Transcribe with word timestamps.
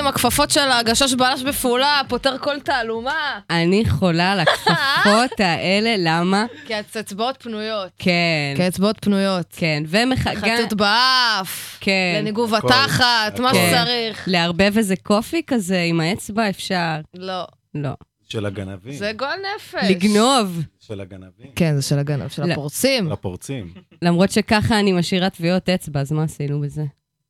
רואה 0.00 0.06
את 0.06 0.12
טליה 0.12 0.12
בת 0.12 0.24
עם 0.24 0.30
הכפפות 0.30 0.50
של 0.50 0.60
הגשש 0.70 1.14
בלש 1.14 1.42
בפעולה, 1.42 2.00
פותר 2.08 2.38
כל 2.38 2.60
תעלומה. 2.60 3.40
אני 3.50 3.84
חולה 3.88 4.32
על 4.32 4.40
הכפפות 4.40 5.40
האלה, 5.50 5.94
למה? 5.98 6.44
כי 6.66 6.74
האצבעות 6.74 7.36
פנויות. 7.42 7.90
כן, 7.98 8.52
כי 8.56 8.62
האצבעות 8.62 8.96
פנויות. 9.00 9.46
כן, 9.56 9.82
ומח... 9.88 10.26
גם- 10.28 10.36
חטוט 10.36 10.72
באף. 10.72 11.78
כן. 11.80 12.14
לניגוב 12.18 12.54
התחת, 12.54 13.38
מה. 13.40 13.50
שצריך. 13.54 14.24
לערבב 14.26 14.72
איזה 14.76 14.94
קופי 15.02 15.42
כזה 15.46 15.82
עם 15.82 16.00
האצבע 16.00 16.50
אפשר. 16.50 16.96
לא. 17.14 17.44
לא. 17.74 17.90
של 18.28 18.46
הגנבים. 18.46 18.92
זה 18.94 19.12
גועל 19.16 19.38
נפש. 19.56 19.84
לגנוב. 19.90 20.60
של 20.80 21.00
הגנבים. 21.00 21.46
כן, 21.56 21.76
זה 21.76 21.82
של 21.82 21.98
הגנב, 21.98 22.28
של 22.28 22.44
לא. 22.46 22.52
הפורצים. 22.52 23.12
הפורצים. 23.12 23.74
למרות 24.02 24.30
שככה 24.30 24.78
אני 24.80 24.92
משאירה 24.92 25.30
טביעות 25.30 25.68
אצבע, 25.68 26.00
אז 26.00 26.12
מה 26.12 26.22
עשינו 26.24 26.60
בזה? 26.60 26.84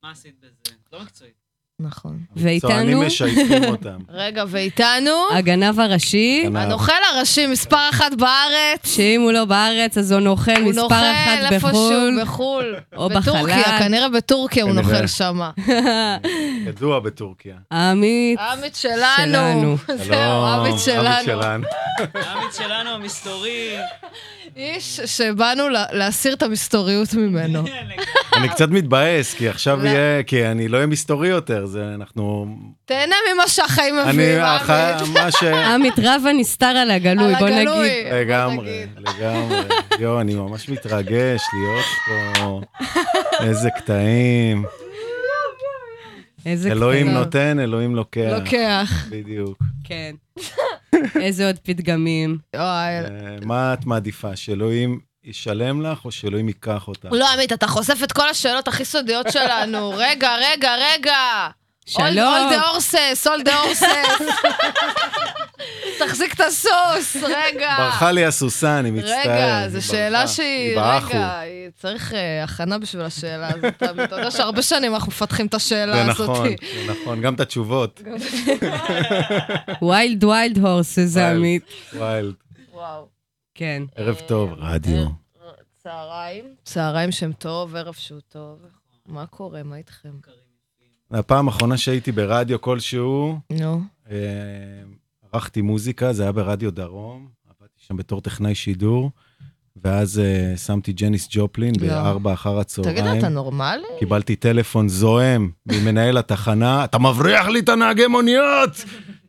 מה 0.05 0.11
עשית 0.11 0.35
בזה? 0.41 0.51
לא 0.93 1.03
מקצועית. 1.03 1.44
נכון. 1.81 2.19
ואיתנו 2.37 3.01
משייפים 3.03 3.65
אותם. 3.65 3.99
רגע, 4.23 4.45
ואיתנו, 4.49 5.11
הגנב 5.33 5.81
הראשי. 5.81 6.45
הנוכל 6.55 6.93
הראשי 7.15 7.47
מספר 7.47 7.89
אחת 7.91 8.13
בארץ. 8.19 8.95
שאם 8.97 9.21
הוא 9.21 9.33
לא 9.33 9.45
בארץ 9.45 9.99
אז 9.99 10.13
הוא 10.13 10.21
נוכל 10.21 10.51
הוא 10.61 10.69
מספר 10.71 10.83
נוכל 10.83 10.95
אחת 10.95 11.53
איפשהו 11.53 11.71
בחו"ל. 11.71 12.19
בחו"ל. 12.23 12.75
או 12.97 13.09
בטורקיה, 13.09 13.63
בחלל. 13.63 13.79
כנראה 13.79 14.09
בטורקיה 14.09 14.65
הוא. 14.65 14.73
נוכל 14.73 15.07
שמה. 15.07 15.51
ידוע 16.67 17.01
בטורקיה. 17.01 17.55
עמית, 17.73 18.39
עמית 18.39 18.75
שלנו. 18.75 18.97
שלנו. 19.27 19.77
זהו, 20.05 20.45
עמית 20.47 20.79
שלנו. 20.79 21.25
שלנו. 21.25 21.65
העמית 22.15 22.55
שלנו, 22.55 22.91
המסתורי. 22.91 23.69
איש 24.57 25.01
שבאנו 25.01 25.69
לה- 25.69 25.85
להסיר 25.93 26.35
את 26.35 26.43
המסתוריות 26.43 27.15
ממנו. 27.15 27.65
אני 28.37 28.49
קצת 28.49 28.69
מתבאס, 28.69 29.35
כי 29.35 29.49
עכשיו. 29.49 29.87
יהיה, 29.87 30.23
כי 30.23 30.47
אני 30.47 30.69
לא 30.69 30.77
אהיה 30.77 30.87
מסתורי 30.87 31.29
יותר, 31.29 31.64
זה 31.67 31.95
אנחנו... 31.95 32.47
תהנה 32.85 33.17
ממה 33.35 33.49
שהחיים 33.49 33.99
אני, 33.99 34.13
מביאים, 34.13 34.41
עמית. 34.41 35.09
מה 35.15 35.31
ש... 35.31 35.43
עמית 35.43 35.95
רב 35.99 36.23
הנסתר 36.31 36.67
על 36.67 36.91
הגלוי, 36.91 37.35
על 37.35 37.41
בוא 37.41 37.49
הגלוי. 37.49 37.89
נגיד. 37.89 38.13
בוא 38.13 38.19
לגמרי, 38.19 38.85
נגיד. 38.87 39.09
לגמרי. 39.19 39.57
יואו, 39.99 40.21
אני 40.21 40.35
ממש 40.35 40.69
מתרגש 40.69 41.43
להיות 41.55 41.85
פה. 42.07 42.61
איזה 43.41 43.69
קטעים. 43.71 44.65
איזה 46.47 46.71
אלוהים 46.73 47.07
קטעים. 47.07 47.19
נותן, 47.19 47.61
אלוהים 47.61 47.97
לוקח. 47.97 48.31
לוקח. 48.39 49.07
בדיוק. 49.11 49.63
כן. 49.85 50.15
איזה 51.25 51.47
עוד 51.47 51.59
פתגמים. 51.63 52.39
אה, 52.55 53.01
מה 53.43 53.75
את 53.75 53.87
מעדיפה, 53.87 54.37
שאלוהים 54.37 55.01
ישלם 55.25 55.83
לך, 55.83 56.05
או 56.05 56.11
שאלוהים 56.13 56.49
ייקח 56.49 56.89
אותך? 56.89 57.09
לא, 57.13 57.29
עמית, 57.33 57.53
אתה 57.53 57.67
חושף 57.67 57.99
את 58.05 58.13
כל 58.13 58.29
השאלות 58.29 58.69
הכי 58.69 58.85
סודיות 58.85 59.27
שלנו. 59.33 59.91
רגע, 60.07 60.35
רגע, 60.37 60.75
רגע. 60.93 61.17
שלום. 61.87 62.19
אול 62.35 62.51
דה 62.51 62.69
אורסס, 62.69 63.27
אול 63.27 63.43
דה 63.43 63.59
אורסס. 63.61 63.87
תחזיק 65.99 66.35
את 66.35 66.41
הסוס, 66.41 67.17
רגע. 67.23 67.75
ברחה 67.79 68.11
לי 68.11 68.25
הסוסה, 68.25 68.79
אני 68.79 68.91
מצטער. 68.91 69.21
רגע, 69.21 69.69
זו. 69.69 69.83
שאלה 69.83 70.29
שהיא, 70.29 70.47
היא 70.69 70.77
באחו. 70.77 71.09
רגע, 71.09 71.39
היא- 71.39 71.69
צריך 71.83 72.15
אה, 72.15 72.45
הכנה 72.45 72.79
בשביל 72.79 73.03
השאלה 73.03 73.49
הזאת. 73.49 73.65
אתה 73.83 74.17
יודע 74.17 74.31
שהרבה 74.31 74.63
שנים 74.63 74.95
אנחנו 74.95 75.09
מפתחים 75.13 75.47
את 75.47 75.51
זה 75.51 75.57
השאלה 75.57 76.03
הזאת. 76.11 76.21
נכון, 76.31 76.49
זה 76.49 76.55
נכון, 76.93 77.21
גם 77.21 77.35
את 77.35 77.41
התשובות. 77.41 78.01
ויילד 79.83 80.25
ויילד 80.25 80.59
הורסס, 80.59 81.17
ויילד. 81.17 81.37
עמית. 81.37 81.63
ויילד. 81.93 82.35
וואו. 82.73 83.14
כן. 83.55 83.83
ערב 83.97 84.21
טוב, 84.27 84.53
רדיו. 84.57 85.07
צהריים. 85.83 86.45
צהריים 86.65 87.13
שהם 87.13 87.33
טוב, 87.33 87.77
ערב 87.77 87.95
שהוא 87.95 88.21
טוב. 88.29 88.59
מה 89.07 89.27
קורה? 89.27 89.63
מה 89.63 89.77
איתכם? 89.77 90.11
הפעם 91.11 91.49
האחרונה 91.49 91.77
שהייתי 91.77 92.13
ברדיו 92.13 92.61
כלשהו, 92.61 93.39
נו. 93.51 93.81
אה, 94.11 94.17
ערכתי 95.33 95.63
מוזיקה, 95.63 96.13
זה 96.13 96.23
היה 96.23 96.33
ברדיו 96.33 96.71
דרום, 96.71 97.29
עבדתי 97.49 97.81
שם 97.87 97.97
בתור 97.97 98.21
טכנאי 98.21 98.55
שידור, 98.55 99.11
ואז 99.77 100.19
אה, 100.19 100.57
שמתי 100.57 100.93
ג'ניס 100.93 101.29
ג'ופלין 101.31 101.75
לא. 101.81 101.87
בארבע 101.87 102.33
אחר 102.33 102.59
הצהריים. 102.59 102.97
תגיד, 102.97 103.19
אתה 103.19 103.29
נורמלי? 103.29 103.87
קיבלתי 103.99 104.37
טלפון 104.37 104.89
זועם 104.89 105.51
ממנהל 105.67 106.19
התחנה, 106.19 106.85
אתה 106.85 106.99
מבריח 106.99 107.47
לי 107.49 107.61
את 107.61 107.69
הנהגי 107.69 108.07
מוניות! 108.07 108.85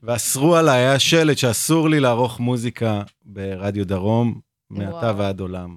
ואסרו 0.08 0.56
עליי, 0.56 0.80
היה 0.80 1.00
שלט 1.00 1.38
שאסור 1.38 1.90
לי 1.90 2.00
לערוך 2.00 2.40
מוזיקה 2.40 3.02
ברדיו 3.26 3.88
דרום, 3.88 4.40
מעתה. 4.70 5.12
ועד 5.18 5.40
עולם. 5.40 5.76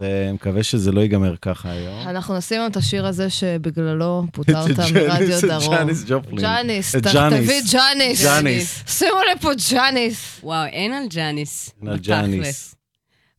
ואני 0.00 0.32
מקווה 0.32 0.62
שזה 0.62 0.92
לא 0.92 1.00
ייגמר 1.00 1.36
ככה 1.36 1.70
היום. 1.70 2.08
אנחנו 2.08 2.36
נשים 2.36 2.60
את 2.66 2.76
השיר 2.76 3.06
הזה 3.06 3.30
שבגללו 3.30 4.24
פוטרת 4.32 4.78
מרדיו 4.94 5.40
דרום. 5.48 5.74
ג'ניס 5.74 6.04
ג'ופלין. 6.06 6.40
ג'אניס, 6.40 6.96
תכתבי 6.96 7.60
ג'אניס. 7.72 8.24
ג'אניס. 8.24 8.82
שימו 8.86 9.20
לי 9.32 9.40
פה 9.40 9.50
ג'אניס. 9.70 10.40
וואו, 10.42 10.66
אין 10.66 10.92
על 10.92 11.04
ג'אניס. 11.10 11.70
אין 11.82 11.88
על. 11.88 11.98
ג'אניס. 11.98 12.74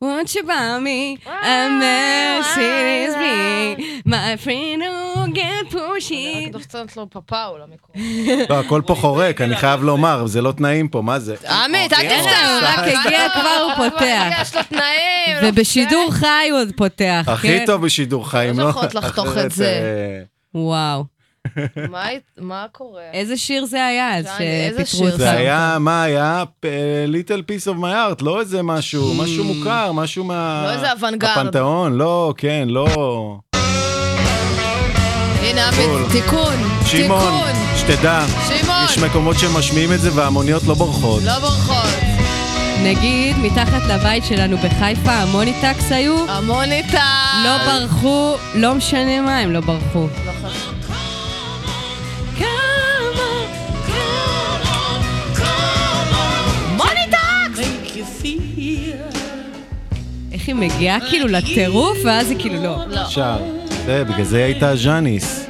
Won't 0.04 0.34
you 0.36 0.44
buy 0.44 0.80
me 0.88 1.02
a 1.54 1.58
Mercedes 1.82 3.14
me? 3.24 4.02
My 4.06 4.36
friend 4.44 4.82
who 4.82 5.32
get 5.34 5.66
רק 5.66 5.72
pushy. 5.72 6.50
דופצת 6.52 6.98
לו 6.98 7.08
פפאו 7.10 7.58
למיקרופון. 7.58 8.02
לא, 8.50 8.60
הכל 8.60 8.82
פה 8.86 8.96
חורק, 8.96 9.42
אני 9.42 9.56
חייב 9.56 9.84
לומר, 9.84 10.26
זה 10.28 10.42
לא 10.42 10.52
תנאים 10.52 10.88
פה, 10.88 11.02
מה 11.02 11.20
זה? 11.20 11.36
עמית, 11.50 11.94
אל 11.94 12.00
הנה, 12.00 12.22
תפתח. 12.22 12.62
רק 12.64 12.80
הגיע, 12.80 13.30
כבר 13.30 13.64
הוא 13.64 13.90
פותח. 13.90 14.42
יש 14.42 14.56
לו 14.56 14.62
תנאים. 14.70 15.38
לא 15.42 15.48
ובשידור 15.50 16.10
חי 16.12 16.48
הוא 16.52 16.60
עוד 16.60 16.72
פותח, 16.78 17.26
הכי 17.28 17.48
כן? 17.48 17.64
טוב 17.66 17.86
בשידור 17.86 18.30
חיים, 18.30 18.60
לא 18.60 18.66
לא? 18.66 18.72
זוכרת 18.72 18.96
לחתוך 18.96 19.38
את 19.38 19.52
זה. 19.52 19.66
אה, 19.66 20.24
וואו. 20.62 21.21
מה 22.38 22.66
קורה? 22.72 23.02
איזה 23.14 23.38
שיר 23.38 23.66
זה 23.66 23.86
היה 23.86 24.18
אז 24.18 24.26
שפיטרו 24.26 25.06
אותך? 25.06 25.18
זה? 25.18 25.24
זה 25.24 25.32
היה, 25.32 25.78
מה 25.80 26.04
היה? 26.04 26.44
ליטל 27.08 27.42
פיס 27.42 27.68
אוף 27.68 27.78
מי 27.78 27.94
ארט, 27.94 28.22
לא 28.22 28.40
איזה 28.40 28.64
משהו, 28.64 29.14
משהו 29.14 29.44
מוכר, 29.44 29.92
משהו 29.92 30.24
מה... 30.24 30.64
לא 30.66 30.72
איזה 30.74 30.92
אוונגרד. 30.92 31.30
הפנתיאון, 31.32 31.98
לא, 31.98 32.34
כן, 32.38 32.68
לא... 32.68 33.38
הנה 35.42 35.68
עמית, 35.68 35.80
בול. 35.88 36.04
תיקון. 36.12 36.54
שמעון, 36.86 37.44
תיקון. 37.44 37.78
שתדע, 37.78 38.26
שמעון. 38.48 38.86
יש 38.86 38.98
מקומות 38.98 39.40
שמשמיעים 39.40 39.94
את 39.94 40.00
זה 40.00 40.10
והמוניות 40.16 40.64
לא 40.64 40.74
בורחות. 40.74 41.24
לא 41.24 41.40
בורחות. 41.40 41.90
נגיד, 42.84 43.36
מתחת 43.38 43.82
לבית 43.90 44.26
שלנו 44.26 44.58
בחיפה, 44.58 45.12
המוניטקס 45.12 45.92
היו, 45.92 46.30
המוניטה. 46.30 47.06
לא 47.46 47.58
ברחו, 47.58 48.36
לא 48.56 48.76
משנה 48.76 49.22
מה, 49.22 49.38
הם 49.38 49.52
לא 49.52 49.60
ברחו. 49.60 50.08
לא 50.26 50.32
חשוב. 50.50 50.81
איך 60.42 60.48
היא 60.48 60.56
מגיעה 60.56 61.00
כאילו 61.10 61.28
לטירוף, 61.28 61.98
ואז 62.06 62.30
היא 62.30 62.40
כאילו 62.40 62.64
לא. 62.64 62.78
לא. 62.88 63.02
אפשר. 63.02 63.36
זה, 63.86 64.04
בגלל 64.04 64.24
זה 64.24 64.44
הייתה 64.44 64.76
ז'אניס. 64.76 65.48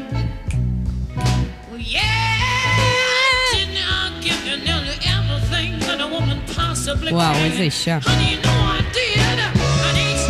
וואו, 7.12 7.36
איזה 7.36 7.62
אישה. 7.62 7.98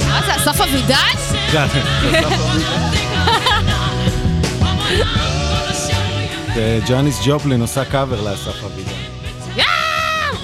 מה 0.08 0.22
זה, 0.26 0.36
אסף 0.36 0.62
אבידן? 0.62 0.96
ג'אניס 6.90 7.20
ג'ופלין 7.26 7.62
עושה 7.62 7.86
קאבר 7.86 8.22
לאסף 8.22 8.64
אבידן. 8.64 9.01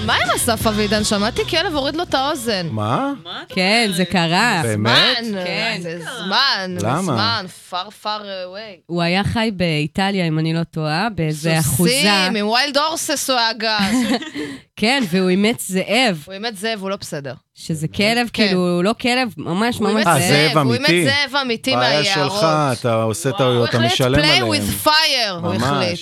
מה 0.08 0.14
עם 0.14 0.30
אסף 0.36 0.66
אבידן? 0.66 1.04
שמעתי 1.04 1.44
כלב 1.44 1.74
הוריד 1.74 1.96
לו 1.96 2.02
את 2.02 2.14
האוזן. 2.14 2.68
מה? 2.70 3.12
כן? 3.48 3.90
זה 3.96 4.04
קרה. 4.04 4.60
באמת? 4.64 5.24
זמן, 5.24 5.44
כן. 5.44 5.78
זה 5.82 6.00
זמן, 6.24 6.76
למה? 6.80 7.02
זמן, 7.02 7.46
far 7.70 8.04
far 8.04 8.20
away. 8.20 8.80
הוא 8.86 9.02
היה 9.02 9.24
חי 9.24 9.50
באיטליה, 9.56 10.26
אם 10.28 10.38
אני 10.38 10.54
לא 10.54 10.64
טועה, 10.64 11.08
באיזה 11.14 11.58
אחוזה. 11.58 11.90
סוסים, 11.90 12.36
עם 12.36 12.48
ויילד 12.48 12.76
הורסס 12.76 13.30
הוא 13.30 13.38
היה 13.38 13.52
גז. 13.52 13.96
כן, 14.80 15.02
והוא 15.10 15.28
אימץ 15.28 15.68
זאב, 15.68 16.22
הוא 16.26 16.34
אימץ 16.34 16.54
זאב, 16.54 16.82
הוא 16.82 16.90
לא 16.90 16.96
בסדר. 16.96 17.34
שזה 17.54 17.88
כלב, 17.88 18.30
כן. 18.32 18.46
כאילו, 18.46 18.82
לא 18.82 18.94
כלב, 19.00 19.34
ממש 19.36 19.76
הוא 19.76 19.88
ממש 19.90 20.06
אה, 20.06 20.18
זאב. 20.20 20.58
הוא 20.58 20.76
אמיתי? 20.76 20.92
אימץ 20.92 21.12
זאב 21.12 21.36
אמיתי 21.36 21.72
בעיה 21.76 22.00
מהיערות. 22.00 22.32
שלך, 22.32 22.46
אתה 22.80 23.02
עושה 23.02 23.28
הוא 23.28 23.38
טעויות, 23.38 23.68
אתה 23.68 23.76
החליט 23.76 23.92
משלם 23.92 24.14
play 24.14 24.18
עליהם. 24.18 24.48
with 24.52 24.86
fire, 24.86 25.30
הוא. 25.42 25.54
החליט. 25.54 26.00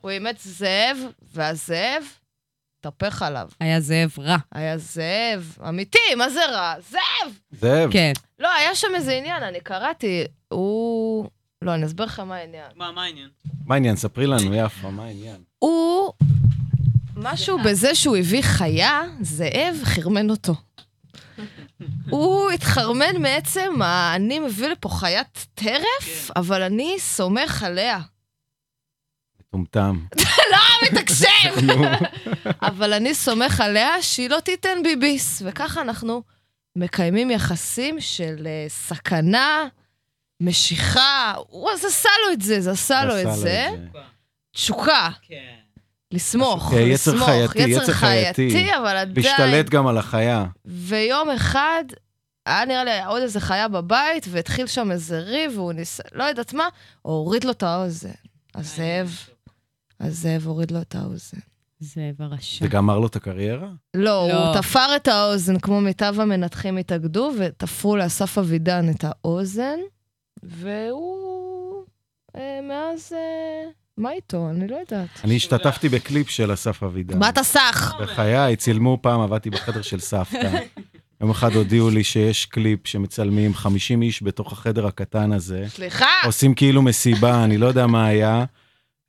הוא 0.00 0.10
אימץ 0.10 0.46
זאב, 0.46 0.96
והזאב, 1.34 2.02
התהפך 2.80 3.22
עליו. 3.22 3.48
היה 3.60 3.80
זאב 3.80 4.14
רע. 4.18 4.36
היה 4.52 4.78
זאב, 4.78 5.56
אמיתי, 5.68 6.14
מה 6.16 6.30
זה 6.30 6.40
רע? 6.50 6.74
זאב! 6.90 7.32
זאב. 7.52 7.92
כן. 7.92 8.12
לא, 8.38 8.48
היה 8.54 8.74
שם 8.74 8.88
איזה 8.94 9.12
עניין, 9.12 9.42
אני 9.42 9.60
קראתי, 9.60 10.24
הוא... 10.48 11.28
לא, 11.62 11.74
אני 11.74 11.86
אסביר 11.86 12.06
לך 12.06 12.20
מה 12.20 12.36
העניין. 12.36 12.66
מה, 12.76 12.92
מה 12.92 13.04
העניין? 13.04 13.28
מה 13.66 13.74
העניין? 13.74 13.96
ספרי 13.96 14.26
לנו, 14.26 14.54
יפה, 14.54 14.90
מה 14.90 15.04
העניין? 15.04 15.36
הוא... 15.58 16.12
משהו 17.16 17.58
בזה 17.58 17.94
שהוא 17.94 18.16
הביא 18.16 18.42
חיה, 18.42 19.02
זאב 19.20 19.76
חרמן 19.84 20.30
אותו. 20.30 20.54
הוא 22.10 22.50
התחרמן 22.50 23.16
מעצם, 23.18 23.82
אני 24.16 24.38
מביא 24.38 24.68
לפה 24.68 24.88
חיית 24.88 25.46
טרף, 25.54 26.30
אבל 26.36 26.62
אני 26.62 26.96
סומך 26.98 27.62
עליה. 27.62 28.00
מטומטם. 29.52 29.98
מתקשב! 30.92 31.60
נו. 31.62 31.84
אבל 32.70 32.92
אני 32.92 33.14
סומך 33.14 33.60
עליה 33.60 34.02
שהיא 34.02 34.30
לא 34.30 34.40
תיתן 34.40 34.78
בי 34.82 34.96
ביס. 34.96 35.42
וככה 35.44 35.80
אנחנו 35.80 36.22
מקיימים 36.76 37.30
יחסים 37.30 38.00
של 38.00 38.46
אה, 38.46 38.64
סכנה, 38.68 39.64
משיכה. 40.40 41.34
הוא 41.48 41.70
אז 41.70 41.84
עשה 41.84 42.08
לו 42.26 42.32
את 42.32 42.42
זה, 42.42 42.60
זה 42.60 42.70
עשה 42.70 43.04
לו 43.04 43.20
את 43.20 43.34
זה. 43.34 43.66
תשוקה, 44.52 45.08
כן. 45.22 45.54
לסמוך, 46.12 46.72
יצר 46.72 47.12
לסמוך. 47.12 47.28
חייתי, 47.28 47.70
יצר 47.70 47.92
חייתי. 47.92 48.76
אבל 48.76 48.96
עדיין... 48.96 49.26
להשתלט 49.26 49.68
גם 49.68 49.86
על 49.86 49.98
החיה. 49.98 50.44
ויום 50.64 51.30
אחד, 51.30 51.84
היה 52.46 52.64
נראה 52.64 52.84
לי 52.84 53.04
עוד 53.04 53.22
איזה 53.22 53.40
חיה 53.40 53.68
בבית, 53.68 54.26
והתחיל 54.30 54.66
שם 54.66 54.90
איזה 54.90 55.18
ריב, 55.18 55.58
והוא 55.58 55.72
ניסה, 55.72 56.02
לא 56.12 56.24
יודעת 56.24 56.52
מה, 56.52 56.68
הוריד 57.02 57.44
לו 57.44 57.50
את 57.50 57.62
האוזן. 57.62 58.08
הזאב, 58.54 59.16
הזאב 60.00 60.46
הוריד 60.46 60.70
לו 60.70 60.80
את 60.80 60.94
האוזן. 60.94 61.38
זאב 61.80 62.14
הרשע. 62.18 62.64
זה 62.64 62.68
גמר 62.68 62.98
לו 62.98 63.06
את 63.06 63.16
הקריירה? 63.16 63.68
לא, 63.94 64.28
לא. 64.28 64.46
הוא 64.46 64.54
תפר 64.54 64.96
את 64.96 65.08
האוזן, 65.08 65.58
כמו 65.58 65.80
מיטב 65.80 66.14
המנתחים 66.18 66.76
התאגדו, 66.76 67.32
ותפרו 67.38 67.96
לאסף 67.96 68.38
אבידן 68.38 68.90
את 68.90 69.04
האוזן, 69.04 69.78
והוא... 70.42 71.84
אה, 72.36 72.60
מאז... 72.68 73.12
אה, 73.12 73.70
מה 73.96 74.12
איתו? 74.12 74.50
אני 74.50 74.68
לא 74.68 74.76
יודעת. 74.76 75.08
אני 75.24 75.36
השתתפתי 75.36 75.88
בקליפ 75.88 76.30
של 76.30 76.52
אסף 76.52 76.82
אבידן. 76.82 77.18
מה 77.18 77.28
אתה 77.28 77.42
סח? 77.42 77.94
בחיי, 78.00 78.56
צילמו 78.56 78.98
פעם, 79.02 79.20
עבדתי 79.20 79.50
בחדר 79.50 79.82
של 79.82 80.00
סבתא. 80.00 80.50
יום 81.20 81.30
אחד 81.30 81.52
הודיעו 81.52 81.90
לי 81.90 82.04
שיש 82.04 82.46
קליפ 82.46 82.86
שמצלמים 82.86 83.54
50 83.54 84.02
איש 84.02 84.22
בתוך 84.22 84.52
החדר 84.52 84.86
הקטן 84.86 85.32
הזה. 85.32 85.64
סליחה? 85.68 86.06
עושים 86.24 86.54
כאילו 86.54 86.82
מסיבה, 86.82 87.44
אני 87.44 87.58
לא 87.58 87.66
יודע 87.66 87.86
מה 87.86 88.06
היה. 88.06 88.44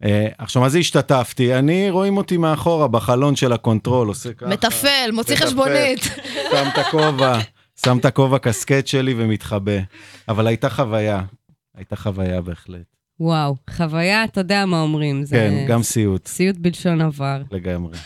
אה, 0.03 0.27
עכשיו, 0.37 0.61
מה 0.61 0.69
זה 0.69 0.79
השתתפתי? 0.79 1.55
אני, 1.55 1.89
רואים 1.89 2.17
אותי 2.17 2.37
מאחורה 2.37 2.87
בחלון 2.87 3.35
של 3.35 3.53
ה 3.53 3.59
control, 3.59 4.07
עושה 4.07 4.33
ככה. 4.33 4.49
מתפעל, 4.49 5.11
מוציא. 5.11 5.35
חשבונית. 5.35 6.03
שם 6.51 6.67
את 6.73 6.77
הכובע, 6.77 7.39
שם 7.85 7.97
את 7.97 8.05
הכובע 8.05 8.39
קסקט 8.39 8.87
שלי 8.87 9.13
ומתחבא. 9.17 9.79
אבל 10.27 10.47
הייתה 10.47 10.69
חוויה, 10.69 11.21
הייתה 11.77 11.95
חוויה 11.95 12.41
בהחלט. 12.41 12.95
וואו, 13.19 13.55
חוויה, 13.69 14.23
אתה 14.23 14.41
יודע 14.41 14.65
מה 14.65 14.81
אומרים. 14.81 15.23
זה 15.23 15.35
כן, 15.35 15.65
גם 15.67 15.83
סיוט, 15.83 16.27
סיוט 16.27 16.57
בלשון 16.57 17.01
עבר, 17.01 17.41
לגמרי. 17.51 17.97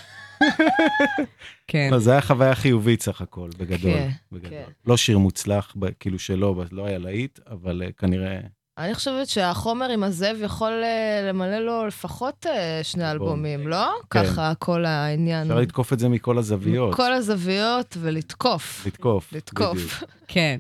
כן. 1.68 1.90
לא, 1.92 2.00
זה 2.00 2.12
היה 2.12 2.22
חוויה 2.22 2.56
חיובית 2.56 3.02
סך 3.02 3.22
הכל, 3.22 3.50
בגדול. 3.58 3.94
כן, 3.94 4.10
בגדול. 4.32 4.50
כן. 4.50 4.64
לא 4.88 4.98
שיר 4.98 5.18
מוצלח, 5.18 5.76
כאילו 6.00 6.20
שלא, 6.20 6.64
לא 6.72 6.86
היה 6.86 6.98
להיט, 6.98 7.40
אבל 7.52 7.84
אה, 7.86 7.92
כנראה... 7.92 8.40
אני 8.78 8.96
חושבת 8.96 9.28
שהחומר 9.28 9.90
עם 9.90 10.04
הזאב 10.04 10.38
יכול 10.42 10.84
אה, 10.84 11.30
למלא 11.30 11.60
לו 11.60 11.88
לפחות 11.88 12.46
אה, 12.50 12.80
שני 12.84 13.12
אלבומים, 13.12 13.68
לא? 13.68 13.92
כן. 14.10 14.24
ככה 14.24 14.54
כל 14.60 14.86
העניין. 14.86 15.42
אפשר 15.52 15.60
לתקוף 15.60 15.94
את 15.94 16.00
זה 16.00 16.10
מכל 16.10 16.38
הזוויות. 16.38 16.94
מכל 16.94 17.14
הזוויות 17.14 17.98
ולתקוף. 18.02 18.86
לתקוף. 18.86 19.34
לתקוף. 19.34 20.04
כן, 20.28 20.58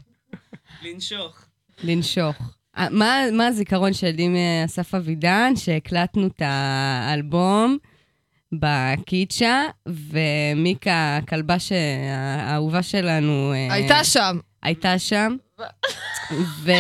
לנשוך. 0.84 1.46
לנשוך. 1.84 2.36
אה, 2.78 2.90
מה, 2.90 3.22
מה 3.34 3.48
הזיכרון 3.48 3.94
שלי 3.94 4.28
מאסף 4.28 4.96
אבידן, 4.96 5.54
שהקלטנו 5.56 6.28
את 6.28 6.42
האלבום 6.46 7.78
בקיצ'ה, 8.52 9.64
ומיקה, 9.88 11.18
הכלבה 11.18 11.56
האהובה 12.40 12.84
שלנו, 12.84 13.52
הייתה 13.70 14.04
שם. 14.04 14.38
הייתה 14.66 15.00
שם, 15.00 15.36
ו, 16.64 16.72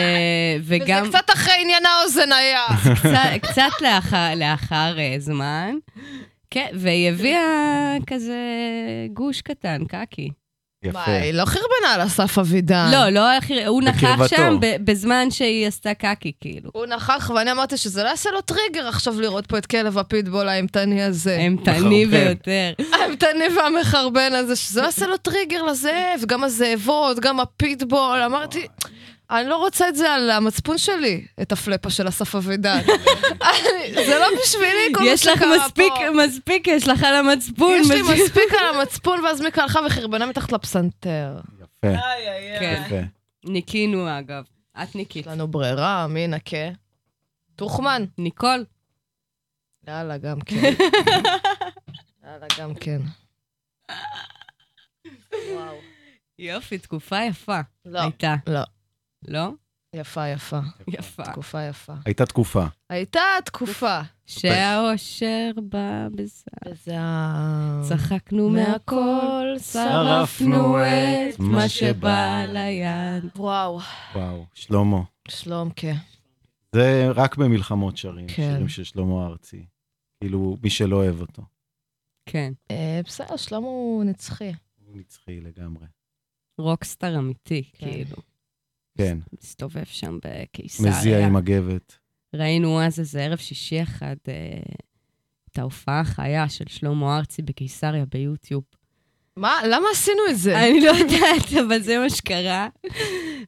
וגם 0.63 1.07
וזה 1.07 1.17
קצת 1.17 1.29
אחרי 1.33 1.53
עניין 1.61 1.83
האוזן 1.85 2.31
היה. 2.31 2.65
קצת, 2.95 3.49
קצת 3.51 3.81
לאחר, 3.81 4.35
לאחר 4.35 4.99
אה, 4.99 5.15
זמן, 5.19 5.75
כן, 6.49 6.67
והיא 6.73 7.09
הביאה 7.09 7.97
כזה 8.07 8.37
גוש 9.13 9.41
קטן, 9.41 9.85
קקי. 9.85 10.29
יפה. 10.85 10.99
מה, 11.07 11.15
היא 11.15 11.33
לא 11.33 11.45
חרבנה 11.45 11.93
על 11.95 12.03
אסף 12.05 12.37
אבידן. 12.37 12.89
לא, 12.91 13.09
לא, 13.09 13.31
הכי- 13.37 13.65
הוא 13.65 13.81
נכח. 13.81 14.27
שם 14.27 14.57
ב- 14.61 14.75
בזמן 14.91 15.31
שהיא 15.31 15.67
עשתה 15.67 15.93
קקי, 15.93 16.31
כאילו. 16.41 16.69
הוא 16.73 16.85
נכח, 16.85 17.31
ואני 17.35 17.51
אמרתי 17.51 17.77
שזה 17.77 18.03
לא 18.03 18.07
יעשה 18.09 18.29
לו 18.31 18.41
טריגר 18.41 18.87
עכשיו 18.87 19.21
לראות 19.21 19.45
פה 19.45 19.57
את 19.57 19.65
כלב 19.65 19.97
הפיטבול 19.97 20.49
האימתני 20.49 21.03
הזה. 21.03 21.37
אימתני 21.37 22.05
מחרבן. 22.05 22.25
ביותר. 22.25 22.73
האימתני 22.93 23.45
והמחרבן 23.57 24.33
הזה, 24.33 24.55
שזה 24.55 24.81
לא 24.81 24.85
יעשה 24.85 25.07
לו 25.07 25.17
טריגר 25.17 25.61
לזאב, 25.63 26.21
גם 26.25 26.43
הזאבות, 26.43 27.19
גם 27.19 27.39
הפיטבול. 27.39 28.21
אמרתי, 28.25 28.67
אני 29.29 29.49
לא 29.49 29.57
רוצה 29.57 29.89
את 29.89 29.95
זה 29.95 30.11
על 30.13 30.29
המצפון 30.31 30.77
שלי, 30.77 31.25
את 31.41 31.51
הפלאפה 31.51 31.89
של 31.89 32.07
אסף 32.07 32.35
אבידן. 32.35 32.81
זה 34.07 34.19
לא 34.19 34.27
בשבילי 34.41 34.93
כל 34.93 35.03
מה 35.03 35.09
יש 35.09 35.27
לך 35.27 35.37
שקרה 35.37 35.65
מספיק, 35.65 35.93
פה. 35.93 36.25
מספיק, 36.25 36.67
יש 36.67 36.87
לך 36.87 37.03
על 37.03 37.15
המצפון. 37.15 37.73
יש 37.81 37.91
לי 37.91 38.01
מספיק. 38.01 38.53
על 38.59 38.67
המצפון, 38.75 39.25
ואז 39.25 39.41
מיקה 39.41 39.63
הלכה 39.63 39.79
וחרבנה 39.87 40.25
מתחת 40.25 40.51
לפסנתר. 40.51 41.39
יפה. 41.61 41.97
כן. 42.59 43.05
ניקינו, 43.45 44.19
אגב. 44.19 44.43
את 44.83 44.95
ניקית. 44.95 45.25
יש 45.25 45.31
לנו 45.31 45.47
ברירה, 45.47 46.07
מי 46.07 46.19
ינקה? 46.19 46.69
טוחמן. 47.55 48.05
ניקול? 48.17 48.65
יאללה, 49.87 50.17
גם 50.17 50.41
כן. 50.41 50.55
יאללה, 52.23 52.47
גם 52.59 52.73
כן. 52.75 53.01
וואו. 55.51 55.75
יופי, 56.39 56.77
תקופה 56.77 57.23
יפה. 57.23 57.59
לא, 57.85 58.01
הייתה. 58.01 58.35
לא. 58.47 58.59
לא? 59.27 59.49
יפה, 59.95 60.27
יפה. 60.27 60.59
יפה. 60.87 61.23
תקופה 61.23 61.63
יפה. 61.63 61.93
הייתה 62.05 62.25
תקופה. 62.25 62.65
הייתה 62.89 63.21
תקופה. 63.45 64.01
שהאושר 64.25 65.51
בא 65.69 66.07
ה... 66.93 67.81
צחקנו 67.89 68.49
מהכל, 68.49 69.45
שרפנו 69.57 70.77
את 70.79 71.39
מה 71.39 71.69
שבא 71.69 72.45
ליד. 72.47 73.23
וואו, 73.35 73.79
וואו, 74.15 74.45
שלמה. 74.53 75.01
שלום, 75.27 75.69
כן. 75.75 75.95
זה 76.75 77.07
רק 77.15 77.37
במלחמות 77.37 77.97
שרים, 77.97 78.27
כן. 78.27 78.33
שירים 78.53 78.67
של 78.67 78.83
שלמה 78.83 79.25
ארצי. 79.25 79.65
כאילו, 80.19 80.57
מי 80.63 80.69
שלא 80.69 80.95
אוהב 80.95 81.21
אותו. 81.21 81.41
כן, 82.25 82.53
אה, 82.71 83.01
בסדר, 83.05 83.37
שלמה 83.37 83.67
הוא 83.67 84.03
נצחי. 84.03 84.53
הוא 84.85 84.97
נצחי 84.97 85.41
לגמרי. 85.41 85.85
רוקסטאר 86.57 87.17
אמיתי, 87.17 87.63
כן. 87.73 87.91
כאילו. 87.91 88.17
כן, 88.97 89.17
מסתובב 89.41 89.85
שם 89.85 90.19
בקיסריה. 90.25 90.91
מזיע 90.91 91.25
עם 91.25 91.35
הגבת. 91.35 91.97
ראינו 92.35 92.81
אז 92.81 92.99
איזה 92.99 93.23
ערב 93.23 93.37
שישי 93.37 93.83
אחד, 93.83 94.15
אה, 94.27 94.33
את 95.51 95.59
ההופעה 95.59 95.99
החיה 95.99 96.49
של 96.49 96.65
שלמה 96.67 97.17
ארצי 97.17 97.41
בקיסריה 97.41 98.05
ביוטיוב. 98.05 98.63
מה? 99.37 99.59
למה 99.67 99.87
עשינו 99.91 100.21
את 100.29 100.37
זה? 100.37 100.59
אני 100.59 100.81
לא 100.81 100.91
יודעת, 100.91 101.53
אבל 101.65 101.81
זה 101.81 101.99
מה 101.99 102.09
שקרה. 102.09 102.67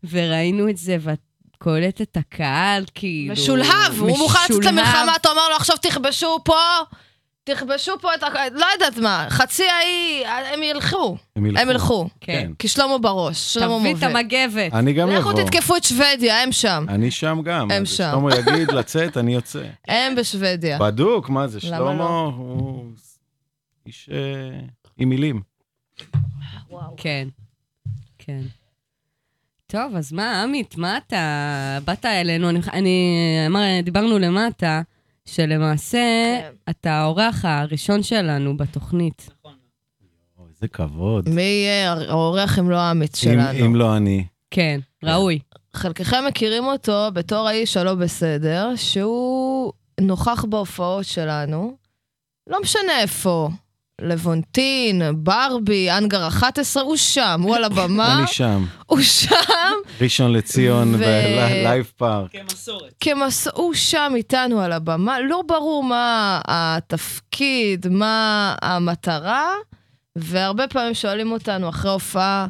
וראינו 0.10 0.70
את 0.70 0.78
זה, 0.78 0.98
ואת 1.00 1.20
קולטת 1.58 2.02
את 2.02 2.18
הקהל, 2.18 2.86
כאילו... 2.94 3.34
משולהב, 3.34 4.00
הוא 4.00 4.18
מוכן 4.18 4.40
לצאת. 4.50 4.66
למלחמה, 4.66 5.16
אתה 5.16 5.30
אומר 5.30 5.50
לו, 5.50 5.56
עכשיו 5.56 5.78
תכבשו 5.78 6.40
פה, 6.46 6.60
תכבשו 7.54 7.92
פה 8.02 8.16
את 8.16 8.24
ה... 8.24 8.28
לא 8.54 8.66
יודעת 8.74 8.98
מה, 8.98 9.28
חצי 9.30 9.64
האי, 9.64 10.24
הם 10.54 10.64
ילכו. 10.64 11.18
הם 11.36 11.46
ילכו. 11.46 11.62
הם 11.62 11.70
ילכו. 11.70 12.08
כן. 12.22 12.52
כי 12.60 12.68
שלמה 12.68 12.98
בראש, 12.98 13.54
שלמה 13.54 13.80
תביא 13.80 13.92
את 13.92 13.96
מוביל. 13.96 14.18
המגבת. 14.18 14.74
אני 14.74 14.94
גם 14.94 15.10
לכו 15.10 15.32
אבוא. 15.32 15.44
תתקפו 15.44 15.76
את 15.76 15.84
שוודיה, 15.84 16.44
הם 16.44 16.52
שם. 16.52 16.86
אני 16.90 17.12
שם 17.12 17.40
גם. 17.44 17.72
הם 17.72 17.86
שם. 17.86 18.12
שלמה 18.12 18.36
יגיד 18.36 18.72
לצאת, 18.72 19.18
אני 19.18 19.34
יוצא. 19.34 19.64
הם 19.88 20.16
בשוודיה. 20.16 20.80
בדוק, 20.80 21.30
מה 21.30 21.48
זה, 21.48 21.60
למה 21.64 21.78
שלמה 21.78 21.94
לא? 21.94 22.34
הוא 22.38 22.86
איש 23.86 24.10
אה, 24.12 24.60
עם 24.98 25.10
מילים. 25.10 25.42
כן, 26.98 27.28
כן. 28.18 28.42
טוב, 29.68 29.96
אז 29.96 30.12
מה, 30.12 30.44
עמית, 30.44 30.78
מה 30.78 30.98
אתה... 30.98 31.80
באת 31.86 32.06
אלינו, 32.06 32.50
אני... 32.50 32.60
אני 32.74 33.16
אמר, 33.48 33.62
דיברנו 33.84 34.20
למטה, 34.20 34.82
שלמעשה 35.28 35.98
כן. 36.42 36.54
אתה 36.70 36.92
האורח 36.92 37.46
הראשון 37.46 38.04
שלנו 38.04 38.58
בתוכנית. 38.58 39.30
נכון. 39.40 39.54
אוי, 40.40 40.50
איזה 40.56 40.68
כבוד. 40.68 41.30
מי 41.30 41.42
יהיה 41.42 41.94
האורח 41.94 42.60
אם 42.60 42.70
לא 42.70 42.78
האמיץ 42.78 43.24
אם- 43.26 43.32
שלנו? 43.34 43.66
אם 43.66 43.76
לא 43.76 43.98
אני. 43.98 44.26
כן, 44.52 44.80
ראוי. 45.04 45.40
חלקכם 45.74 46.24
מכירים 46.28 46.64
אותו 46.66 47.08
בתור 47.14 47.48
האיש 47.48 47.78
הלא 47.78 47.96
בסדר, 47.96 48.70
שהוא 48.76 49.74
נוכח 50.02 50.46
בהופעות 50.46 51.06
שלנו, 51.06 51.78
לא 52.48 52.62
משנה 52.62 53.00
איפה, 53.02 53.50
לבונטין, 54.02 55.02
ברבי, 55.16 55.92
אנגר 55.92 56.28
11, 56.28 56.84
הוא 56.84 56.98
שם, 56.98 57.42
הוא 57.44 57.56
על 57.56 57.64
הבמה, 57.64 58.14
אני 58.20 58.28
שם. 58.28 58.66
הוא 58.86 59.02
שם, 59.02 59.74
ראשון 60.02 60.34
לציון 60.34 60.96
ולייב 60.96 61.92
פארק. 61.98 62.32
כמסורת. 62.32 62.94
כמס... 63.00 63.48
הוא 63.48 63.74
שם 63.74 64.14
איתנו 64.16 64.62
על 64.62 64.72
הבמה, 64.72 65.20
לא 65.20 65.42
ברור 65.48 65.84
מה 65.84 66.42
התפקיד, 66.48 67.88
מה 67.88 68.56
המטרה, 68.62 69.52
והרבה 70.16 70.68
פעמים 70.68 70.94
שואלים 70.94 71.32
אותנו 71.32 71.70
אחרי 71.70 71.92
הופעה, 71.92 72.48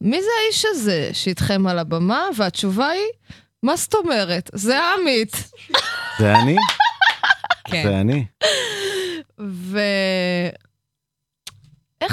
מי 0.00 0.22
זה 0.22 0.28
האיש 0.44 0.64
הזה 0.68 1.10
שאיתכם 1.12 1.66
על 1.66 1.78
הבמה? 1.78 2.22
והתשובה 2.36 2.88
היא, 2.88 3.06
מה 3.62 3.76
זאת 3.76 3.94
אומרת? 3.94 4.50
זה 4.54 4.78
עמית. 4.92 5.50
זה 6.18 6.34
אני? 6.34 6.56
כן. 7.70 7.82
זה 7.88 8.00
אני. 8.00 8.24
ו... 9.40 9.78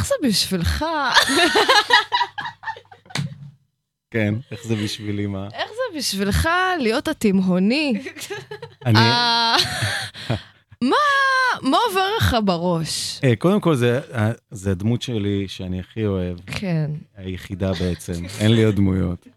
איך 0.01 0.07
זה 0.09 0.15
בשבילך? 0.27 0.85
כן, 4.11 4.35
איך 4.51 4.63
זה 4.67 4.75
בשבילי, 4.75 5.25
מה? 5.27 5.47
איך 5.53 5.69
זה 5.69 5.97
בשבילך 5.97 6.49
להיות 6.79 7.07
התימהוני? 7.07 8.01
אני... 8.85 8.99
ה- 8.99 9.55
מה, 10.83 10.95
מה 11.61 11.77
עובר 11.89 12.07
לך 12.17 12.35
בראש? 12.45 13.19
אה, 13.23 13.35
קודם 13.35 13.59
כל, 13.61 13.75
זה- 13.75 13.99
אה, 14.13 14.31
זה 14.51 14.71
הדמות 14.71 15.01
שלי 15.01 15.47
שאני 15.47 15.79
הכי 15.79 16.05
אוהב. 16.05 16.37
כן. 16.45 16.91
היחידה 17.17 17.71
בעצם, 17.73 18.13
אין 18.39 18.51
לי 18.55 18.63
עוד 18.63 18.75
דמויות. 18.75 19.27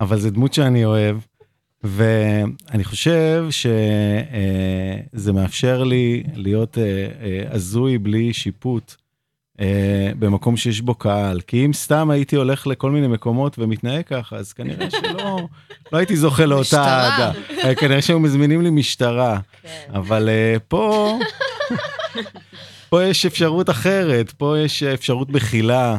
אבל 0.00 0.18
זו 0.20 0.30
דמות 0.30 0.54
שאני 0.54 0.84
אוהב, 0.84 1.16
ואני 1.84 2.84
חושב 2.84 3.46
שזה 3.50 5.32
מאפשר 5.32 5.84
לי 5.84 6.22
להיות 6.34 6.78
אה, 6.78 6.82
אה, 6.84 7.44
הזוי 7.50 7.98
בלי 7.98 8.32
שיפוט 8.32 8.94
אה, 8.94 9.02
במקום 10.18 10.56
שיש 10.56 10.80
בו 10.80 10.94
קהל. 10.94 11.40
כי 11.40 11.64
אם 11.64 11.72
סתם 11.72 12.10
הייתי 12.10 12.36
הולך 12.36 12.66
לכל 12.66 12.90
מיני 12.90 13.06
מקומות 13.06 13.58
ומתנהג 13.58 14.04
ככה, 14.04 14.36
אז 14.36 14.52
כנראה 14.52 14.90
שלא 15.00 15.38
לא 15.92 15.98
הייתי 15.98 16.16
זוכה 16.16 16.46
לאותה. 16.46 16.84
אהדה. 16.84 17.32
אה, 17.64 17.74
כנראה 17.74 18.02
שהיו 18.02 18.20
מזמינים 18.20 18.62
לי 18.62 18.70
משטרה. 18.70 19.38
אבל 19.94 20.28
אה, 20.28 20.56
פה, 20.68 21.18
פה 22.90 23.04
יש 23.04 23.26
אפשרות 23.26 23.70
אחרת, 23.70 24.30
פה 24.30 24.58
יש 24.58 24.82
אפשרות 24.82 25.30
בחילה. 25.30 25.98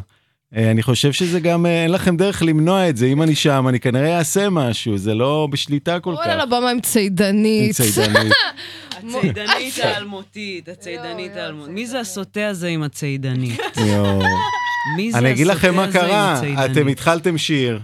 אה, 0.55 0.71
אני 0.71 0.83
חושב 0.83 1.11
שזה 1.11 1.39
גם, 1.39 1.65
אה, 1.65 1.83
אין 1.83 1.91
לכם 1.91 2.17
דרך 2.17 2.43
למנוע 2.43 2.89
את 2.89 2.97
זה. 2.97 3.05
אם 3.05 3.21
אני 3.21 3.35
שם, 3.35 3.65
אני 3.69 3.79
כנראה 3.79 4.17
אעשה 4.17 4.49
משהו, 4.49 4.97
זה 4.97 5.13
לא 5.13 5.47
בשליטה 5.51 5.99
כל 5.99 6.15
כך. 6.25 6.43
לבמה 6.43 6.69
עם 6.69 6.81
צידנית. 6.81 7.79
עם 7.79 7.85
צידנית. 7.85 8.33
הצידנית 9.03 9.77
האלמותית, 9.83 10.69
הצידנית 10.69 11.35
האלמותית. 11.35 11.73
מי 11.73 11.87
זה 11.87 11.99
הסוטה 11.99 12.47
הזה 12.47 12.67
עם 12.67 12.83
הצידנית? 12.83 13.61
יואו. 13.77 14.21
מי 14.97 15.11
זה 15.11 15.17
אני 15.17 15.31
אגיד 15.31 15.47
לכם 15.47 15.75
מה 15.75 15.91
קרה? 15.91 16.41
אתם 16.65 16.87
התחלתם 16.87 17.37
שיר, 17.37 17.79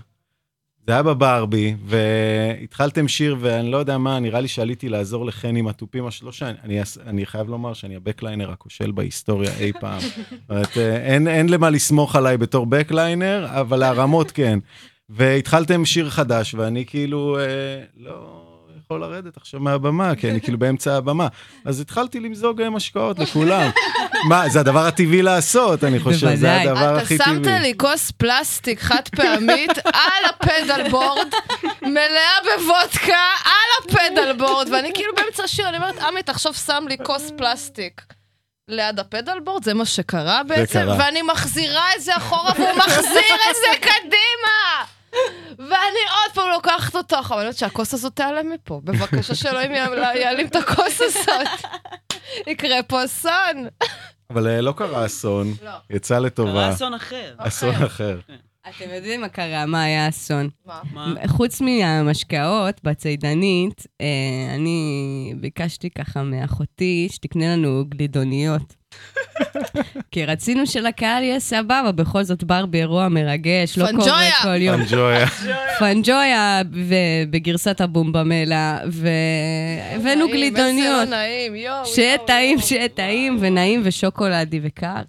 זה 0.88 0.94
היה 0.94 1.04
בברבי, 1.04 1.76
והתחלתם 1.86 3.08
שיר, 3.08 3.36
ואני 3.40 3.72
לא 3.72 3.78
יודע 3.78 3.98
מה, 3.98 4.20
נראה 4.20 4.42
לי 4.42 4.48
שעליתי 4.48 4.90
לעזור 4.90 5.26
לחן 5.26 5.56
עם 5.56 5.68
התופים 5.68 6.08
השלושה, 6.08 6.50
אני, 6.64 6.80
אני 7.08 7.26
חייב 7.26 7.50
לומר 7.50 7.74
שאני 7.74 7.96
ה 7.96 8.01
backliner 8.01 8.52
הכושל 8.52 8.92
בהיסטוריה 8.92 9.52
אי 9.60 9.72
פעם. 9.80 10.02
זאת 10.50 10.78
אה, 10.78 10.98
אין, 10.98 11.28
אין 11.28 11.50
למה 11.50 11.70
לסמוך 11.70 12.16
עליי 12.16 12.38
בתור 12.38 12.66
backliner, 12.66 13.48
אבל 13.50 13.84
הרמות 13.84 14.32
כן. 14.32 14.60
והתחלתם 15.10 15.86
שיר 15.86 16.10
חדש, 16.10 16.56
ואני 16.56 16.86
כאילו 16.86 17.38
אה, 17.40 17.44
לא 17.98 18.45
יכול 18.86 19.02
לרדת 19.02 19.38
עכשיו 19.38 19.60
מהבמה, 19.60 20.16
כי 20.16 20.32
אני 20.32 20.42
כאילו 20.44 20.58
באמצע 20.58 20.96
הבמה. 20.96 21.28
אז 21.66 21.80
התחלתי 21.80 22.20
למזוג 22.20 22.62
אה, 22.62 22.70
משקאות 22.70 23.20
לכולם. 23.20 23.70
מה, 24.30 24.50
זה 24.50 24.60
הדבר 24.60 24.86
הטבעי 24.86 25.22
לעשות, 25.22 25.84
אני 25.84 26.00
חושב, 26.00 26.36
זה. 26.36 26.62
הדבר 26.62 26.94
אתה 26.96 27.02
הכי 27.02 27.18
טבעי. 27.18 27.36
שמת 27.36 27.62
לי 27.62 27.74
כוס 27.78 28.12
פלסטיק 28.12 28.80
חד 28.80 29.02
פעמית 29.16 29.72
על 30.04 30.26
הפדלבורד, 30.30 31.28
מלאה 31.82 32.38
בוודקה 32.44 33.24
על 33.46 33.84
הפדלבורד, 33.84 34.68
ואני 34.72 34.92
כאילו 34.94 35.14
באמצע 35.16 35.44
השיר, 35.44 35.70
אני 35.70 35.78
אומרת, 35.78 36.00
עמית, 36.00 36.30
עכשיו 36.30 36.54
שם 36.54 36.86
לי 36.90 36.98
כוס 37.04 37.32
פלסטיק. 37.38 38.02
ליד 38.68 39.00
הפדלבורד, 39.00 39.64
זה 39.64 39.74
מה 39.74 39.86
שקרה 39.86 40.42
בעצם, 40.44 40.80
קרה. 40.80 40.96
ואני 41.00 41.22
מחזירה 41.22 41.86
את 41.96 42.02
זה 42.02 42.18
אחורה 42.18 42.52
והוא 42.58 42.74
מחזיר 42.78 43.36
את 43.50 43.56
זה 43.56 43.80
קדימה! 43.82 44.86
ואני 45.60 45.95
לוקחת 46.96 47.12
אותו 47.14 47.26
אחורה, 47.26 47.40
אני 47.42 47.48
יודעת 47.48 47.60
שהכוס 47.60 47.94
הזאת 47.94 48.16
תיעלם 48.16 48.50
מפה. 48.52 48.82
בבקשה 48.84 49.36
שאלוהים 49.36 49.72
יעל- 49.72 50.18
יעלים 50.18 50.48
את 50.48 50.56
הכוס 50.56 51.02
הזאת. 51.02 51.48
יקרה 52.48 52.84
פה 52.84 53.06
אסון. 53.06 53.68
אבל 54.30 54.48
אה, 54.48 54.62
לא 54.62 54.74
קרה 54.78 55.06
אסון, 55.06 55.48
לא. 55.64 55.72
יצא 55.90 56.14
קרה 56.14 56.20
לטובה. 56.20 56.70
אסון 56.70 56.94
אחר. 56.94 57.34
אסון 57.38 57.76
אחר. 57.84 58.20
אתם 58.70 58.86
יודעים 58.96 59.22
מה 59.22 59.30
קרה, 59.30 59.66
מה 59.66 59.84
היה 59.84 60.10
אסון. 60.10 60.50
מה? 60.66 61.14
חוץ 61.28 61.62
מהמשקאות 61.62 62.82
בצידנית, 62.84 63.88
אה, 64.02 64.08
אני 64.56 65.34
ביקשתי 65.38 65.90
ככה 65.90 66.24
מאחותי 66.24 67.08
שתקנה 67.12 67.56
לנו 67.56 67.86
גלידוניות. 67.90 68.74
כי 70.12 70.26
רצינו 70.26 70.68
שלקהל 70.68 71.24
יהיה 71.24 71.40
סבבה, 71.40 71.92
בכל 71.96 72.24
זאת 72.24 72.44
ברבי 72.44 72.78
אירוע 72.78 73.08
מרגש, 73.10 73.78
לא 73.78 73.88
קורה! 73.96 74.30
כל 74.44 74.62
יום. 74.62 74.86
פנג'ויה. 74.86 75.28
פנג'ויה 75.80 76.62
בגרסת 77.30 77.82
הבומבמלה, 77.82 78.80
והבאנו 78.88 80.28
גלידוניות. 80.28 81.02
איזה 81.02 81.12
לא 81.12 81.18
נעים, 81.18 81.56
יואו. 81.56 81.86
שיהיה 81.86 82.18
טעים. 82.18 82.60
שיהיה 82.60 82.88
טעים 82.90 83.38
ונעים 83.40 83.82
ושוקולדי 83.84 84.60
וקר. 84.64 85.02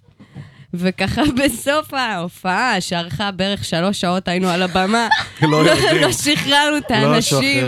וככה 0.75 1.23
בסוף 1.44 1.94
ההופעה, 1.94 2.80
שארכה 2.80 3.30
בערך 3.30 3.64
שלוש 3.64 4.00
שעות, 4.00 4.28
היינו 4.28 4.49
על 4.49 4.62
הבמה, 4.62 5.08
לא 5.42 5.56
יורדים. 5.56 6.00
לא 6.00 6.12
שחררנו 6.12 6.76
את 6.76 6.90
לא 6.90 6.96
האנשים. 6.96 7.66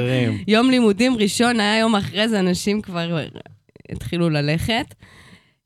יום 0.49 0.71
לימודים 0.71 1.17
ראשון, 1.17 1.61
היה 1.61 1.79
יום 1.79 1.97
אחרי 1.97 2.29
זה, 2.29 2.41
אנשים 2.41 2.83
כבר 2.83 3.27
התחילו 3.93 4.31
ללכת. 4.31 4.95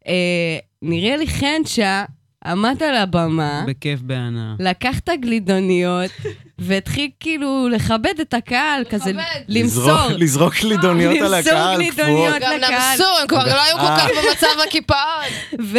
אה, 0.09 0.59
נראה 0.83 1.17
לי 1.17 1.27
חנצ'ה 1.27 2.05
עמד 2.47 2.83
על 2.83 2.97
הבמה, 2.97 3.65
בכיף 3.69 4.01
בהנאה. 4.01 4.55
לקח 4.59 4.99
את 4.99 5.09
הגלידוניות, 5.09 6.11
והתחיל 6.59 7.11
כאילו 7.21 7.69
לכבד 7.69 8.15
את 8.21 8.35
הקהל, 8.35 8.83
כזה. 8.91 9.13
למסור. 9.49 9.91
לזרוק- 10.17 10.61
גלידוניות 10.63 11.15
על 11.25 11.35
למסור 11.37 11.53
הקהל 11.53 11.77
גלידוניות. 11.77 12.35
קפואות. 12.35 12.43
גם 12.43 12.53
לקהל. 12.59 12.91
נמסו, 12.93 13.05
הם 13.23 13.27
כבר 13.29 13.47
לא 13.47 13.63
היו 13.63 13.77
כל 13.79 13.97
כך 13.97 14.07
במצב 14.09 14.61
הקיפאון. 14.69 15.29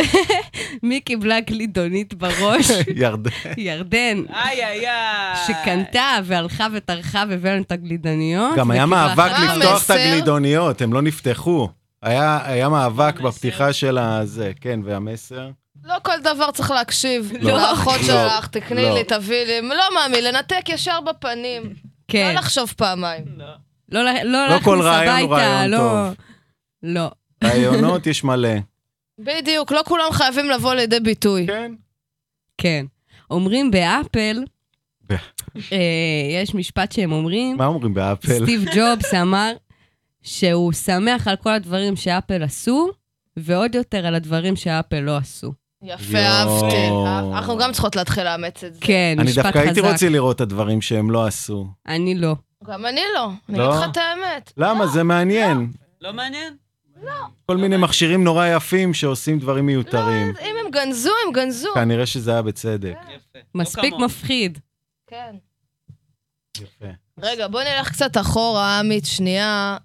ומי 0.84 1.00
קיבלה 1.02 1.40
גלידונית 1.40 2.14
בראש? 2.14 2.70
ירדן. 2.96 3.30
ירדן, 3.58 4.24
איי, 4.34 4.66
איי, 4.66 4.90
איי. 4.90 5.36
שקנתה 5.48 6.20
והלכה 6.24 6.68
וטרחה 6.74 7.24
והביאה 7.30 7.54
לנו 7.54 7.64
את 7.64 7.72
הגלידוניות. 7.72 8.56
גם 8.58 8.72
היה 8.72 8.86
מאבק. 8.86 9.32
לפתוח 9.32 9.62
את 9.86 9.90
המסר? 9.90 9.94
הגלידוניות, 9.94 10.82
הם 10.82 10.94
לא 10.94 11.02
נפתחו. 11.02 11.70
היה 12.02 12.70
מאבק 12.70 13.14
המסר? 13.20 13.28
בפתיחה 13.30 13.74
של 13.74 13.98
הזה, 13.98 14.52
כן, 14.62 14.80
והמסר? 14.84 15.50
לא 15.84 15.96
כל 16.04 16.20
דבר 16.24 16.52
צריך 16.52 16.72
להקשיב. 16.72 17.32
לא. 17.42 17.58
לאחות 17.58 18.00
לא. 18.00 18.04
שלך, 18.04 18.48
תקני 18.48 18.82
לא. 18.84 18.94
לי, 18.94 19.04
תביאי 19.04 19.46
לי. 19.46 19.62
לא 19.70 19.84
מאמין, 19.96 20.24
לנתק 20.24 20.70
ישר 20.70 21.02
בפנים. 21.02 21.64
לא 21.64 21.70
כן, 22.08 22.36
לחשוב 22.38 22.74
פעמיים. 22.78 23.26
לא. 23.38 23.46
לא 23.90 24.04
לא 24.04 24.24
לא 24.24 24.48
להכניס 24.48 24.68
רעיון 24.68 25.20
הוא 25.20 25.36
הביתה, 25.36 25.48
רעיון 25.50 25.72
לא. 25.72 25.78
טוב. 25.78 26.16
לא. 26.84 27.12
רעיונות 27.44 28.08
יש 28.08 28.24
מלא. 28.24 28.50
בדיוק, 29.20 29.72
לא 29.72 29.82
כולם 29.86 30.12
חייבים 30.12 30.50
לבוא 30.50 30.74
לידי 30.74 31.00
ביטוי. 31.00 31.48
כן. 31.48 31.72
כן. 32.58 32.86
אומרים 33.32 33.72
באפל, 33.72 34.44
אה, 35.72 35.78
יש 36.42 36.56
משפט 36.56 36.92
שהם 36.92 37.12
אומרים, 37.12 37.58
מה 37.58 37.66
אומרים 37.66 37.94
באפל? 37.94 38.44
סטיב 38.44 38.66
ג'ובס 38.76 39.14
אמר 39.14 39.54
שהוא 40.22 40.74
שמח 40.74 41.28
על 41.28 41.36
כל 41.36 41.54
הדברים 41.54 41.96
שאפל 41.96 42.44
עשו, 42.44 42.90
ועוד 43.38 43.76
יותר 43.76 44.06
על 44.06 44.16
הדברים 44.16 44.56
שאפל 44.56 45.00
לא 45.00 45.18
עשו. 45.18 45.54
יפה. 45.84 46.18
אהבתי. 46.18 46.88
אנחנו 47.34 47.58
גם 47.58 47.72
צריכות 47.72 47.96
להתחיל 47.96 48.24
לאמץ 48.24 48.64
את 48.64 48.74
זה. 48.74 48.82
כן, 48.82 49.16
אני 49.20 49.30
משפט 49.30 49.44
דווקא 49.44 49.60
הייתי 49.60 49.82
חזק. 49.82 49.92
רוצה 49.92 50.10
לראות 50.10 50.36
את 50.36 50.42
הדברים 50.42 50.82
שהם 50.82 51.12
לא 51.12 51.26
עשו. 51.26 51.68
אני 51.88 52.16
לא. 52.16 52.36
גם 52.64 52.86
אני 52.86 53.02
לא. 53.16 53.30
אני 53.50 53.58
לא? 53.58 53.70
אגיד 53.70 53.84
לך 53.84 53.90
את 53.92 53.98
האמת. 53.98 54.52
למה? 54.58 54.88
זה 54.88 55.04
מעניין. 55.04 55.72
לא 56.02 56.14
מעניין? 56.14 56.54
כל 57.46 57.58
מיני 57.58 57.78
מכשירים 57.78 58.24
נורא 58.24 58.48
יפים 58.48 58.94
שעושים 58.94 59.40
דברים 59.40 59.66
מיותרים. 59.66 60.28
לא, 60.28 60.40
אם 60.42 60.56
הם 60.66 60.72
גנזו, 60.72 61.12
הם 61.28 61.34
גנזו. 61.34 61.70
כנראה 61.76 62.06
שזה 62.06 62.32
היה 62.32 62.42
בצדק. 62.42 62.96
יפה. 63.16 63.40
מספיק 63.56 63.94
לא. 63.94 64.00
מפחיד. 64.06 64.60
כן. 65.08 65.36
יפה. 66.58 66.86
רגע, 67.20 67.48
בוא 67.48 67.62
נלך 67.62 67.92
קצת 67.92 68.18
אחורה, 68.18 68.80
עמית, 68.80 69.06
שנייה. 69.06 69.78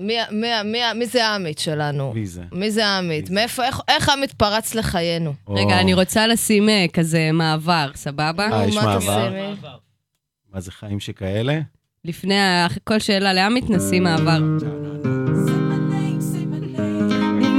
מי, 0.00 0.16
מי, 0.30 0.48
מי, 0.64 0.78
מי 0.94 1.06
זה 1.06 1.28
עמית 1.28 1.58
שלנו? 1.58 2.12
מי 2.14 2.26
זה? 2.26 2.42
מי 2.52 2.70
זה 2.70 2.86
עמית? 2.88 3.20
מי 3.20 3.26
זה? 3.26 3.34
מאיפה, 3.34 3.64
איך, 3.64 3.80
איך 3.88 4.08
עמית 4.08 4.32
פרץ 4.32 4.74
לחיינו? 4.74 5.34
רגע, 5.48 5.74
או, 5.74 5.80
אני 5.80 5.94
רוצה 5.94 6.26
לשים 6.26 6.68
אה, 6.68 6.86
כזה 6.92 7.30
מעבר, 7.32 7.90
סבבה? 7.94 8.48
אה, 8.52 8.66
יש 8.66 8.76
מה 8.76 8.98
מעבר? 9.30 9.76
מה 10.52 10.60
זה 10.60 10.72
חיים 10.72 11.00
שכאלה? 11.00 11.60
לפני 12.04 12.34
כל 12.84 12.98
שאלה 12.98 13.32
לעמית 13.32 13.70
נשים 13.70 14.02
מעבר. 14.02 14.38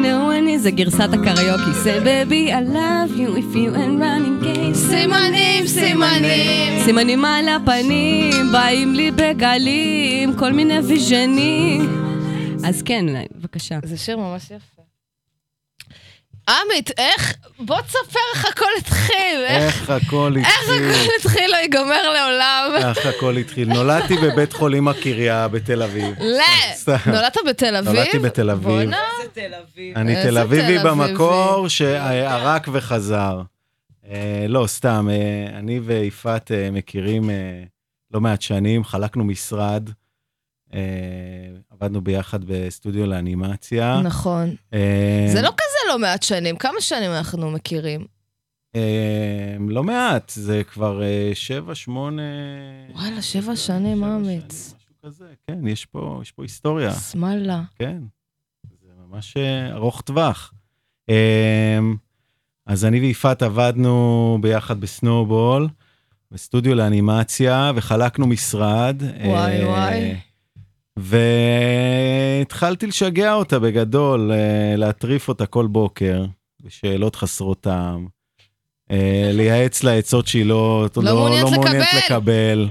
Know 0.04 0.38
אני, 0.38 0.60
זה 0.60 0.72
גרסת 0.72 1.10
הקריוקי. 1.14 1.72
say 1.84 2.04
baby 2.06 2.52
I 2.52 2.74
love 2.74 3.18
you 3.18 3.38
if 3.38 3.56
you 3.56 3.76
ain't 3.76 4.00
running 4.02 4.44
gay. 4.44 4.74
סימנים, 4.74 5.68
סימנים. 5.68 6.84
סימנים 6.86 7.26
על 7.26 7.48
הפנים, 7.50 8.52
באים 8.52 8.94
לי 8.96 9.12
בגלים, 9.12 10.36
כל 10.36 10.54
מיני 10.54 10.80
ויז'נים. 10.80 12.07
אז 12.66 12.82
כן, 12.82 13.06
בבקשה. 13.36 13.80
זה 13.84 13.98
שיר 13.98 14.18
ממש 14.18 14.44
יפה. 14.44 14.82
עמית, 16.50 16.92
איך... 16.98 17.34
בוא 17.60 17.82
תספר 17.82 18.20
איך 18.36 18.46
הכל 18.46 18.66
התחיל. 18.78 19.44
איך 19.48 19.64
איך 19.82 19.90
הכל 19.90 20.34
איך 20.38 20.60
התחיל. 20.60 20.84
הכל 20.90 21.12
התחיל 21.20 21.52
לא 21.52 21.58
ייגמר 21.58 22.14
לעולם. 22.14 22.72
איך 22.76 23.06
הכל 23.06 23.38
התחיל. 23.38 23.74
נולדתי 23.74 24.16
בבית 24.18 24.54
חולים 24.54 24.88
הקריה 24.88 25.48
בתל 25.48 25.84
אביב. 25.84 26.16
לא. 26.20 26.96
נולדת 27.06 27.38
בתל 27.48 27.76
אביב? 27.76 27.94
נולדתי 27.94 28.20
בתל 28.20 28.50
אביב. 28.50 28.68
בואנה. 28.68 28.98
זה 29.24 29.30
תל 29.42 29.54
אביב. 29.54 29.98
אני 29.98 30.16
איזה 30.16 30.30
תל 30.30 30.38
אביבי. 30.38 30.78
במקור 30.80 31.68
שערק 31.68 32.68
וחזר. 32.72 33.42
אה, 34.12 34.46
לא, 34.48 34.68
סתם, 34.68 35.08
אה, 35.12 35.60
אני 35.60 35.80
ויפעת 35.80 36.52
אה, 36.52 36.72
מכירים 36.72 37.30
אה, 37.30 37.64
לא 38.12 38.22
מעט 38.22 38.42
שנים, 38.42 38.84
חלקנו 38.84 39.24
משרד, 39.24 39.90
אה, 39.90 39.94
עבדנו 41.70 42.02
ביחד 42.02 42.40
בסטודיו 42.46 43.06
לאנימציה. 43.06 44.02
נכון. 44.04 44.56
אה, 44.74 45.26
זה 45.34 45.42
לא 45.42 45.50
כזה 45.50 45.92
לא 45.94 46.00
מעט 46.00 46.24
שנים. 46.24 46.56
כמה 46.56 46.82
שנים 46.82 47.12
אנחנו 47.12 47.52
מכירים? 47.52 48.06
אה, 48.76 49.56
לא 49.68 49.84
מעט, 49.84 50.32
זה 50.36 50.62
כבר 50.64 51.04
אה, 51.04 51.32
שבע, 51.34 51.76
שמונה... 51.76 52.22
וואלה, 52.96 53.22
שבע 53.22 53.56
שנים. 53.56 53.98
שנים, 53.98 54.02
משהו 54.02 54.94
כזה, 55.06 55.26
כן, 55.48 55.68
יש 55.68 55.86
פה, 55.86 56.20
יש 56.22 56.32
פה 56.32 56.44
היסטוריה. 56.44 56.92
סמאללה. 56.92 57.62
כן, 57.76 58.02
זה 58.82 58.92
ממש 59.08 59.38
אה, 59.38 59.74
ארוך 59.74 60.02
טווח. 60.02 60.54
אה, 61.10 61.80
אז 62.66 62.86
אני 62.86 63.00
ויפעת 63.00 63.42
עבדנו 63.42 64.38
ביחד 64.42 64.82
בסנואובול, 64.82 65.68
בסטודיו 66.32 66.76
לאנימציה, 66.76 67.72
וחלקנו 67.76 68.28
משרד. 68.28 69.02
וואי, 69.26 69.62
אה, 69.62 69.68
וואי. 69.70 70.16
והתחלתי 70.98 72.88
לשגע 72.88 73.34
אותה 73.34 73.60
בגדול, 73.60 74.32
אה, 74.32 74.76
להטריף 74.76 75.28
אותה 75.28 75.46
כל 75.46 75.68
בוקר, 75.68 76.26
בשאלות 76.62 77.16
חסרות 77.16 77.62
טעם. 77.62 78.08
אה, 78.92 79.30
לייעץ 79.34 79.84
לה 79.84 79.94
עצות 79.94 80.28
שהיא 80.28 80.46
לא, 80.46 80.88
לא 80.98 81.16
מעוניינת 81.16 81.52
מעוניינת 81.52 81.88
לקבל. 82.06 82.70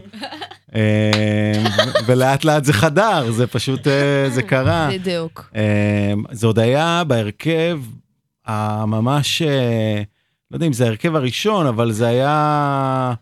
אה, 0.75 1.65
ולאט 2.07 2.45
לאט 2.45 2.65
זה 2.65 2.73
חדר, 2.73 3.31
זה 3.31 3.47
פשוט, 3.47 3.81
זה 4.29 4.43
קרה. 4.43 4.89
בדיוק. 4.93 5.53
זה 6.31 6.47
עוד 6.47 6.59
היה 6.59 7.03
בהרכב 7.07 7.81
הממש, 8.47 9.43
לא 10.51 10.57
יודע 10.57 10.67
אם 10.67 10.73
זה 10.73 10.85
ההרכב 10.85 11.17
הראשון, 11.17 11.67
אבל 11.67 11.93
זה 11.93 12.07
היה 12.07 13.15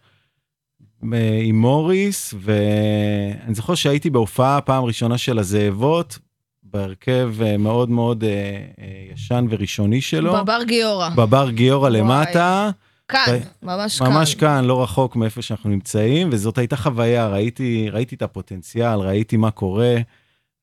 עם 1.42 1.61
מוריס, 1.61 2.35
ואני 2.40 3.54
זוכר 3.54 3.74
שהייתי 3.74 4.11
בהופעה 4.11 4.61
פעם 4.61 4.85
ראשונה 4.85 5.18
של 5.18 5.38
הזאבות, 5.38 6.18
בהרכב 6.62 7.35
אה, 7.42 7.57
מאוד 7.57 7.90
מאוד 7.90 8.24
אה, 8.24 8.30
אה, 8.30 9.12
ישן 9.14 9.46
וראשוני 9.50 10.00
שלו, 10.00 10.33
בבר 10.37 10.62
גיורא. 10.66 11.09
בבר 11.09 11.50
גיורא 11.50 11.88
למטה. 11.88 12.70
כאן, 13.09 13.22
ו- 13.28 13.66
ממש 13.66 13.98
כאן. 13.98 14.12
ממש 14.12 14.35
כאן, 14.35 14.64
לא 14.64 14.83
רחוק 14.83 15.16
מאיפה 15.16 15.42
שאנחנו 15.42 15.70
נמצאים, 15.70 16.28
וזאת 16.33 16.59
הייתה 16.59 16.76
חוויה, 16.76 17.28
ראיתי, 17.28 17.88
ראיתי 17.90 18.14
את 18.14 18.22
הפוטנציאל, 18.22 18.98
ראיתי 18.98 19.37
מה 19.37 19.50
קורה, 19.50 19.96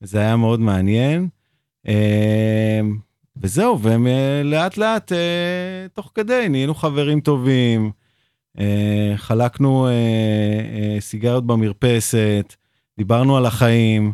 זה 0.02 0.20
היה 0.20 0.36
מאוד 0.36 0.60
מעניין. 0.60 1.28
אה, 1.88 2.80
וזהו, 3.38 3.80
ולאט 3.82 4.78
לאט, 4.78 5.12
אה, 5.12 5.88
תוך 5.94 6.12
כדי, 6.16 6.48
נהיינו 6.50 6.76
חברים 6.76 7.22
טובים, 7.22 7.86
אה, 7.86 8.01
חלקנו 9.16 9.88
אה, 9.88 9.92
אה, 9.92 10.98
סיגריות 11.00 11.48
במרפסת, 11.48 12.56
דיברנו 12.98 13.38
על 13.38 13.46
החיים. 13.46 14.12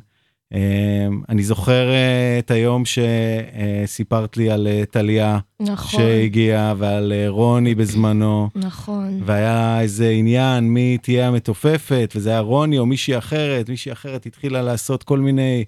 אה, 0.54 1.08
אני 1.30 1.43
זוכר 1.43 1.89
אה, 1.89 2.39
את 2.39 2.52
היום 2.52 2.84
שסיפרת 2.86 4.38
לי 4.38 4.50
על 4.50 4.67
אה, 4.67 4.84
טליה 4.91 5.39
נכון, 5.60 6.00
שהגיעה, 6.02 6.73
ועל 6.78 7.13
אה, 7.13 7.30
רוני 7.30 7.76
בזמנו. 7.76 8.50
נכון. 8.56 9.21
והיה 9.26 9.82
איזה 9.82 10.10
עניין 10.10 10.63
מי 10.63 10.97
תהיה 11.02 11.28
המתופפת, 11.28 12.13
וזה 12.15 12.30
היה 12.30 12.39
רוני 12.39 12.78
או 12.78 12.86
מישהי 12.86 13.17
אחרת, 13.17 13.69
מישהי 13.69 13.91
אחרת 13.91 14.26
התחילה 14.26 14.62
לעשות 14.62 15.04
כל 15.04 15.19
מיני 15.19 15.65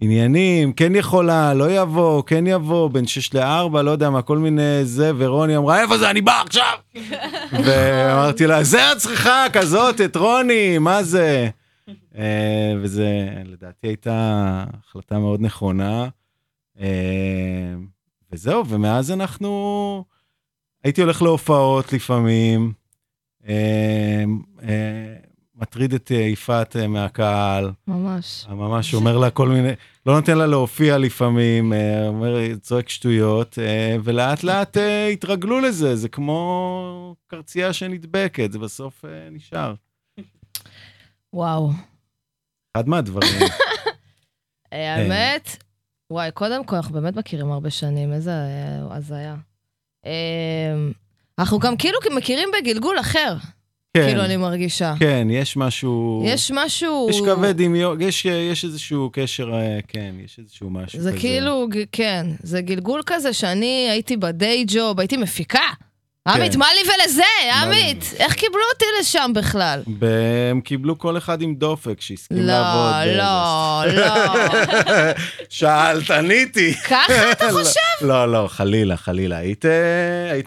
עניינים, 0.00 0.72
כן 0.72 0.96
יכולה, 0.96 1.54
לא 1.54 1.70
יבוא, 1.70 2.22
כן 2.26 2.46
יבוא, 2.46 2.90
בין 2.90 3.06
6 3.06 3.34
ל-4, 3.34 3.82
לא 3.82 3.90
יודע 3.90 4.10
מה, 4.10 4.22
כל 4.22 4.38
מיני 4.38 4.84
זה, 4.84 5.12
ורוני 5.18 5.56
אמרה, 5.56 5.82
איפה 5.82 5.98
זה, 5.98 6.10
אני 6.10 6.20
בא 6.20 6.42
עכשיו! 6.46 6.78
ואמרתי 7.64 8.46
לה, 8.46 8.64
זה 8.64 8.92
את 8.92 8.98
צריכה, 8.98 9.44
כזאת, 9.52 10.00
את 10.00 10.16
רוני, 10.16 10.78
מה 10.78 11.02
זה? 11.02 11.48
אה, 12.18 12.74
וזה, 12.82 13.28
לדעתי, 13.44 13.86
הייתה 13.86 14.64
החלטה 14.88 15.18
מאוד 15.18 15.40
נכונה. 15.40 16.08
אה, 16.80 17.74
וזהו, 18.32 18.66
ומאז 18.66 19.10
אנחנו... 19.10 20.04
הייתי 20.84 21.02
הולך 21.02 21.22
להופעות 21.22 21.92
לפעמים, 21.92 22.72
אה, 23.48 24.24
מטריד 25.60 25.94
את 25.94 26.12
אה, 26.12 26.16
יפעת 26.16 26.76
אה, 26.76 26.86
מהקהל, 26.88 27.72
ממש. 27.86 28.46
ממש 28.48 28.94
אומר 28.94 29.18
לה 29.18 29.30
כל 29.30 29.48
מיני, 29.48 29.70
לא 30.06 30.14
נותן 30.14 30.38
לה 30.38 30.46
להופיע 30.46 30.98
לפעמים, 30.98 31.72
אה, 31.72 32.08
אומר, 32.08 32.56
צועק 32.56 32.88
שטויות, 32.88 33.58
אה, 33.58 33.96
ולאט 34.04 34.42
לאט 34.42 34.76
אה, 34.76 35.06
התרגלו 35.08 35.60
לזה, 35.60 35.96
זה 35.96 36.08
כמו 36.08 37.14
קרצייה 37.26 37.72
שנדבקת, 37.72 38.52
זה 38.52 38.58
בסוף 38.58 39.04
אה, 39.04 39.28
נשאר. 39.30 39.74
וואו. 41.32 41.70
אחד 42.76 42.88
מהדברים. 42.88 43.40
אה, 44.72 44.94
האמת, 44.94 45.56
וואי, 46.10 46.30
קודם 46.30 46.64
כל, 46.64 46.76
אנחנו 46.76 46.94
באמת 46.94 47.16
מכירים 47.16 47.52
הרבה 47.52 47.70
שנים, 47.70 48.12
איזה 48.12 48.30
אה, 48.30 48.96
הזיה. 48.96 49.36
אה, 50.06 50.74
אנחנו 51.38 51.58
גם 51.58 51.76
כאילו 51.76 51.98
מכירים 52.16 52.48
בגלגול 52.58 53.00
אחר, 53.00 53.36
כן, 53.96 54.06
כאילו 54.08 54.24
אני 54.24 54.36
מרגישה. 54.36 54.94
כן, 55.00 55.28
יש 55.30 55.56
משהו... 55.56 56.22
יש 56.26 56.50
משהו... 56.54 57.06
יש 57.10 57.20
קווי 57.20 57.52
דמיון, 57.52 58.00
יש, 58.00 58.24
יש 58.24 58.64
איזשהו 58.64 59.10
קשר, 59.12 59.50
אה, 59.54 59.78
כן, 59.88 60.14
יש 60.24 60.38
איזשהו 60.38 60.70
משהו 60.70 61.00
זה 61.00 61.10
כזה. 61.10 61.18
כאילו, 61.20 61.66
ג- 61.70 61.84
כן, 61.92 62.26
זה 62.42 62.60
גלגול 62.60 63.00
כזה 63.06 63.32
שאני 63.32 63.88
הייתי 63.90 64.16
בדיי 64.16 64.64
ג'וב, 64.68 65.00
הייתי 65.00 65.16
מפיקה. 65.16 65.60
עמית, 66.28 66.56
מה 66.56 66.66
לי 66.74 66.90
ולזה? 66.90 67.22
עמית, 67.62 68.14
איך 68.18 68.34
קיבלו 68.34 68.60
אותי 68.74 68.84
לשם 69.00 69.30
בכלל? 69.34 69.82
והם 70.00 70.60
קיבלו 70.60 70.98
כל 70.98 71.16
אחד 71.18 71.42
עם 71.42 71.54
דופק 71.54 72.00
שהסכים 72.00 72.38
לא, 72.38 72.44
לעבוד. 72.52 72.94
באיזה- 72.94 73.16
לא, 73.16 73.84
לא. 73.86 75.12
שאלת, 75.48 76.10
עניתי. 76.10 76.74
ככה 76.74 77.30
אתה 77.32 77.44
חושב? 77.62 77.80
לא, 78.06 78.32
לא, 78.32 78.46
חלילה, 78.50 78.96
חלילה. 78.96 79.36
היית, 79.36 79.64
אה, 79.66 79.70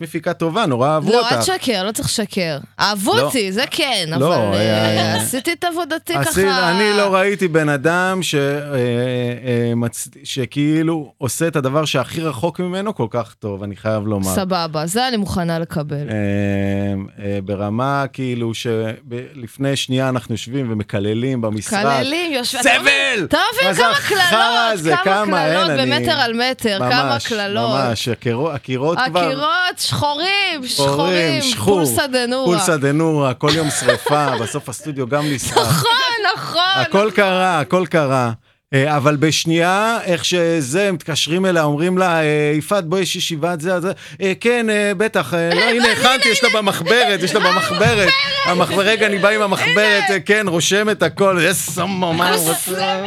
מפיקה 0.01 0.33
טובה, 0.33 0.65
נורא 0.65 0.89
אהבו 0.89 1.11
לא, 1.11 1.19
אל 1.29 1.35
אותך. 1.35 1.49
תשקר, 1.49 1.83
לא 1.83 1.91
צריך 1.91 2.07
לשקר. 2.07 2.57
אהבו 2.79 3.13
לא. 3.15 3.21
אותי, 3.21 3.51
זה 3.51 3.63
כן, 3.71 4.09
לא, 4.17 4.35
אבל 4.35 4.53
אה, 4.53 4.59
אה, 4.59 4.97
אה, 4.97 5.21
עשיתי 5.21 5.53
את 5.53 5.63
עבודתי 5.63 6.13
ככה... 6.25 6.69
אני 6.71 6.97
לא 6.97 7.15
ראיתי 7.15 7.47
בן 7.47 7.69
אדם 7.69 8.19
אה, 8.33 9.73
אה. 9.83 9.87
שכאילו 10.23 11.13
עושה 11.17 11.47
את 11.47 11.55
הדבר 11.55 11.85
שהכי 11.85 12.21
רחוק 12.21 12.59
ממנו 12.59 12.95
כל 12.95 13.07
כך 13.09 13.33
טוב, 13.39 13.63
אני 13.63 13.75
חייב 13.75 14.07
לומר. 14.07 14.35
סבבה, 14.35 14.85
זה 14.85 15.07
אני 15.07 15.17
מוכנה 15.17 15.59
לקבל. 15.71 16.09
אה, 16.09 17.25
אה, 17.25 17.39
ברמה 17.43 18.05
כאילו 18.13 18.53
שלפני 18.53 19.75
שנייה 19.75 20.09
אנחנו 20.09 20.33
יושבים 20.33 20.71
ומקללים 20.71 21.41
במשרד. 21.41 21.81
קללים, 21.81 22.31
יושבים... 22.31 22.63
סבל! 22.63 23.25
אתה 23.25 23.37
מבין 23.53 23.75
כמה 23.75 23.93
קללות? 24.07 24.99
כמה 25.03 25.25
קללות 25.25 25.71
במטר 25.79 26.19
על 26.19 26.33
מטר, 26.33 26.77
כמה 26.79 27.03
ממש. 27.03 27.27
קללות. 27.27 27.41
קללות. 27.41 27.85
ממש, 27.89 28.07
הקירות 28.53 28.97
כבר... 29.05 29.25
הקירות 29.25 29.77
שחורים, 29.77 30.67
שחורים, 30.67 31.41
שחור, 31.41 31.85
פולסא 31.85 32.07
דנורא. 32.07 32.45
פולסא 32.45 32.77
דנורא, 32.77 33.33
כל 33.37 33.49
יום 33.55 33.69
שריפה, 33.69 34.37
בסוף 34.41 34.69
הסטודיו 34.69 35.07
גם 35.07 35.23
נסער. 35.25 35.63
נכון, 35.63 35.91
נכון. 36.35 36.61
הכל 36.75 37.11
קרה, 37.15 37.59
הכל 37.59 37.85
קרה. 37.89 38.31
אה, 38.73 38.97
אבל 38.97 39.15
בשנייה, 39.15 39.99
איך 40.03 40.25
שזה, 40.25 40.91
מתקשרים 40.91 41.45
אליה, 41.45 41.63
אומרים 41.63 41.97
לה, 41.97 42.21
אה, 42.21 42.51
יפעת, 42.55 42.85
בואי, 42.85 43.01
יש 43.01 43.15
ישיבת 43.15 43.61
זה, 43.61 43.79
זה, 43.79 43.91
אה, 44.21 44.33
כן, 44.39 44.65
בטח, 44.97 45.33
לא, 45.33 45.63
הנה, 45.63 45.91
הכנתי, 45.91 46.29
יש 46.29 46.43
לה 46.43 46.49
במחברת, 46.49 47.23
יש 47.23 47.33
לה 47.33 47.39
במחברת. 47.39 48.09
המחברת, 48.45 48.85
רגע, 48.85 49.07
אני 49.07 49.17
בא 49.17 49.29
עם 49.29 49.41
המחברת, 49.41 50.03
כן, 50.25 50.47
רושם 50.47 50.89
את 50.89 51.03
הכל, 51.03 51.37
יש 51.41 51.57
סמו, 51.57 52.13
מה 52.13 52.33
הוא 52.33 52.49
רוצה? 52.49 53.03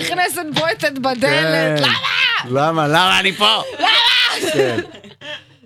נכנסת 0.00 0.42
בועטת 0.54 0.82
כן. 0.82 1.02
בדלת. 1.02 1.80
למה? 1.80 2.08
למה? 2.50 2.88
למה 2.88 3.20
אני 3.20 3.32
פה? 3.32 3.62
למה? 3.78 4.50
כן, 4.52 4.76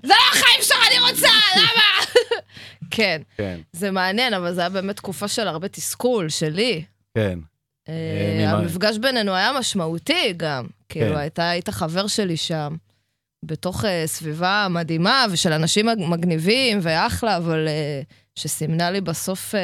זה 0.02 0.08
לא 0.08 0.14
החיים 0.32 0.62
שלך, 0.62 0.88
אני 0.90 1.10
רוצה, 1.10 1.28
למה? 1.56 2.20
כן, 2.90 3.22
כן, 3.36 3.56
זה 3.72 3.90
מעניין, 3.90 4.34
אבל 4.34 4.54
זה 4.54 4.60
היה 4.60 4.70
באמת 4.70 4.96
תקופה 4.96 5.28
של 5.28 5.48
הרבה 5.48 5.68
תסכול, 5.68 6.28
שלי. 6.28 6.82
כן. 7.14 7.38
אה, 7.90 8.46
ממה? 8.48 8.58
המפגש 8.58 8.98
בינינו 8.98 9.34
היה 9.34 9.50
משמעותי 9.58 10.32
גם. 10.36 10.66
כאילו, 10.88 11.16
כן. 11.34 11.42
היית 11.42 11.68
חבר 11.68 12.06
שלי 12.06 12.36
שם, 12.36 12.76
בתוך 13.44 13.84
אה, 13.84 14.02
סביבה 14.06 14.66
מדהימה 14.70 15.24
ושל 15.30 15.52
אנשים 15.52 15.86
מג- 15.86 16.06
מגניבים 16.08 16.78
ואחלה, 16.82 17.36
אבל 17.36 17.68
אה, 17.68 18.02
שסימנה 18.34 18.90
לי 18.90 19.00
בסוף 19.00 19.54
אה, 19.54 19.60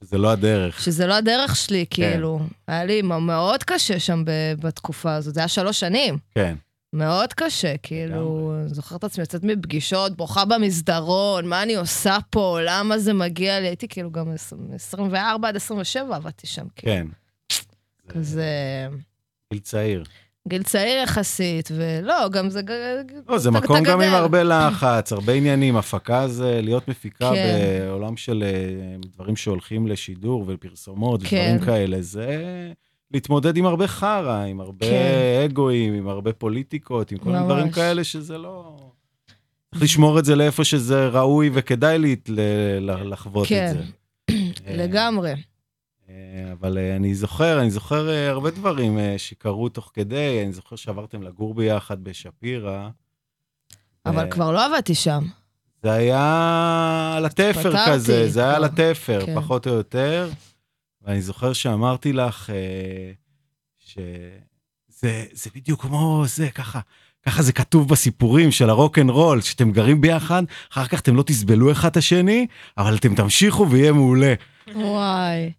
זה 0.00 0.18
לא 0.18 0.30
הדרך. 0.30 0.80
שזה 0.82 1.06
לא 1.06 1.14
הדרך 1.14 1.56
שלי, 1.56 1.84
כן. 1.90 2.10
כאילו. 2.12 2.40
היה 2.68 2.84
לי 2.84 3.02
מאוד 3.02 3.62
קשה 3.64 3.98
שם 4.00 4.22
בתקופה 4.60 5.14
הזאת, 5.14 5.34
זה 5.34 5.40
היה 5.40 5.48
שלוש 5.48 5.80
שנים. 5.80 6.18
כן, 6.34 6.54
מאוד 6.92 7.32
קשה, 7.32 7.76
כאילו, 7.82 8.54
אני 8.60 8.74
זוכרת 8.74 8.98
את 8.98 9.04
עצמי 9.04 9.22
יוצאת 9.22 9.44
מפגישות, 9.44 10.16
בוכה 10.16 10.44
במסדרון, 10.44 11.46
מה 11.46 11.62
אני 11.62 11.74
עושה 11.74 12.18
פה, 12.30 12.58
למה 12.64 12.98
זה 12.98 13.12
מגיע 13.12 13.60
לי, 13.60 13.66
הייתי 13.66 13.88
כאילו 13.88 14.10
גם 14.10 14.32
24 14.74 15.48
עד 15.48 15.56
27 15.56 16.16
עבדתי 16.16 16.46
שם, 16.46 16.66
כאילו, 16.76 16.92
כן. 16.92 17.06
כזה 18.08 18.48
גיל 19.52 19.60
צעיר. 19.60 20.04
גיל 20.48 20.62
צעיר 20.62 21.02
יחסית, 21.02 21.68
ולא, 21.76 22.28
גם 22.28 22.50
זה... 22.50 22.60
לא, 23.28 23.38
זה 23.38 23.50
מקום 23.50 23.82
גם 23.82 24.00
עם. 24.00 24.14
הרבה 24.14 24.42
לחץ, 24.42 25.12
הרבה 25.12 25.32
עניינים. 25.32 25.76
הפקה 25.76 26.28
זה 26.28 26.60
להיות 26.62 26.88
מפיקה 26.88 27.30
כן. 27.34 27.58
בעולם 27.88 28.16
של 28.16 28.44
אה, 28.46 28.96
דברים 29.06 29.36
שהולכים 29.36 29.86
לשידור 29.86 30.44
ולפרסומות 30.46 31.20
כן. 31.22 31.36
ודברים 31.36 31.66
כאלה. 31.66 32.02
זה 32.02 32.72
להתמודד 33.10 33.56
עם 33.56 33.66
הרבה 33.66 33.86
חרא, 33.86 34.44
עם 34.44 34.60
הרבה 34.60 34.86
כן. 34.86 35.42
אגואים, 35.44 35.94
עם 35.94 36.08
הרבה 36.08 36.32
פוליטיקות, 36.32 37.12
עם 37.12 37.18
כל 37.18 37.24
מיני 37.24 37.38
ממש. 37.38 37.46
דברים 37.52 37.70
כאלה 37.70 38.04
שזה 38.04 38.38
לא... 38.38 38.76
צריך 39.70 39.82
לשמור 39.82 40.18
את 40.18 40.24
זה 40.24 40.36
לאיפה 40.36 40.64
שזה 40.64 41.08
ראוי 41.08 41.50
וכדאי 41.52 41.98
לי 41.98 42.16
ל- 42.28 43.10
לחוות 43.12 43.48
כן. 43.48 43.66
את 43.70 43.76
זה. 43.76 43.82
אה, 44.66 44.76
לגמרי. 44.84 45.32
אה, 46.08 46.14
אבל 46.52 46.78
אה, 46.78 46.96
אני 46.96 47.14
זוכר, 47.14 47.60
אני 47.60 47.70
זוכר 47.70 48.10
אה, 48.10 48.30
הרבה 48.30 48.50
דברים 48.50 48.98
שקרו 49.16 49.68
תוך 49.68 49.90
כדי, 49.94 50.42
אני 50.44 50.52
זוכר 50.52 50.76
שעברתם 50.76 51.22
לגור 51.22 51.54
ביחד 51.54 52.04
בשפירא. 52.04 52.88
אבל 54.06 54.24
אה, 54.24 54.30
כבר 54.30 54.52
לא 54.52 54.66
עבדתי 54.66 54.94
שם. 54.94 55.24
זה 55.82 55.92
היה 55.92 57.14
על 57.16 57.26
התפר 57.26 57.72
כזה, 57.86 58.28
זה 58.28 58.40
היה 58.40 58.56
על. 58.56 58.64
התפר, 58.64 59.26
כן. 59.26 59.34
פחות 59.34 59.66
או 59.66 59.72
יותר. 59.72 60.30
ואני 61.02 61.22
זוכר 61.22 61.52
שאמרתי 61.52 62.12
לך 62.12 62.50
אה, 62.50 63.12
שזה 63.78 65.24
זה 65.32 65.50
בדיוק 65.54 65.82
כמו 65.82 66.24
זה, 66.26 66.50
ככה. 66.50 66.80
ככה 67.26 67.42
זה 67.42 67.52
כתוב 67.52 67.88
בסיפורים 67.88 68.50
של 68.50 68.70
הרוק 68.70 68.98
אנד 68.98 69.10
רול, 69.10 69.40
שאתם 69.40 69.72
גרים 69.72 70.00
ביחד, 70.00 70.42
אחר 70.72 70.86
כך 70.86 71.00
אתם 71.00 71.16
לא 71.16 71.22
תסבלו 71.22 71.72
אחד 71.72 71.88
את 71.88 71.96
השני, 71.96 72.46
אבל 72.78 72.96
אתם 72.96 73.14
תמשיכו 73.14 73.70
ויהיה 73.70 73.92
מעולה. 73.92 74.34
וואי. 74.74 75.52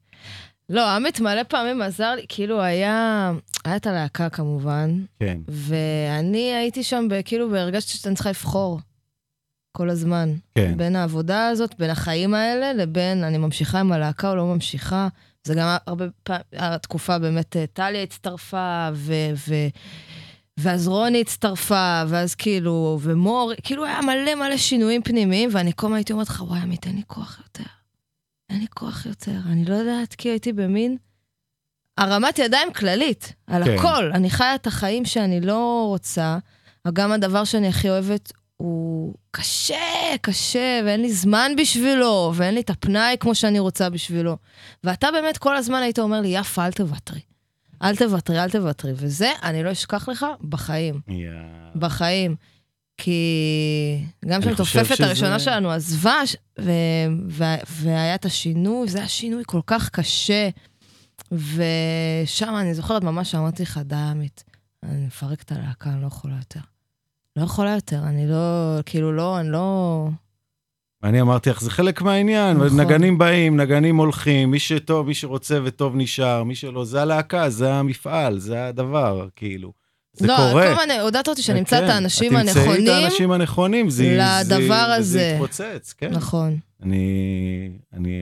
לא, 0.70 0.90
עמית 0.90 1.20
מלא 1.20 1.44
פעמים 1.44 1.82
עזר 1.82 2.16
לי, 2.16 2.26
כאילו 2.30 2.62
היה... 2.62 3.32
היה 3.66 3.76
את 3.76 3.88
הלהקה 3.88 4.30
כמובן, 4.30 5.04
כן, 5.20 5.38
ואני 5.48 6.54
הייתי 6.54 6.84
שם, 6.84 7.08
כאילו, 7.26 7.52
והרגשתי 7.52 7.98
שאני 7.98 8.16
צריכה 8.16 8.30
לבחור 8.30 8.80
כל 9.72 9.90
הזמן. 9.90 10.34
כן, 10.56 10.78
בין 10.78 10.96
העבודה 10.96 11.48
הזאת, 11.48 11.76
בין 11.80 11.90
החיים 11.90 12.34
האלה, 12.34 12.74
לבין 12.74 13.24
אני 13.24 13.38
ממשיכה 13.38 13.80
עם 13.80 13.92
הלהקה 13.92 14.30
או 14.30 14.36
לא 14.36 14.46
ממשיכה. 14.46 15.08
זה 15.44 15.54
גם 15.56 15.78
הרבה 15.88 16.06
פעמים, 16.24 16.44
התקופה 16.54 17.20
באמת, 17.20 17.58
אה, 17.58 17.66
טליה 17.68 18.04
הצטרפה, 18.04 18.90
ו... 18.94 19.14
ו 19.48 19.54
ואז 20.60 20.88
רוני 20.88 21.22
הצטרפה, 21.22 22.04
ואז 22.08 22.36
כאילו, 22.36 23.00
ומור, 23.02 23.52
כאילו 23.64 23.86
היה 23.86 24.02
מלא 24.02 24.36
מלא 24.36 24.58
שינויים 24.58 25.04
פנימיים, 25.04 25.50
ואני 25.54 25.72
כל 25.76 25.88
הזמן 25.88 25.96
הייתי 25.96 26.14
אומרת 26.14 26.28
לך, 26.28 26.44
וואי, 26.48 26.60
עמית, 26.60 26.86
אין 26.88 26.96
לי 26.96 27.02
כוח 27.08 27.40
יותר. 27.44 27.70
אין 28.50 28.60
לי 28.60 28.68
כוח 28.70 29.06
יותר. 29.06 29.38
אני 29.46 29.66
לא 29.66 29.76
יודעת, 29.76 30.16
כי 30.16 30.30
הייתי 30.30 30.54
במין 30.54 30.98
הרמת 31.98 32.40
ידיים 32.40 32.74
כללית, 32.74 33.34
על 33.48 33.66
כן. 33.66 33.76
הכל. 33.76 34.12
אני 34.14 34.30
חיה 34.30 34.56
את 34.56 34.68
החיים 34.68 35.06
שאני 35.06 35.42
לא 35.42 35.86
רוצה, 35.88 36.38
וגם 36.88 37.12
הדבר 37.12 37.44
שאני 37.44 37.68
הכי 37.68 37.90
אוהבת 37.90 38.32
הוא 38.62 39.14
קשה, 39.32 39.76
קשה, 40.22 40.82
ואין 40.86 41.02
לי 41.02 41.14
זמן 41.14 41.52
בשבילו, 41.58 42.32
ואין 42.36 42.54
לי 42.54 42.60
את 42.62 42.70
הפנאי 42.70 43.16
כמו 43.20 43.36
שאני 43.36 43.60
רוצה 43.60 43.90
בשבילו. 43.90 44.38
ואתה 44.84 45.08
באמת 45.12 45.38
כל 45.38 45.56
הזמן 45.58 45.82
היית 45.82 46.00
אומר 46.00 46.22
לי, 46.22 46.28
יפה, 46.28 46.66
אל 46.66 46.72
תוותרי. 46.72 47.20
אל 47.84 47.96
תוותרי, 47.96 48.44
אל 48.44 48.50
תוותרי. 48.50 48.92
וזה, 48.96 49.32
אני 49.44 49.64
לא 49.64 49.72
אשכח 49.72 50.10
לך 50.10 50.26
בחיים. 50.50 51.02
יא. 51.08 51.16
בחיים. 51.76 52.36
כי 52.98 53.22
גם 54.26 54.42
כשהמתופפת 54.42 54.96
שזה- 54.96 55.06
הראשונה 55.06 55.40
שלנו 55.40 55.72
עזבה, 55.72 56.16
ו- 56.60 56.72
ו- 57.30 57.44
והיה 57.70 58.16
את 58.16 58.26
השינוי, 58.26 58.88
זה 58.90 58.98
היה 58.98 59.08
שינוי 59.08 59.44
כל 59.48 59.62
כך 59.68 59.90
קשה. 59.90 60.50
ושם 61.32 62.56
אני 62.62 62.74
זוכרת 62.74 63.04
ממש 63.04 63.32
שאמרתי 63.32 63.64
לך, 63.64 63.80
די, 63.86 63.96
עמית, 63.96 64.44
אני 64.84 65.06
מפרק 65.06 65.42
את 65.42 65.52
הלהקה, 65.52 65.90
אני 65.90 66.02
לא 66.02 66.08
יכולה 66.08 66.36
יותר. 66.40 66.60
לא 67.36 67.44
יכולה 67.44 67.76
יותר, 67.76 68.00
אני 68.04 68.28
לא, 68.28 68.78
כאילו 68.86 69.12
לא, 69.12 69.40
אני 69.40 69.52
לא... 69.52 70.08
ואני 71.04 71.22
אמרתי 71.22 71.50
לך, 71.50 71.62
זה 71.62 71.72
חלק 71.72 72.02
מהעניין, 72.02 72.58
נכון. 72.58 72.80
נגנים 72.80 73.18
באים, 73.18 73.60
נגנים 73.60 73.98
הולכים, 73.98 74.52
מי 74.52 74.60
שטוב, 74.60 75.08
מי 75.08 75.14
שרוצה 75.14 75.60
וטוב 75.64 75.94
נשאר, 75.96 76.44
מי 76.44 76.56
שלא, 76.56 76.86
זה 76.86 77.02
הלהקה, 77.02 77.50
זה 77.50 77.74
המפעל, 77.74 78.40
זה 78.40 78.68
הדבר, 78.68 79.28
כאילו. 79.36 79.74
זה 80.14 80.28
לא, 80.28 80.36
קורה. 80.36 80.76
כל 80.76 80.82
הזמן 80.82 81.00
הודעת 81.02 81.28
אותי 81.28 81.42
שאני 81.42 81.60
אמצא 81.60 81.78
את 81.78 81.84
כן, 81.84 81.90
האנשים 81.90 82.38
את 82.38 82.42
תמצאי 82.42 82.62
הנכונים. 82.62 82.84
את 82.84 82.90
האנשים 82.90 83.32
הנכונים, 83.32 83.90
זה 83.90 84.18
לדבר 84.20 84.86
זה, 84.86 84.96
הזה. 84.96 85.20
זה 85.20 85.32
יתפוצץ, 85.34 85.94
כן. 85.98 86.12
נכון. 86.12 86.58
אני, 86.84 87.70
אני 87.94 88.22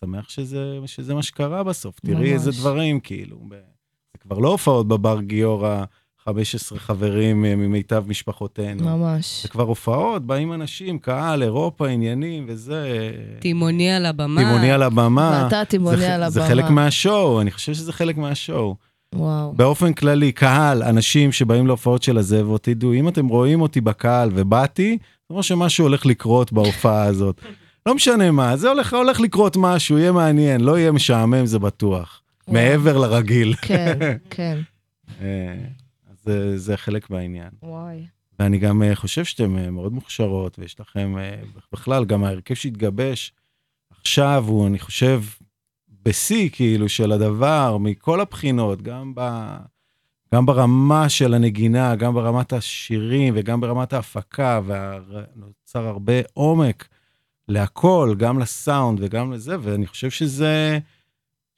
שמח 0.00 0.28
שזה, 0.28 0.78
שזה 0.86 1.14
מה 1.14 1.22
שקרה 1.22 1.62
בסוף. 1.62 2.00
תראי 2.00 2.16
ממש. 2.16 2.28
איזה 2.28 2.50
דברים, 2.50 3.00
כאילו. 3.00 3.38
זה 3.50 4.18
כבר 4.18 4.38
לא 4.38 4.48
הופעות 4.48 4.88
בבר 4.88 5.20
גיורא, 5.20 5.84
15 6.28 6.78
חברים 6.78 7.44
אה, 7.44 7.56
ממיטב 7.56 8.04
משפחותינו. 8.06 8.84
ממש. 8.84 9.42
זה 9.42 9.48
כבר 9.48 9.62
הופעות, 9.62 10.26
באים 10.26 10.52
אנשים, 10.52 10.98
קהל, 10.98 11.42
אירופה, 11.42 11.88
עניינים 11.88 12.44
וזה. 12.48 13.10
תימוני 13.38 13.92
על 13.92 14.06
הבמה. 14.06 14.40
תימוני 14.40 14.70
על 14.70 14.82
הבמה. 14.82 15.40
ואתה 15.44 15.64
תימוני 15.64 15.96
זה, 15.96 16.14
על 16.14 16.22
הבמה. 16.22 16.30
זה 16.30 16.42
חלק 16.42 16.70
מהשואו, 16.70 17.40
אני 17.40 17.50
חושב 17.50 17.74
שזה 17.74 17.92
חלק 17.92 18.16
מהשואו. 18.16 18.76
וואו. 19.14 19.52
באופן 19.52 19.92
כללי, 19.92 20.32
קהל, 20.32 20.82
אנשים 20.82 21.32
שבאים 21.32 21.66
להופעות 21.66 22.02
של 22.02 22.18
הזאב, 22.18 22.56
תדעו, 22.56 22.94
אם 22.94 23.08
אתם 23.08 23.28
רואים 23.28 23.60
אותי 23.60 23.80
בקהל 23.80 24.30
ובאתי, 24.34 24.98
זה 25.00 25.04
אומר 25.30 25.42
שמשהו 25.42 25.84
הולך 25.84 26.06
לקרות 26.06 26.52
בהופעה 26.52 27.04
הזאת. 27.04 27.40
לא 27.86 27.94
משנה 27.94 28.30
מה, 28.30 28.56
זה 28.56 28.68
הולך, 28.68 28.94
הולך 28.94 29.20
לקרות 29.20 29.56
משהו, 29.56 29.98
יהיה 29.98 30.12
מעניין, 30.12 30.60
לא 30.60 30.78
יהיה 30.78 30.92
משעמם, 30.92 31.46
זה 31.46 31.58
בטוח. 31.58 32.22
וואו. 32.48 32.62
מעבר 32.62 32.98
לרגיל. 32.98 33.54
כן, 33.54 33.98
כן. 34.30 34.58
זה, 36.28 36.58
זה 36.58 36.76
חלק 36.76 37.10
מהעניין. 37.10 37.50
וואי. 37.62 38.06
ואני 38.38 38.58
גם 38.58 38.82
אה, 38.82 38.94
חושב 38.94 39.24
שאתם 39.24 39.58
אה, 39.58 39.70
מאוד 39.70 39.92
מוכשרות, 39.92 40.58
ויש 40.58 40.80
לכם, 40.80 41.18
אה, 41.18 41.40
בכלל, 41.72 42.04
גם 42.04 42.24
ההרכב 42.24 42.54
שהתגבש 42.54 43.32
עכשיו 43.90 44.44
הוא, 44.46 44.66
אני 44.66 44.78
חושב, 44.78 45.22
בשיא, 46.02 46.50
כאילו, 46.52 46.88
של 46.88 47.12
הדבר, 47.12 47.76
מכל 47.80 48.20
הבחינות, 48.20 48.82
גם, 48.82 49.12
ב, 49.14 49.20
גם 50.34 50.46
ברמה 50.46 51.08
של 51.08 51.34
הנגינה, 51.34 51.96
גם 51.96 52.14
ברמת 52.14 52.52
השירים, 52.52 53.34
וגם 53.36 53.60
ברמת 53.60 53.92
ההפקה, 53.92 54.60
ונוצר 54.66 55.86
הרבה 55.86 56.12
עומק 56.32 56.88
להכל, 57.48 58.14
גם 58.18 58.38
לסאונד 58.38 58.98
וגם 59.02 59.32
לזה, 59.32 59.56
ואני 59.60 59.86
חושב 59.86 60.10
שזה... 60.10 60.78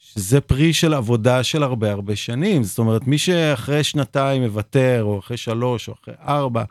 שזה 0.01 0.41
פרי 0.41 0.73
של 0.73 0.95
עבודה 0.95 1.43
של 1.43 1.63
הרבה 1.63 1.93
הרבה 1.93 2.17
שנים. 2.17 2.63
זאת 2.63 2.79
אומרת, 2.79 3.07
מי 3.07 3.19
שאחרי 3.19 3.85
שנתיים 3.85 4.43
מוותר, 4.43 5.01
או 5.03 5.19
אחרי 5.19 5.37
שלוש, 5.37 5.89
או 5.89 5.95
אחרי 6.03 6.15
ארבע, 6.29 6.65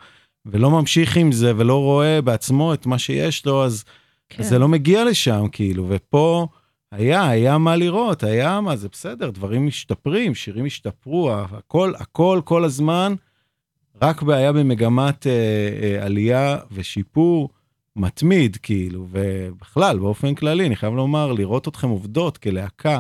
ולא 0.45 0.69
ממשיך 0.69 1.17
עם 1.17 1.31
זה, 1.31 1.53
ולא 1.57 1.81
רואה 1.81 2.21
בעצמו 2.21 2.73
את 2.73 2.85
מה 2.85 2.99
שיש 2.99 3.45
לו, 3.45 3.65
אז, 3.65 3.83
כן. 4.29 4.43
אז 4.43 4.49
זה 4.49 4.59
לא 4.59 4.67
מגיע 4.67 5.05
לשם, 5.05 5.45
כאילו. 5.51 5.85
ופה 5.89 6.47
היה, 6.91 7.29
היה 7.29 7.57
מה 7.57 7.75
לראות, 7.75 8.23
היה 8.23 8.61
מה, 8.61 8.75
זה 8.75 8.87
בסדר, 8.91 9.29
דברים 9.29 9.67
משתפרים, 9.67 10.35
שירים 10.35 10.65
השתפרו, 10.65 11.31
הכל, 11.33 11.93
הכל, 11.97 12.41
כל 12.43 12.63
הזמן, 12.63 13.13
רק 14.01 14.23
היה 14.27 14.51
במגמת 14.51 15.27
אה, 15.27 15.31
אה, 15.81 16.05
עלייה 16.05 16.57
ושיפור 16.71 17.49
מתמיד, 17.95 18.57
כאילו, 18.63 19.07
ובכלל, 19.11 19.99
באופן 19.99 20.35
כללי, 20.35 20.65
אני 20.65 20.75
חייב 20.75 20.93
לומר, 20.93 21.31
לראות 21.31 21.67
אתכם 21.67 21.89
עובדות 21.89 22.37
כלהקה, 22.37 22.99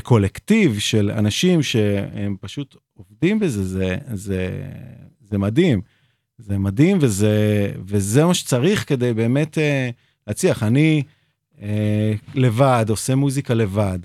כקולקטיב 0.00 0.78
של 0.78 1.10
אנשים 1.10 1.62
שהם 1.62 2.36
פשוט 2.40 2.76
עובדים 2.94 3.38
בזה, 3.38 3.64
זה, 3.64 3.96
זה, 4.14 4.62
זה 5.30 5.38
מדהים. 5.38 5.80
זה 6.38 6.58
מדהים, 6.58 6.98
וזה, 7.00 7.72
וזה 7.86 8.24
מה 8.24 8.34
שצריך 8.34 8.88
כדי 8.88 9.14
באמת 9.14 9.58
אה, 9.58 9.90
להצליח. 10.26 10.62
אני 10.62 11.02
אה, 11.62 12.12
לבד, 12.34 12.86
עושה 12.88 13.14
מוזיקה 13.14 13.54
לבד. 13.54 13.98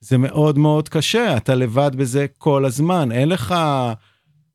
זה 0.00 0.18
מאוד 0.18 0.58
מאוד 0.58 0.88
קשה, 0.88 1.36
אתה 1.36 1.54
לבד 1.54 1.90
בזה 1.96 2.26
כל 2.38 2.64
הזמן, 2.64 3.12
אין 3.12 3.28
לך 3.28 3.54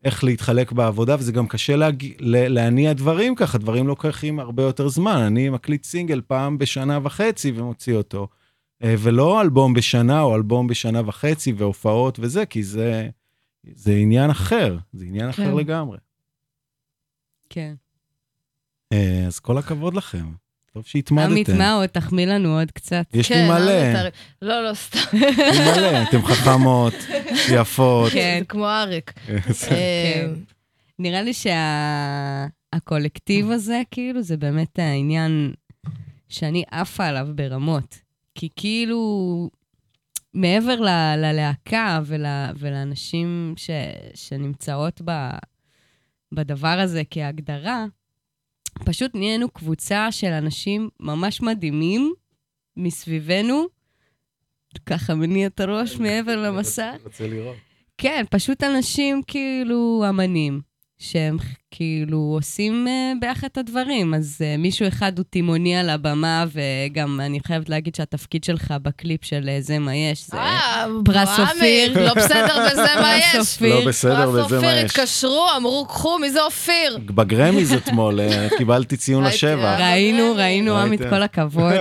איך 0.04 0.24
להתחלק 0.24 0.72
בעבודה, 0.72 1.16
וזה 1.20 1.32
גם 1.32 1.48
קשה 1.48 1.76
להג... 1.76 2.06
להניע 2.20 2.94
דברים 2.94 3.36
ככה, 3.36 3.58
דברים 3.58 3.88
לוקחים 3.88 4.40
הרבה 4.40 4.64
יותר 4.64 4.88
זמן. 4.88 5.18
אני 5.18 5.50
מקליט 5.50 5.84
סינגל 5.84 6.22
פעם 6.28 6.58
בשנה 6.58 7.00
וחצי 7.04 7.52
ומוציא 7.56 7.96
אותו, 7.96 8.28
ולא 9.00 9.42
אלבום 9.42 9.74
בשנה 9.74 10.22
או 10.22 10.36
אלבום 10.36 10.68
בשנה 10.68 11.02
וחצי 11.06 11.52
והופעות 11.52 12.20
וזה, 12.20 12.46
כי 12.46 12.64
זה, 12.64 13.10
זה 13.76 13.92
עניין 13.92 14.30
אחר, 14.30 14.78
זה 14.94 15.06
עניין 15.06 15.32
כן. 15.32 15.44
אחר 15.44 15.54
לגמרי. 15.54 15.98
כן. 17.50 17.74
אה, 18.94 19.24
אז 19.28 19.40
כל 19.40 19.58
הכבוד 19.58 19.94
לכם, 19.94 20.26
טוב 20.74 20.84
עמית, 20.84 20.86
שהתמדתם. 20.86 21.58
מה 21.58 21.74
עוד? 21.74 21.86
תחמיא 21.86 22.26
לנו 22.28 22.60
עוד 22.60 22.72
קצת. 22.72 23.06
יש 23.14 23.32
לי 23.32 23.36
כן, 23.36 23.48
מלא. 23.48 24.10
לא, 24.42 24.70
לא, 24.70 24.74
סתם. 24.74 25.18
יש 25.18 25.58
לי 25.58 25.72
מלא, 25.72 26.04
אתם 26.10 26.26
חכמות, 26.26 26.94
יפות. 27.56 28.12
כן. 28.12 28.44
כמו 28.50 28.68
אריק. 28.68 29.12
כן. 29.70 29.76
אה, 29.76 30.28
נראה 31.00 31.22
לי 31.22 31.32
שהקולקטיב 32.74 33.52
הזה, 33.52 33.82
כאילו, 33.92 34.22
זה 34.22 34.38
באמת 34.38 34.80
העניין 34.80 35.54
שאני 36.30 36.64
עפה 36.72 37.06
עליו 37.06 37.28
ברמות. 37.36 38.05
כי 38.36 38.50
כאילו, 38.56 39.00
מעבר 40.34 40.82
ל- 40.82 41.16
ללהקה 41.18 42.00
ול, 42.06 42.26
ולאנשים 42.60 43.54
ש, 43.58 43.70
שנמצאות 44.16 45.02
ב, 45.06 45.12
בדבר 46.32 46.68
הזה 46.84 47.02
כהגדרה, 47.12 47.86
פשוט 48.86 49.16
נהיינו 49.16 49.50
קבוצה 49.50 50.12
של 50.12 50.28
אנשים 50.32 50.90
ממש 51.00 51.42
מדהימים 51.42 52.14
מסביבנו, 52.78 53.66
ככה 54.86 55.16
מניע 55.16 55.48
את 55.48 55.60
הראש 55.60 55.96
מעבר 55.98 56.36
למסך. 56.36 56.96
רוצה 57.04 57.28
לראות. 57.28 57.56
כן, 57.98 58.24
פשוט 58.32 58.64
אנשים 58.64 59.22
כאילו 59.28 60.04
אמנים, 60.10 60.62
שהם 61.00 61.38
כאילו 61.72 62.18
עושים 62.18 62.88
uh, 62.88 63.20
ביחד 63.22 63.48
את 63.52 63.58
הדברים. 63.58 64.14
אז 64.14 64.42
uh, 64.42 64.62
מישהו 64.62 64.88
אחד 64.88 65.18
הוא 65.18 65.26
תימוני 65.30 65.76
על 65.76 65.90
הבמה, 65.90 66.46
וגם 66.52 67.20
אני 67.22 67.40
חייבת 67.40 67.70
להגיד 67.70 67.96
שהתפקיד 67.96 68.44
שלך 68.44 68.74
בקליפ 68.82 69.26
של 69.26 69.50
אה, 69.50 69.62
זה 69.62 69.80
מה 69.80 69.96
יש, 69.96 70.28
זה... 70.28 70.38
אה, 70.38 70.86
פרס 71.06 71.40
אופיר. 71.40 72.06
לא 72.06 72.14
בסדר 72.14 72.68
בזה 72.72 72.82
מה 73.02 73.12
פרס 73.22 73.34
יש. 73.34 73.36
אופיר. 73.36 73.80
לא 73.80 73.86
בסדר 73.86 74.32
פרס 74.32 74.46
בזה 74.46 74.60
מה 74.60 74.68
אופיר 74.68 74.86
יש. 74.86 74.92
התקשרו, 74.92 75.48
אמרו, 75.58 75.86
קחו, 75.88 76.20
מי 76.20 76.32
זה 76.32 76.42
אופיר? 76.42 76.98
בגרמיז 77.06 77.74
אתמול 77.74 78.20
אה, 78.20 78.48
קיבלתי 78.58 78.98
ציון 78.98 79.24
לשבע. 79.24 79.64
אה. 79.64 79.92
ראינו, 79.92 80.34
ראינו, 80.36 80.78
עמית? 80.78 81.02
כל 81.10 81.24
הכבוד. 81.24 81.74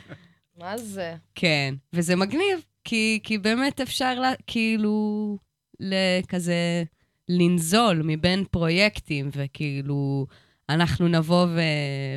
מה 0.60 0.78
זה? 0.78 1.14
כן, 1.34 1.74
וזה 1.92 2.16
מגניב, 2.16 2.60
כי, 2.84 3.38
באמת 3.42 3.80
אפשר 3.80 4.22
כאילו 4.46 5.36
לכזה 5.80 6.84
לנזול 7.28 8.02
מבין 8.04 8.44
פרויקטים, 8.50 9.28
וכאילו 9.32 10.26
אנחנו 10.68 11.08
נבוא 11.08 11.46
ו, 11.46 11.60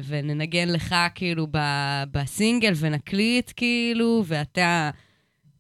וננגן 0.08 0.70
לך 0.70 0.96
כאילו 1.16 1.48
ב, 1.52 1.58
בסינגל 2.12 2.74
ונקליט 2.76 3.52
כאילו, 3.56 4.24
ואתה 4.26 4.90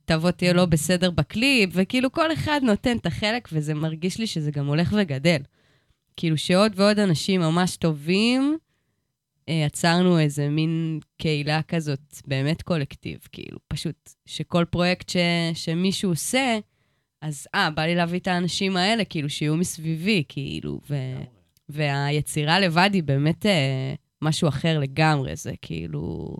תבוא 0.05 0.31
תהיה 0.31 0.53
לא 0.53 0.65
בסדר 0.65 1.12
בקליפ, 1.12 1.69
וכאילו 1.73 2.12
כל 2.12 2.33
אחד 2.33 2.59
נותן 2.63 2.97
את 2.97 3.05
החלק, 3.05 3.49
וזה 3.51 3.73
מרגיש 3.73 4.17
לי 4.17 4.27
שזה 4.27 4.51
גם 4.51 4.67
הולך 4.67 4.93
וגדל. 4.97 5.41
כאילו 6.17 6.38
שעוד 6.38 6.71
ועוד 6.75 6.99
אנשים 6.99 7.41
ממש 7.41 7.75
טובים, 7.77 8.57
אה, 9.49 9.63
יצרנו 9.67 10.19
איזה 10.19 10.49
מין 10.49 10.99
קהילה 11.17 11.62
כזאת, 11.62 12.21
באמת 12.27 12.62
קולקטיב, 12.62 13.19
כאילו, 13.31 13.59
פשוט 13.67 14.09
שכל 14.25 14.65
פרויקט 14.65 15.09
ש, 15.09 15.17
שמישהו 15.53 16.12
עושה, 16.12 16.59
אז 17.21 17.47
אה, 17.55 17.69
בא 17.69 17.82
לי 17.82 17.95
להביא 17.95 18.19
את 18.19 18.27
האנשים 18.27 18.77
האלה, 18.77 19.05
כאילו, 19.05 19.29
שיהיו 19.29 19.55
מסביבי, 19.55 20.23
כאילו, 20.29 20.79
ו, 20.89 20.95
והיצירה 21.69 22.60
לבד 22.60 22.89
היא 22.93 23.03
באמת 23.03 23.45
אה, 23.45 23.93
משהו 24.21 24.47
אחר 24.47 24.79
לגמרי, 24.79 25.36
זה 25.36 25.51
כאילו... 25.62 26.38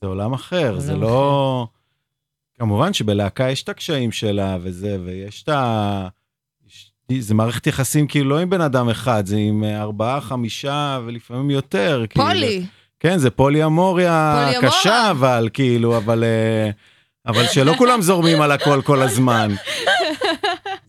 זה 0.00 0.06
עולם 0.06 0.32
אחר, 0.32 0.78
זה 0.78 0.92
עולם 0.92 1.02
לא... 1.02 1.66
כמובן 2.58 2.92
שבלהקה 2.92 3.50
יש 3.50 3.62
את 3.62 3.68
הקשיים 3.68 4.12
שלה 4.12 4.58
וזה, 4.60 4.98
ויש 5.04 5.42
את 5.42 5.48
ה... 5.48 6.08
זה 7.18 7.34
מערכת 7.34 7.66
יחסים 7.66 8.06
כאילו 8.06 8.30
לא 8.30 8.38
עם 8.38 8.50
בן 8.50 8.60
אדם 8.60 8.88
אחד, 8.88 9.26
זה 9.26 9.36
עם 9.36 9.64
אה, 9.64 9.80
ארבעה, 9.80 10.20
חמישה 10.20 11.00
ולפעמים 11.06 11.50
יותר. 11.50 12.04
כאילו. 12.10 12.26
פולי. 12.26 12.66
כן, 13.00 13.18
זה 13.18 13.30
פולי 13.30 13.64
אמוריה. 13.64 14.50
קשה, 14.62 15.10
אבל 15.10 15.48
כאילו, 15.52 15.96
אבל... 15.96 16.24
אבל 17.28 17.46
שלא 17.46 17.74
כולם 17.78 18.02
זורמים 18.02 18.40
על 18.40 18.52
הכל 18.52 18.80
כל 18.84 19.02
הזמן. 19.02 19.54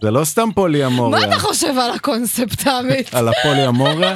זה 0.01 0.11
לא 0.11 0.25
סתם 0.25 0.49
פולי 0.55 0.79
מה 0.81 0.87
אמוריה. 0.87 1.27
אתה 1.27 1.39
חושב 1.39 1.77
על 1.77 1.91
הקונספט, 1.91 2.67
עמית? 2.67 3.13
על 3.13 3.27
הפולי 3.27 3.67
אמוריה? 3.67 4.15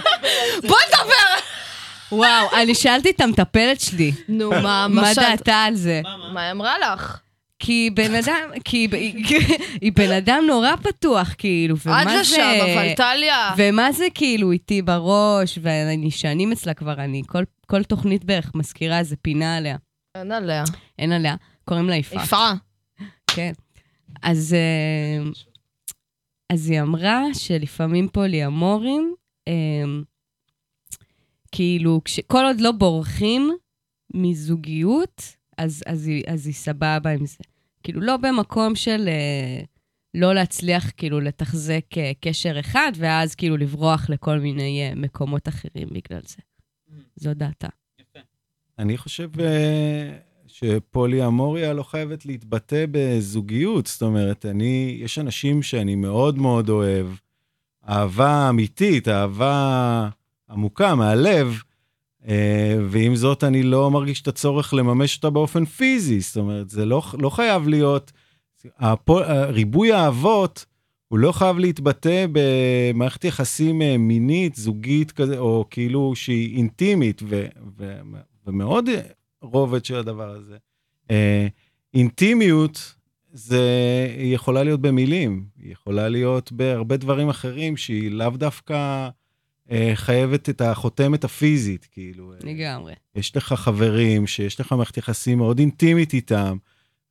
בוא 0.68 0.78
נדבר! 0.88 1.44
וואו, 2.12 2.48
אני 2.62 2.76
שאלתי 2.76 3.10
את 3.10 3.22
המטפלת 3.22 3.80
שלי, 3.82 4.12
נו, 4.30 4.50
מה, 4.50 4.62
מה 4.62 4.88
מה. 4.90 5.12
דעתה 5.16 5.56
על 5.64 5.76
זה? 5.76 6.02
מה 6.34 6.42
היא 6.42 6.52
אמרה 6.52 6.74
לך? 6.80 7.20
כי 7.60 7.90
בן 7.94 8.16
אדם, 8.16 8.40
כי 8.66 8.88
היא- 9.82 9.92
בן 9.96 10.12
אדם 10.12 10.44
נורא 10.48 10.76
פתוח, 10.76 11.34
כאילו, 11.38 11.76
ומה 11.86 12.02
עד 12.02 12.08
זה... 12.08 12.20
לשם, 12.20 12.42
אבל 12.74 12.94
טליה... 12.96 13.52
ומה 13.58 13.92
זה 13.92 14.06
כאילו 14.14 14.52
איתי 14.52 14.82
בראש, 14.82 15.60
ואני 15.62 16.12
שנים 16.12 16.52
אצלה 16.52 16.74
כבר, 16.74 16.94
אני 16.94 17.22
כל, 17.28 17.44
כל 17.68 17.84
תוכנית 17.84 18.24
בערך 18.26 18.52
מזכירה 18.56 19.00
איזה 19.00 19.16
פינה 19.22 19.58
עליה. 19.58 19.76
אין 20.18 20.32
עליה. 20.32 20.64
אין 21.00 21.12
עליה, 21.12 21.36
קוראים 21.66 21.90
לה 21.90 21.96
יפעת. 21.96 22.24
יפעה. 22.26 22.54
כן. 23.28 23.54
אז, 24.22 24.54
אה, 24.54 25.32
אז 26.50 26.70
היא 26.70 26.82
אמרה 26.82 27.22
שלפעמים 27.34 28.08
פוליאמורים, 28.08 29.16
אה, 29.48 29.54
כאילו, 31.52 32.02
כש, 32.06 32.20
כל 32.20 32.46
עוד 32.46 32.62
לא 32.62 32.72
בורחים 32.72 33.52
מזוגיות, 34.14 35.22
אז, 35.58 35.84
אז, 35.86 36.08
היא, 36.08 36.24
אז 36.28 36.46
היא 36.46 36.54
סבבה 36.54 37.10
עם 37.10 37.26
זה. 37.26 37.44
כאילו, 37.84 38.02
לא 38.02 38.18
במקום 38.18 38.76
של 38.76 39.08
אה, 39.08 39.64
לא 40.14 40.34
להצליח, 40.36 40.92
כאילו, 40.98 41.20
לתחזק 41.20 41.86
קשר 42.22 42.60
אחד, 42.60 42.92
ואז 42.96 43.36
כאילו 43.36 43.58
לברוח 43.58 44.10
לכל 44.10 44.40
מיני 44.40 44.92
מקומות 44.96 45.48
אחרים 45.48 45.88
בגלל 45.92 46.22
זה. 46.28 46.38
זו 47.16 47.34
דעתה. 47.34 47.68
אני 48.80 48.98
חושב 48.98 49.30
שפולי 50.54 51.26
אמוריה 51.26 51.74
לא 51.74 51.84
חייבת 51.84 52.26
להתבטא 52.26 52.86
בזוגיות. 52.92 53.88
זאת 53.88 54.02
אומרת, 54.02 54.46
אני, 54.46 54.98
יש 55.00 55.20
אנשים 55.20 55.62
שאני 55.62 55.96
מאוד 55.96 56.38
מאוד 56.38 56.70
אוהב, 56.70 57.08
אהבה 57.90 58.50
אמיתית, 58.50 59.08
אהבה 59.08 60.10
עמוקה 60.50 60.96
מהלב, 60.96 61.62
אה, 62.28 62.78
ועם 62.90 63.16
זאת 63.16 63.44
אני 63.44 63.64
לא 63.64 63.92
מרגיש 63.92 64.22
את 64.22 64.28
הצורך 64.28 64.74
לממש 64.74 65.16
אותה 65.16 65.30
באופן 65.30 65.66
פיזי. 65.66 66.20
זאת 66.20 66.38
אומרת, 66.38 66.70
זה 66.70 66.86
לא, 66.86 67.02
לא 67.20 67.30
חייב 67.30 67.68
להיות... 67.68 68.12
הפול, 68.78 69.24
ריבוי 69.50 69.92
האהבות, 69.92 70.66
הוא 71.08 71.20
לא 71.20 71.32
חייב 71.32 71.58
להתבטא 71.58 72.26
במערכת 72.32 73.24
יחסים 73.26 73.82
אה, 73.82 73.98
מינית, 73.98 74.56
זוגית 74.56 75.12
כזה, 75.12 75.40
או 75.40 75.66
כאילו 75.70 76.16
שהיא 76.16 76.58
אינטימית, 76.58 77.22
ו, 77.26 77.46
ו, 77.78 78.00
ומאוד 78.48 78.90
רובד 79.44 79.86
של 79.86 79.96
הדבר 79.96 80.30
הזה. 80.30 80.58
אה, 81.12 81.48
אינטימיות 81.94 82.94
זה 83.34 83.62
יכולה 84.18 84.64
להיות 84.64 84.82
במילים, 84.82 85.46
היא 85.58 85.72
יכולה 85.72 86.10
להיות 86.10 86.52
בהרבה 86.52 86.98
דברים 86.98 87.30
אחרים 87.30 87.78
שהיא 87.78 88.12
לאו 88.12 88.30
דווקא 88.30 89.10
אה, 89.72 89.92
חייבת 89.96 90.50
את 90.50 90.62
החותמת 90.62 91.24
הפיזית, 91.24 91.88
כאילו. 91.92 92.34
אה, 92.34 92.38
לגמרי. 92.44 92.94
יש 93.16 93.36
לך 93.38 93.54
חברים 93.54 94.28
שיש 94.28 94.60
לך 94.60 94.72
מערכת 94.72 94.98
יחסים 94.98 95.38
מאוד 95.38 95.60
אינטימית 95.60 96.14
איתם, 96.14 96.58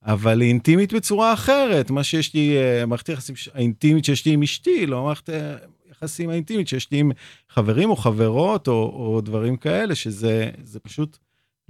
אבל 0.03 0.41
היא 0.41 0.49
אינטימית 0.49 0.93
בצורה 0.93 1.33
אחרת. 1.33 1.91
מה 1.91 2.05
שיש 2.05 2.35
לי, 2.35 2.57
אה, 2.57 2.87
מערכת 2.87 3.09
היחסים 3.09 3.37
ש- 3.37 3.49
האינטימית 3.55 4.05
שיש 4.05 4.27
לי 4.27 4.33
עם 4.33 4.43
אשתי, 4.43 4.87
לא 4.87 5.05
מערכת 5.05 5.31
אה, 5.31 5.57
יחסים 5.91 6.31
האינטימית 6.31 6.69
שיש 6.69 6.91
לי 6.91 6.99
עם 6.99 7.13
חברים 7.49 7.91
או 7.91 7.97
חברות 7.97 8.69
או, 8.69 8.73
או 8.73 9.21
דברים 9.21 9.57
כאלה, 9.57 9.95
שזה 9.95 10.51
זה 10.63 10.81
פשוט 10.81 11.19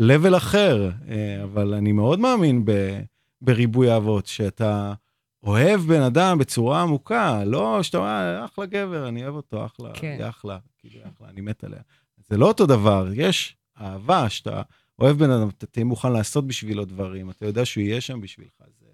level 0.02 0.36
אחר. 0.36 0.90
אה, 1.08 1.42
אבל 1.42 1.74
אני 1.74 1.92
מאוד 1.92 2.18
מאמין 2.18 2.64
ב, 2.64 3.00
בריבוי 3.40 3.92
אהבות, 3.92 4.26
שאתה 4.26 4.94
אוהב 5.42 5.80
בן 5.80 6.02
אדם 6.02 6.38
בצורה 6.38 6.82
עמוקה, 6.82 7.44
לא 7.44 7.82
שאתה 7.82 7.98
אומר, 7.98 8.44
אחלה 8.44 8.66
גבר, 8.66 9.08
אני 9.08 9.22
אוהב 9.22 9.34
אותו, 9.34 9.66
אחלה, 9.66 9.90
כן. 9.94 10.16
היא 10.18 10.28
אחלה, 10.28 10.58
כאילו, 10.78 11.00
אחלה, 11.00 11.28
אני 11.28 11.40
מת 11.40 11.64
עליה. 11.64 11.80
זה 12.28 12.36
לא 12.36 12.48
אותו 12.48 12.66
דבר, 12.66 13.08
יש 13.14 13.56
אהבה 13.80 14.28
שאתה 14.28 14.62
אוהב 14.98 15.18
בן 15.18 15.30
אדם, 15.30 15.48
אתה 15.48 15.66
תהיה 15.66 15.84
מוכן 15.84 16.12
לעשות 16.12 16.46
בשבילו 16.46 16.84
דברים, 16.84 17.30
אתה 17.30 17.46
יודע 17.46 17.64
שהוא 17.64 17.82
יהיה 17.82 18.00
שם 18.00 18.20
בשבילך. 18.20 18.52
זה, 18.68 18.86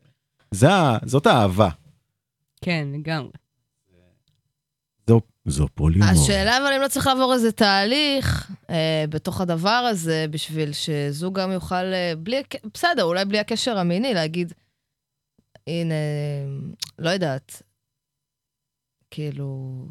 זה, 0.50 0.68
זאת 1.04 1.26
האהבה. 1.26 1.68
כן, 2.60 2.88
לגמרי. 2.92 3.30
זו, 5.50 5.68
פולימור. 5.74 6.08
השאלה 6.08 6.58
אבל 6.58 6.72
אם 6.76 6.82
לא 6.82 6.88
צריך 6.88 7.06
לעבור 7.06 7.34
איזה 7.34 7.52
תהליך 7.52 8.50
אה, 8.70 9.04
בתוך 9.08 9.40
הדבר 9.40 9.68
הזה, 9.90 10.26
בשביל 10.30 10.72
שזוג 10.72 11.40
גם 11.40 11.52
יוכל, 11.52 11.74
אה, 11.74 12.12
בלי, 12.18 12.42
בסדר, 12.74 13.04
אולי 13.04 13.24
בלי 13.24 13.38
הקשר 13.38 13.78
המיני, 13.78 14.14
להגיד, 14.14 14.52
הנה, 15.66 15.94
לא 16.98 17.10
יודעת, 17.10 17.62
כאילו, 19.10 19.84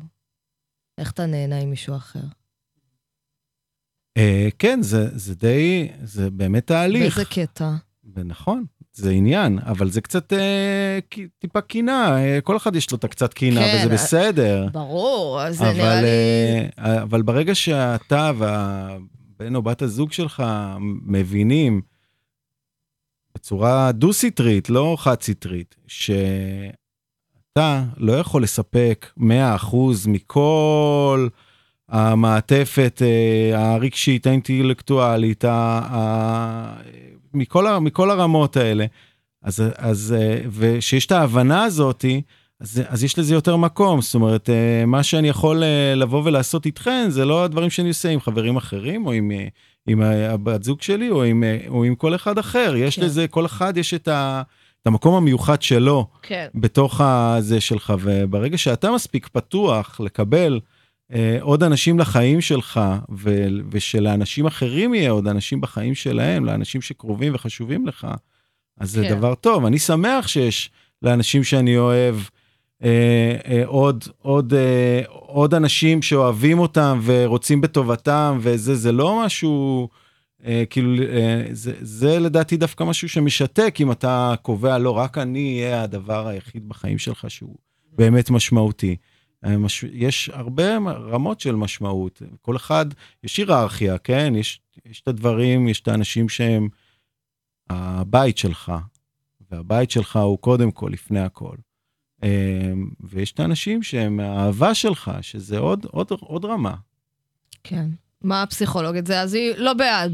איך 0.97 1.11
אתה 1.11 1.25
נהנה 1.25 1.59
עם 1.59 1.69
מישהו 1.69 1.95
אחר? 1.95 2.23
אה, 4.17 4.47
כן, 4.59 4.81
זה, 4.81 5.17
זה 5.17 5.35
די, 5.35 5.91
זה 6.03 6.29
באמת 6.29 6.67
תהליך. 6.67 7.17
באיזה 7.17 7.29
קטע? 7.29 7.71
ונכון, 8.13 8.65
זה 8.97 9.11
עניין, 9.11 9.59
אבל 9.65 9.89
זה 9.89 10.01
קצת 10.01 10.33
אה, 10.33 10.99
טיפה 11.39 11.61
קינה, 11.61 12.17
אה, 12.17 12.41
כל 12.41 12.57
אחד 12.57 12.75
יש 12.75 12.91
לו 12.91 12.97
את 12.97 13.03
הקצת 13.03 13.33
קינה, 13.33 13.61
כן, 13.61 13.75
וזה 13.75 13.89
אה, 13.89 13.93
בסדר. 13.93 14.67
ברור, 14.71 15.41
אז 15.41 15.61
אבל, 15.61 15.73
נראה 15.73 16.01
לי... 16.01 16.07
אה, 16.79 17.01
אבל 17.01 17.21
ברגע 17.21 17.55
שאתה 17.55 18.31
והבן 18.37 19.55
או 19.55 19.61
בת 19.61 19.81
הזוג 19.81 20.11
שלך 20.11 20.43
מבינים 21.05 21.81
בצורה 23.35 23.91
דו-סטרית, 23.91 24.69
לא 24.69 24.95
חד-סטרית, 24.99 25.75
שאתה 25.87 27.83
לא 27.97 28.13
יכול 28.13 28.43
לספק 28.43 29.11
100% 29.19 29.23
מכל 30.07 31.27
המעטפת 31.89 33.01
אה, 33.05 33.73
הרגשית, 33.73 34.27
האינטלקטואלית, 34.27 35.45
ה- 35.45 36.73
מכל, 37.33 37.79
מכל 37.79 38.11
הרמות 38.11 38.57
האלה, 38.57 38.85
אז, 39.43 39.63
אז, 39.77 40.15
אה, 40.17 40.41
ושיש 40.51 41.05
את 41.05 41.11
ההבנה 41.11 41.63
הזאתי, 41.63 42.21
אז, 42.61 42.81
אז 42.87 43.03
יש 43.03 43.19
לזה 43.19 43.33
יותר 43.33 43.55
מקום, 43.55 44.01
זאת 44.01 44.15
אומרת, 44.15 44.49
אה, 44.49 44.85
מה 44.85 45.03
שאני 45.03 45.29
יכול 45.29 45.63
לבוא 45.95 46.21
ולעשות 46.25 46.65
איתכן, 46.65 47.05
זה 47.09 47.25
לא 47.25 47.43
הדברים 47.43 47.69
שאני 47.69 47.87
עושה 47.87 48.09
עם 48.09 48.19
חברים 48.19 48.57
אחרים, 48.57 49.05
או 49.05 49.11
עם, 49.11 49.31
עם 49.87 50.01
הבת 50.01 50.63
זוג 50.63 50.81
שלי, 50.81 51.09
או 51.09 51.23
עם, 51.23 51.43
או 51.67 51.83
עם 51.83 51.95
כל 51.95 52.15
אחד 52.15 52.37
אחר. 52.37 52.73
יש 52.75 52.95
כן. 52.95 53.05
לזה, 53.05 53.27
כל 53.27 53.45
אחד 53.45 53.77
יש 53.77 53.93
את, 53.93 54.07
ה, 54.07 54.41
את 54.81 54.87
המקום 54.87 55.15
המיוחד 55.15 55.61
שלו 55.61 56.07
כן. 56.21 56.47
בתוך 56.55 57.01
הזה 57.01 57.61
שלך, 57.61 57.93
וברגע 58.01 58.57
שאתה 58.57 58.91
מספיק 58.91 59.27
פתוח 59.27 59.99
לקבל 59.99 60.59
עוד 61.41 61.63
אנשים 61.63 61.99
לחיים 61.99 62.41
שלך, 62.41 62.79
ו, 63.17 63.47
ושלאנשים 63.69 64.45
אחרים 64.45 64.93
יהיה 64.93 65.11
עוד 65.11 65.27
אנשים 65.27 65.61
בחיים 65.61 65.95
שלהם, 65.95 66.45
לאנשים 66.45 66.81
שקרובים 66.81 67.35
וחשובים 67.35 67.87
לך, 67.87 68.07
אז 68.79 68.91
זה 68.91 69.03
כן. 69.03 69.15
דבר 69.15 69.35
טוב. 69.35 69.65
אני 69.65 69.79
שמח 69.79 70.27
שיש 70.27 70.71
לאנשים 71.01 71.43
שאני 71.43 71.77
אוהב 71.77 72.15
אה, 72.83 73.37
אה, 73.47 73.61
עוד, 73.65 74.03
עוד, 74.21 74.53
אה, 74.53 75.01
עוד 75.09 75.53
אנשים 75.53 76.01
שאוהבים 76.01 76.59
אותם 76.59 76.99
ורוצים 77.03 77.61
בטובתם, 77.61 78.37
וזה 78.41 78.75
זה 78.75 78.91
לא 78.91 79.21
משהו, 79.25 79.89
אה, 80.45 80.63
כאילו, 80.69 81.03
אה, 81.03 81.43
זה, 81.51 81.73
זה 81.81 82.19
לדעתי 82.19 82.57
דווקא 82.57 82.83
משהו 82.83 83.09
שמשתק, 83.09 83.75
אם 83.79 83.91
אתה 83.91 84.35
קובע, 84.41 84.77
לא, 84.77 84.91
רק 84.91 85.17
אני 85.17 85.63
אהיה 85.63 85.83
הדבר 85.83 86.27
היחיד 86.27 86.69
בחיים 86.69 86.97
שלך 86.97 87.29
שהוא 87.29 87.55
באמת 87.91 88.29
משמעותי. 88.29 88.95
מש... 89.43 89.83
יש 89.83 90.29
הרבה 90.33 90.77
רמות 90.87 91.39
של 91.39 91.55
משמעות. 91.55 92.21
כל 92.41 92.55
אחד, 92.55 92.85
יש 93.23 93.37
היררכיה, 93.37 93.97
כן? 93.97 94.33
יש, 94.35 94.61
יש 94.85 95.01
את 95.01 95.07
הדברים, 95.07 95.67
יש 95.67 95.79
את 95.79 95.87
האנשים 95.87 96.29
שהם 96.29 96.67
הבית 97.69 98.37
שלך, 98.37 98.71
והבית 99.51 99.91
שלך 99.91 100.15
הוא 100.15 100.37
קודם 100.37 100.71
כל, 100.71 100.89
לפני 100.93 101.19
הכל. 101.19 101.55
אה, 102.23 102.73
ויש 102.99 103.31
את 103.31 103.39
האנשים 103.39 103.83
שהם 103.83 104.19
האהבה 104.19 104.75
שלך, 104.75 105.11
שזה 105.21 105.57
עוד, 105.57 105.85
עוד, 105.91 106.07
עוד 106.11 106.45
רמה. 106.45 106.75
כן. 107.63 107.89
מה 108.21 108.43
הפסיכולוגית 108.43 109.07
זה? 109.07 109.21
אז 109.21 109.33
היא 109.33 109.53
לא 109.57 109.73
בעד 109.73 110.11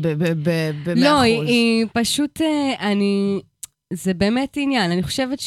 במאה 0.84 0.96
לא, 0.96 1.22
היא. 1.22 1.42
היא 1.42 1.86
פשוט, 1.94 2.42
אה, 2.42 2.92
אני... 2.92 3.42
זה 3.94 4.14
באמת 4.14 4.58
עניין. 4.58 4.92
אני 4.92 5.04
חושבת 5.04 5.40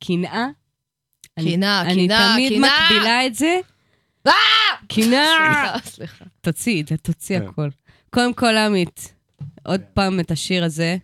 שהקנאה... 0.00 0.48
אני- 1.38 1.52
קנאה, 1.56 1.80
אני 1.80 2.06
קנאה, 2.08 2.32
תמיד. 2.34 2.52
מקבילה 2.52 3.26
את 3.26 3.34
זה. 3.34 3.56
אה! 4.26 4.32
קנאה! 4.88 5.26
סליחה, 5.84 5.90
סליחה. 5.90 6.24
תוציא 6.40 6.82
תוציא 7.02 7.38
כן. 7.38 7.46
הכל. 7.48 7.68
קודם 8.10 8.34
כל, 8.34 8.56
עמית, 8.56 9.14
עוד 9.66 9.80
פעם 9.94 10.20
את 10.20 10.30
השיר 10.30 10.64
הזה. 10.64 10.96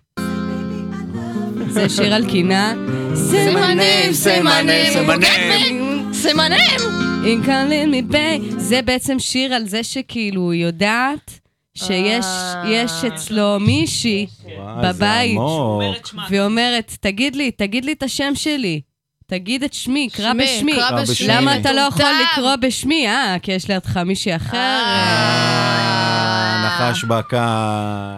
זה 1.68 1.88
שיר 1.88 2.14
על 2.14 2.30
קנאה. 2.30 2.72
סימנים, 3.14 4.12
סימנים, 4.12 4.92
סימנים. 4.92 6.12
סימנים! 6.12 6.80
אם 7.24 7.40
קלין 7.46 7.90
מבי, 7.94 8.40
זה 8.58 8.82
בעצם 8.82 9.18
שיר 9.18 9.54
על 9.54 9.68
זה 9.68 9.82
שכאילו 9.82 10.50
היא 10.52 10.64
יודעת 10.64 11.40
שיש 11.74 12.24
אה. 12.24 12.62
יש 12.66 12.92
אצלו 13.04 13.60
מישהי 13.60 14.26
בבית. 14.82 15.38
והיא 16.30 16.40
אומרת, 16.40 16.96
תגיד 17.00 17.36
לי, 17.36 17.50
תגיד 17.50 17.84
לי 17.84 17.92
את 17.92 18.02
השם 18.02 18.32
שלי. 18.34 18.80
תגיד 19.30 19.64
את 19.64 19.72
שמי, 19.74 20.08
קרא 20.12 20.32
שמי, 20.32 20.42
בשמי. 20.44 20.72
קרא 20.72 21.02
בשמי. 21.02 21.28
למה 21.28 21.56
אתה 21.56 21.72
לא 21.72 21.80
יכול. 21.80 22.04
לקרוא 22.32 22.56
בשמי? 22.56 23.08
אה, 23.08 23.36
כי 23.42 23.52
יש 23.52 23.70
לידך 23.70 23.96
מישהי 23.96 24.36
אחר? 24.36 24.56
אה. 24.56 26.00
נחש 26.66 27.04
בקע. 27.04 27.36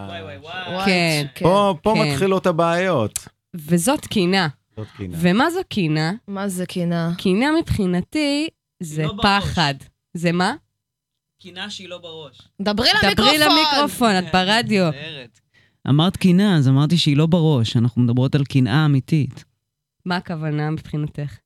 וואי 0.09 0.22
וואי 0.22 0.37
וואי. 0.37 0.75
וואי, 0.75 0.85
כן. 0.87 1.27
פה, 1.42 1.75
פה 1.83 1.94
כן. 1.96 2.01
מתחילות 2.12 2.46
הבעיות. 2.46 3.29
וזאת 3.55 4.07
קינה. 4.07 4.48
זאת 4.77 4.87
קינה. 4.96 5.16
ומה 5.20 5.51
זו 5.51 5.61
קינה? 5.68 6.12
מה 6.29 6.48
זה 6.48 6.66
קנאה? 6.66 7.11
קינה 7.18 7.46
מבחינתי 7.61 8.48
זה 8.83 9.03
לא. 9.03 9.14
פחד. 9.22 9.75
זה 10.14 10.33
מה? 10.33 10.55
קינה 11.40 11.70
שהיא 11.70 11.88
לא 11.88 11.98
בראש. 11.98 12.38
דברי 12.62 12.88
דברי 13.14 13.38
למיקרופון! 13.38 14.18
את 14.18 14.25
ברדיו. 14.33 14.90
אמרת 15.88 16.16
קנאה, 16.16 16.57
אז 16.57 16.68
אמרתי 16.68 16.96
שהיא 16.98 17.16
לא 17.16 17.27
בראש, 17.27 17.77
אנחנו 17.77 18.03
מדברות 18.03 18.35
על 18.35 18.44
קנאה 18.44 18.85
אמיתית. 18.85 19.52
מה 20.07 20.17
הכוונה 20.17 20.71
מבחינתך? 20.71 21.37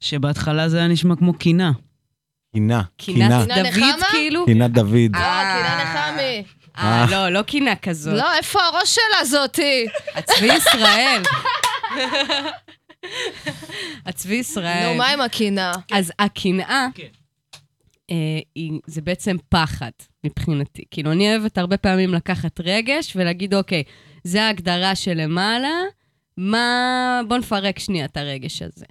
שבהתחלה 0.00 0.68
זה 0.68 0.78
היה 0.78 0.88
נשמע 0.88 1.16
כמו 1.16 1.34
קינה. 1.34 1.72
קינה. 2.52 2.82
קינת 2.96 3.32
קינה 3.48 3.62
דוד? 3.62 4.02
כאילו? 4.10 4.46
קינת 4.46 4.70
דוד. 4.70 5.10
לא, 5.12 5.18
קנאה 5.18 5.84
נחמי. 5.84 6.44
אה, 6.78 7.06
לא, 7.10 7.28
לא 7.28 7.42
קינה 7.42 7.76
כזאת. 7.76 8.14
לא, 8.14 8.34
איפה 8.34 8.60
הראש 8.62 8.94
שלה 8.94 9.24
זאתי? 9.24 9.86
הצבי 10.14 10.48
ישראל. 10.56 11.22
הצבי 14.06 14.34
ישראל. 14.34 14.92
נו, 14.92 14.98
מה 14.98 15.08
עם 15.08 15.20
הקנאה? 15.20 15.72
אז 15.92 16.12
הקנאה. 16.18 16.86
אה, 18.10 18.16
זה 18.86 19.00
בעצם 19.00 19.36
פחד 19.48 19.90
מבחינתי. 20.24 20.84
כאילו, 20.90 21.12
אני 21.12 21.36
אוהבת 21.36 21.58
הרבה 21.58 21.76
פעמים 21.76 22.14
לקחת 22.14 22.60
רגש 22.60 23.16
ולהגיד, 23.16 23.54
אוקיי, 23.54 23.82
זה 24.24 24.42
ההגדרה 24.42 24.94
שלמעלה, 24.94 25.78
מה... 26.40 27.20
בוא 27.28 27.36
נפרק 27.36 27.78
שנייה 27.78 28.04
את 28.04 28.16
הרגש 28.16 28.62
הזה. 28.62 28.84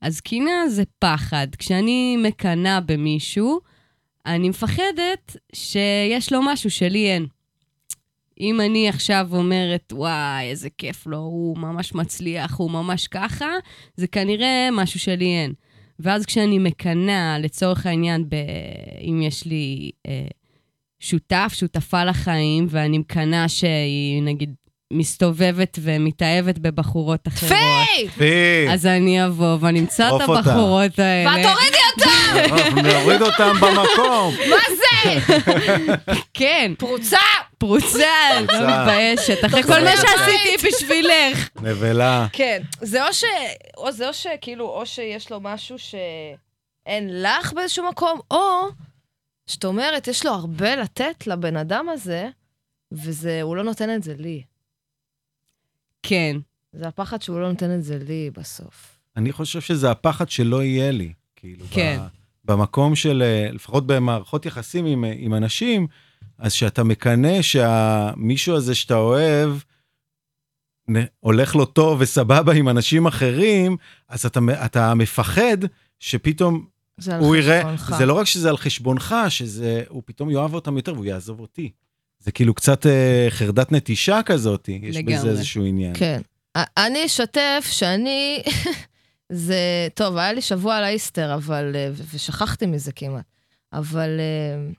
אז 0.00 0.20
קנאה 0.20 0.68
זה 0.68 0.82
פחד. 0.98 1.46
כשאני 1.58 2.16
מקנאה 2.16 2.80
במישהו, 2.80 3.60
אני 4.26 4.48
מפחדת 4.48 5.36
שיש 5.52 6.32
לו 6.32 6.42
משהו 6.42 6.70
שלי 6.70 7.06
אין. 7.12 7.26
אם 8.40 8.60
אני 8.60 8.88
עכשיו 8.88 9.28
אומרת, 9.32 9.92
וואי, 9.92 10.50
איזה 10.50 10.68
כיף 10.78 11.06
לו, 11.06 11.18
הוא 11.18 11.58
ממש 11.58 11.94
מצליח, 11.94 12.56
הוא 12.58 12.70
ממש 12.70 13.06
ככה, 13.06 13.50
זה 13.96 14.06
כנראה 14.06 14.68
משהו 14.72 15.00
שלי 15.00 15.24
אין. 15.24 15.52
ואז 15.98 16.26
כשאני 16.26 16.58
מקנאה, 16.58 17.38
לצורך 17.38 17.86
העניין, 17.86 18.28
ב... 18.28 18.34
אם 19.00 19.22
יש 19.22 19.44
לי 19.44 19.90
אה, 20.06 20.26
שותף, 21.00 21.52
שותפה 21.54 22.04
לחיים, 22.04 22.66
ואני 22.70 22.98
מקנאה 22.98 23.48
שהיא, 23.48 24.22
נגיד, 24.22 24.54
מסתובבת 24.92 25.78
ומתאהבת 25.82 26.58
בבחורות 26.58 27.28
אחרות, 27.28 27.52
פיי! 27.52 28.08
פי! 28.08 28.72
אז 28.72 28.86
אני 28.86 29.26
אבוא 29.26 29.56
ואני 29.60 29.80
אמצא 29.80 30.08
את. 30.08 30.20
הבחורות 30.20 30.98
האלה. 30.98 31.30
ואת 31.30 31.46
תורידי! 31.56 31.78
אנחנו 32.34 32.82
נוריד 32.82 33.22
אותם 33.22 33.52
במקום. 33.60 34.34
מה 34.50 34.56
זה? 34.76 35.20
כן, 36.34 36.72
פרוצה! 36.78 37.18
פרוצה, 37.58 38.06
לא. 38.52 38.66
מתביישת. 38.66 39.44
אחרי 39.44 39.62
כל 39.62 39.84
מה 39.84 39.90
שעשיתי 39.96 40.66
בשבילך. 40.68 41.48
נבלה. 41.62 42.26
כן. 42.32 42.62
זה 42.80 43.06
או 43.06 43.12
ש... 43.12 43.24
או 43.76 43.92
זה 43.92 44.08
או 44.08 44.14
שכאילו, 44.14 44.68
או 44.68 44.86
שיש 44.86 45.30
לו 45.30 45.40
משהו 45.40 45.76
שאין 45.78 47.22
לך 47.22 47.52
באיזשהו 47.52 47.88
מקום, 47.88 48.20
או 48.30 48.68
שאת 49.46 49.64
אומרת, 49.64 50.08
יש 50.08 50.26
לו 50.26 50.32
הרבה 50.32 50.76
לתת 50.76 51.26
לבן 51.26 51.56
אדם 51.56 51.88
הזה, 51.88 52.28
והוא 52.92 53.56
לא 53.56 53.64
נותן 53.64 53.94
את 53.94 54.02
זה 54.02 54.14
לי. 54.18 54.42
כן, 56.02 56.36
זה 56.72 56.88
הפחד 56.88 57.22
שהוא 57.22 57.40
לא 57.40 57.48
נותן 57.48 57.74
את 57.74 57.82
זה 57.82 57.98
לי 57.98 58.30
בסוף. 58.36 58.98
אני 59.16 59.32
חושב 59.32 59.60
שזה 59.60 59.90
הפחד 59.90 60.28
שלא 60.28 60.62
יהיה 60.62 60.90
לי. 60.90 61.12
כאילו, 61.36 61.64
כן. 61.70 61.98
ב, 62.44 62.52
במקום 62.52 62.96
של, 62.96 63.22
אה, 63.22 63.52
לפחות 63.52 63.86
במערכות 63.86 64.46
יחסים 64.46 64.86
עם, 64.86 65.04
אה, 65.04 65.12
עם 65.16 65.34
אנשים, 65.34 65.86
אז 66.38 66.52
שאתה 66.52 66.84
מקנא 66.84 67.42
שהמישהו 67.42 68.56
הזה 68.56 68.74
שאתה 68.74 68.96
אוהב, 68.96 69.50
הולך 71.20 71.56
לו 71.56 71.64
טוב 71.64 72.00
וסבבה 72.00 72.52
עם 72.52 72.68
אנשים 72.68 73.06
אחרים, 73.06 73.76
אז 74.08 74.26
אתה, 74.26 74.40
אתה 74.64 74.94
מפחד 74.94 75.56
שפתאום 76.00 76.66
הוא 77.18 77.36
יראה, 77.36 77.62
חשבונך. 77.62 77.94
זה 77.98 78.06
לא 78.06 78.14
רק 78.14 78.26
שזה 78.26 78.48
על 78.48 78.56
חשבונך, 78.56 79.14
שזה, 79.28 79.82
הוא 79.88 80.02
פתאום 80.06 80.30
יאהב 80.30 80.54
אותם 80.54 80.76
יותר 80.76 80.92
והוא 80.92 81.04
יעזוב 81.04 81.40
אותי. 81.40 81.72
זה 82.18 82.32
כאילו 82.32 82.54
קצת 82.54 82.86
אה, 82.86 83.26
חרדת 83.30 83.72
נטישה 83.72 84.20
כזאת, 84.22 84.68
יש 84.68 84.96
בזה 84.96 84.98
לגמרי. 84.98 85.30
איזשהו 85.30 85.64
עניין. 85.64 85.94
כן. 85.98 86.20
אני 86.56 87.06
אשתף 87.06 87.66
שאני... 87.70 88.42
זה... 89.32 89.88
טוב, 89.94 90.16
היה 90.16 90.32
לי 90.32 90.40
שבוע 90.40 90.76
על 90.76 90.84
האיסטר, 90.84 91.34
אבל... 91.34 91.72
אה, 91.74 91.90
ושכחתי 92.14 92.66
מזה 92.66 92.92
כמעט. 92.92 93.24
אבל... 93.72 94.20
אה, 94.20 94.72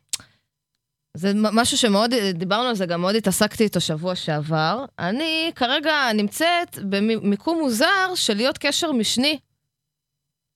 זה 1.18 1.32
משהו 1.36 1.78
שמאוד, 1.78 2.14
דיברנו 2.34 2.68
על 2.68 2.76
זה, 2.76 2.86
גם 2.86 3.02
מאוד 3.02 3.16
התעסקתי 3.16 3.64
איתו 3.64 3.82
שבוע 3.82 4.16
שעבר. 4.16 4.86
אני 5.00 5.52
כרגע 5.56 5.94
נמצאת 6.14 6.80
במיקום 6.90 7.60
מוזר 7.60 8.16
של 8.16 8.34
להיות 8.34 8.58
קשר 8.58 8.92
משני 8.92 9.40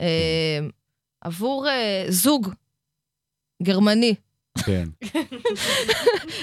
אה, 0.02 0.60
עבור 1.22 1.70
אה, 1.70 2.06
זוג 2.10 2.50
גרמני. 3.64 4.16
כן. 4.66 4.84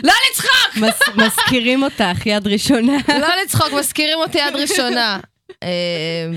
לא 0.02 0.12
לצחוק! 0.30 0.84
מזכירים 1.16 1.82
אותך, 1.82 2.26
יד 2.26 2.46
ראשונה. 2.46 2.92
לא 3.08 3.28
לצחוק, 3.44 3.72
מזכירים 3.78 4.18
אותי 4.18 4.38
יד 4.38 4.56
ראשונה. 4.56 5.20
אה, 5.62 6.30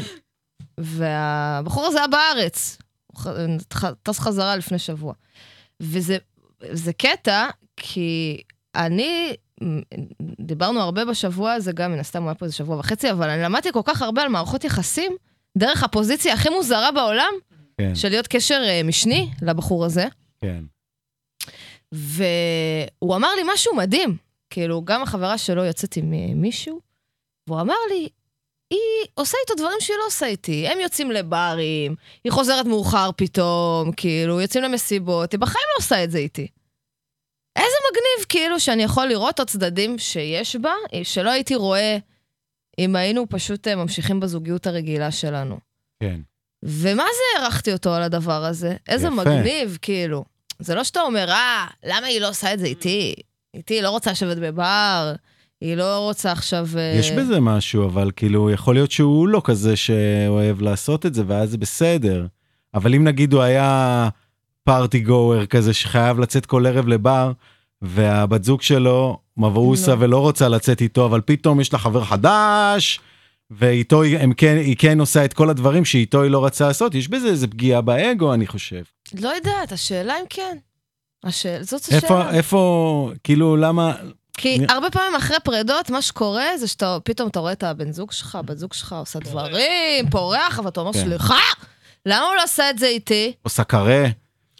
והבחור 0.77 1.85
הזה 1.85 1.97
היה 1.97 2.07
בארץ. 2.07 2.77
טס 4.03 4.19
חזרה 4.19 4.55
לפני 4.55 4.79
שבוע. 4.79 5.13
וזה 5.79 6.17
זה 6.71 6.93
קטע, 6.93 7.47
כי 7.77 8.41
אני, 8.75 9.35
דיברנו 10.39 10.79
הרבה 10.79 11.05
בשבוע 11.05 11.53
הזה, 11.53 11.71
גם 11.71 11.91
מן 11.91 11.99
הסתם 11.99 12.21
הוא 12.21 12.29
היה 12.29 12.35
פה 12.35 12.45
איזה 12.45 12.55
שבוע 12.55 12.79
וחצי, 12.79 13.11
אבל 13.11 13.29
אני 13.29 13.41
למדתי 13.41 13.71
כל 13.71 13.81
כך 13.85 14.01
הרבה 14.01 14.21
על 14.21 14.29
מערכות 14.29 14.63
יחסים, 14.63 15.11
דרך 15.57 15.83
הפוזיציה 15.83 16.33
הכי 16.33 16.49
מוזרה 16.49 16.91
בעולם, 16.91 17.33
כן, 17.77 17.95
של 17.95 18.09
להיות 18.09 18.27
קשר 18.27 18.61
אה, 18.63 18.81
משני 18.83 19.29
לבחור 19.41 19.85
הזה. 19.85 20.07
כן. 20.41 20.63
והוא 21.93 23.15
אמר 23.15 23.35
לי 23.35 23.41
משהו 23.53 23.75
מדהים. 23.75 24.17
כאילו, 24.49 24.81
גם 24.85 25.03
החברה 25.03 25.37
שלו 25.37 25.63
יוצאת 25.63 25.97
עם 25.97 26.13
אה, 26.13 26.33
מישהו, 26.35 26.79
והוא 27.47 27.61
אמר 27.61 27.75
לי, 27.89 28.09
היא 28.69 29.07
עושה 29.13 29.37
איתו 29.41 29.55
דברים 29.55 29.77
שהיא 29.79 29.97
לא 29.97 30.05
עושה 30.07 30.25
איתי. 30.25 30.67
הם 30.67 30.79
יוצאים 30.79 31.11
לברים, 31.11 31.95
היא 32.23 32.31
חוזרת 32.31 32.65
מאוחר 32.65 33.09
פתאום, 33.17 33.91
כאילו, 33.91 34.41
יוצאים 34.41 34.63
למסיבות, 34.63 35.31
היא 35.31 35.39
בחיים 35.39 35.65
לא 35.73 35.83
עושה 35.83 36.03
את 36.03 36.11
זה 36.11 36.17
איתי. 36.17 36.47
איזה 37.55 37.75
מגניב, 37.91 38.25
כאילו, 38.29 38.59
שאני 38.59 38.83
יכול 38.83 39.05
לראות 39.05 39.39
עוד 39.39 39.49
צדדים 39.49 39.97
שיש 39.97 40.55
בה, 40.55 40.73
שלא 41.03 41.29
הייתי 41.29 41.55
רואה 41.55 41.97
אם 42.79 42.95
היינו 42.95 43.25
פשוט 43.29 43.67
אה, 43.67 43.75
ממשיכים 43.75 44.19
בזוגיות 44.19 44.67
הרגילה 44.67 45.11
שלנו. 45.11 45.57
כן. 46.03 46.19
ומה 46.63 47.03
זה 47.03 47.39
הערכתי 47.39 47.73
אותו 47.73 47.93
על 47.93 48.03
הדבר 48.03 48.45
הזה? 48.45 48.75
איזה 48.87 49.07
יפה. 49.07 49.15
מגניב, 49.15 49.77
כאילו. 49.81 50.23
זה 50.59 50.75
לא 50.75 50.83
שאתה 50.83 51.01
אומר, 51.01 51.29
אה, 51.29 51.67
למה 51.85 52.07
היא 52.07 52.21
לא 52.21 52.29
עושה 52.29 52.53
את 52.53 52.59
זה 52.59 52.65
איתי? 52.65 53.13
איתי 53.53 53.73
היא 53.73 53.81
לא 53.81 53.89
רוצה 53.89 54.11
לשבת 54.11 54.37
בבר, 54.37 55.13
היא 55.61 55.75
לא 55.75 55.97
רוצה 55.97 56.31
עכשיו... 56.31 56.67
אה, 56.77 56.95
יש 56.99 57.11
בזה 57.11 57.39
משהו, 57.39 57.85
אבל 57.85 58.11
כאילו, 58.15 58.49
יכול 58.49 58.75
להיות 58.75 58.91
שהוא 58.91 59.27
לא 59.27 59.41
כזה 59.43 59.75
שאוהב 59.75 60.61
לעשות 60.61 61.05
את 61.05 61.13
זה, 61.13 61.23
ואז 61.27 61.51
זה 61.51 61.57
בסדר. 61.57 62.25
אבל 62.73 62.95
אם 62.95 63.03
נגיד 63.03 63.33
הוא 63.33 63.41
היה 63.41 64.09
פארטי 64.63 64.99
גואר 64.99 65.45
כזה 65.45 65.73
שחייב 65.73 66.19
לצאת 66.19 66.45
כל 66.45 66.65
ערב 66.65 66.87
לבר, 66.87 67.31
והבת 67.81 68.43
זוג 68.43 68.61
שלו 68.61 69.19
מבעוסה 69.37 69.95
לא. 69.95 69.97
ולא 69.99 70.19
רוצה 70.19 70.47
לצאת 70.47 70.81
איתו, 70.81 71.05
אבל 71.05 71.21
פתאום 71.25 71.61
יש 71.61 71.73
לה 71.73 71.79
חבר 71.79 72.03
חדש, 72.03 72.99
ואיתו 73.51 74.01
היא, 74.01 74.17
הם 74.17 74.33
כן, 74.33 74.57
היא 74.57 74.75
כן 74.79 74.99
עושה 74.99 75.25
את 75.25 75.33
כל 75.33 75.49
הדברים 75.49 75.85
שאיתו 75.85 76.21
היא 76.21 76.31
לא 76.31 76.45
רצה 76.45 76.67
לעשות, 76.67 76.95
יש 76.95 77.07
בזה 77.07 77.27
איזה 77.27 77.47
פגיעה 77.47 77.81
באגו, 77.81 78.33
אני 78.33 78.47
חושב. 78.47 78.81
לא 79.21 79.29
יודעת, 79.29 79.71
השאלה 79.71 80.19
אם 80.19 80.25
כן. 80.29 80.57
השאל... 81.23 81.63
זאת 81.63 81.81
השאלה. 81.81 81.97
איפה, 82.01 82.29
איפה, 82.29 83.11
כאילו, 83.23 83.55
למה, 83.57 83.93
כי 84.37 84.55
אני- 84.57 84.65
הרבה 84.69 84.89
פעמים 84.89 85.15
אחרי 85.15 85.37
פרידות, 85.43 85.89
מה 85.89 86.01
שקורה 86.01 86.57
זה 86.57 86.67
שאתה, 86.67 86.97
פתאום 87.03 87.29
אתה 87.29 87.39
רואה 87.39 87.51
את 87.51 87.63
הבן 87.63 87.91
זוג 87.91 88.11
שלך, 88.11 88.35
הבת 88.35 88.57
זוג 88.57 88.73
שלך 88.73 88.95
עושה 88.99 89.19
דברים, 89.19 90.09
פורח, 90.09 90.59
ואתה 90.65 90.79
אומר, 90.79 90.93
כן. 90.93 91.03
סליחה, 91.03 91.37
למה 92.05 92.25
הוא 92.27 92.35
לא 92.35 92.43
עושה 92.43 92.69
את 92.69 92.79
זה 92.79 92.87
איתי? 92.87 93.33
עושה 93.41 93.63
קרה? 93.63 94.03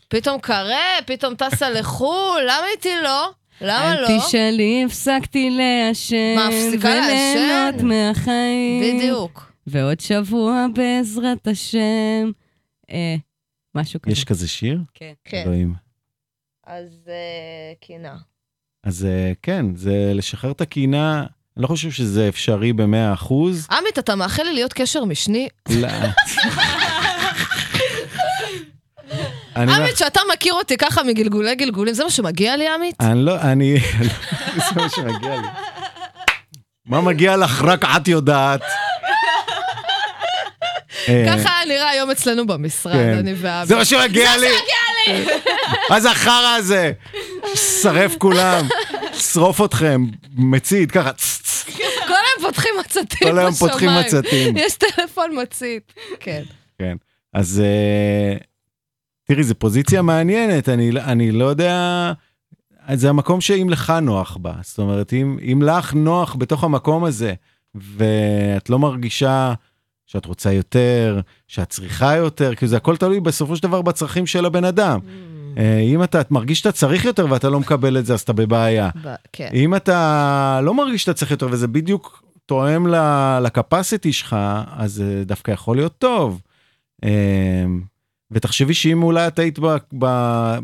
פתאום 0.08 0.40
קרה, 0.40 0.78
פתאום 1.06 1.36
טסה 1.36 1.70
לחו"ל, 1.70 2.42
למה 2.44 2.66
איתי 2.76 2.90
לא? 3.04 3.30
למה 3.62 3.96
לא? 4.02 4.08
אל 4.08 4.20
תשאלי, 4.20 4.84
הפסקתי 4.88 5.50
לעשן. 5.50 6.36
מה, 6.36 6.48
הפסיקה 6.48 6.88
וליהנות 6.90 7.76
לעשן? 7.76 7.88
מהחיים. 7.88 8.98
בדיוק. 8.98 9.52
ועוד 9.68 10.00
שבוע 10.00 10.66
בעזרת 10.74 11.48
השם. 11.48 12.32
אה, 12.92 13.16
משהו 13.76 14.02
כזה. 14.02 14.12
יש 14.14 14.24
כזה 14.24 14.48
שיר? 14.48 14.80
כן. 14.94 15.14
כן. 15.26 15.44
אלוהים. 15.46 15.74
אז 16.68 16.90
אה, 17.08 17.74
קינה. 17.82 18.16
אז 18.84 19.06
אה, 19.06 19.32
כן, 19.42 19.76
זה 19.76 20.12
לשחרר 20.14 20.52
את 20.52 20.62
הקינה, 20.62 21.20
אני 21.58 21.64
לא 21.64 21.68
חושב 21.68 21.92
שזה 21.92 22.28
אפשרי 22.30 22.74
במאה 22.74 23.14
אחוז. 23.14 23.68
עמית, 23.72 24.00
אתה 24.00 24.16
מאחל 24.16 24.44
לי 24.44 24.54
להיות 24.54 24.74
קשר 24.74 25.06
משני? 25.06 25.48
לא. 25.70 25.88
לא- 29.56 29.72
עמית, 29.76 29.98
שאתה 29.98 30.20
מכיר 30.34 30.54
אותי 30.54 30.78
ככה 30.78 31.04
מגלגולי 31.04 31.56
גלגולים, 31.56 31.94
זה 31.94 32.04
מה 32.04 32.10
שמגיע 32.10 32.58
לי, 32.58 32.68
עמית? 32.68 32.96
אני 33.02 33.22
לא, 33.26 33.42
אני, 33.42 33.76
זה 34.56 34.76
מה 34.76 34.90
שמגיע 34.90 35.42
לי. 35.42 35.48
מה 36.86 37.02
מגיע 37.02 37.38
לך? 37.38 37.62
רק 37.62 37.84
את 37.86 38.08
יודעת. 38.08 38.62
אה, 41.10 41.26
ככה 41.28 41.50
נראה 41.68 41.90
היום 41.90 42.12
אצלנו 42.12 42.48
במשרד, 42.48 42.94
כן. 42.94 43.18
אני 43.18 43.34
ועמית. 43.38 43.68
זה 43.68 43.76
מה 43.76 43.86
שמגיע 43.86 44.38
לי. 44.38 44.48
מה 45.90 46.00
זה 46.00 46.12
החרא 46.12 46.56
הזה? 46.58 46.92
שרף 47.56 48.16
כולם, 48.18 48.68
שרוף 49.14 49.62
אתכם, 49.62 50.06
מצית, 50.36 50.92
ככה. 50.92 51.12
כל 52.08 52.14
היום 52.14 52.42
פותחים 52.42 52.72
מצתים 52.80 53.30
כל 53.30 53.40
היום 53.40 53.54
פותחים 53.54 53.90
בשמיים. 53.90 54.06
מצתים. 54.06 54.58
יש 54.58 54.74
טלפון 54.74 55.42
מצית. 55.42 55.94
כן. 56.20 56.44
כן. 56.80 56.96
אז 57.34 57.62
אה, 57.66 58.38
תראי, 59.28 59.44
זו 59.44 59.56
פוזיציה 59.56 60.02
מעניינת, 60.02 60.70
אני, 60.70 60.92
אני 60.92 61.32
לא 61.32 61.46
יודע... 61.46 62.14
זה 62.94 63.10
המקום 63.10 63.42
שאם 63.42 63.68
לך 63.70 63.94
נוח 64.02 64.38
בה. 64.38 64.54
זאת 64.62 64.80
אומרת, 64.80 65.14
אם, 65.14 65.38
אם 65.52 65.62
לך 65.62 65.94
נוח 65.94 66.36
בתוך 66.36 66.64
המקום 66.64 67.04
הזה, 67.04 67.34
ואת 67.76 68.70
לא 68.70 68.80
מרגישה 68.80 69.54
שאת 70.08 70.26
רוצה 70.26 70.52
יותר, 70.52 71.20
שאת 71.48 71.70
צריכה 71.70 72.16
יותר, 72.16 72.56
כי 72.56 72.68
זה 72.68 72.78
הכל 72.78 72.98
תלוי 72.98 73.20
בסופו 73.20 73.56
של 73.56 73.64
דבר 73.64 73.82
בצרכים 73.82 74.26
של 74.28 74.46
הבן 74.46 74.66
אדם. 74.66 75.00
אה, 75.58 75.80
אם 75.80 76.04
אתה 76.04 76.22
מרגיש 76.32 76.60
שאתה 76.60 76.72
צריך 76.72 77.06
יותר 77.06 77.26
ואתה 77.30 77.50
לא 77.50 77.60
מקבל 77.60 77.98
את 77.98 78.06
זה, 78.06 78.14
אז 78.14 78.22
אתה 78.22 78.34
בבעיה. 78.34 78.90
ב- 79.04 79.14
כן. 79.34 79.50
אם 79.54 79.76
אתה 79.76 80.60
לא 80.64 80.74
מרגיש 80.74 81.02
שאתה 81.02 81.14
צריך 81.14 81.32
יותר 81.32 81.48
וזה 81.52 81.68
בדיוק 81.68 82.24
תואם 82.46 82.88
לקפסיטי 83.42 84.14
שלך, 84.14 84.36
אז 84.78 84.92
זה 84.94 85.24
דווקא 85.26 85.52
יכול 85.52 85.76
להיות 85.76 85.98
טוב. 85.98 86.42
אמ, 87.06 87.10
ותחשבי 88.32 88.74
שאם 88.74 89.04
אולי 89.04 89.28
את 89.28 89.40
היית 89.40 89.60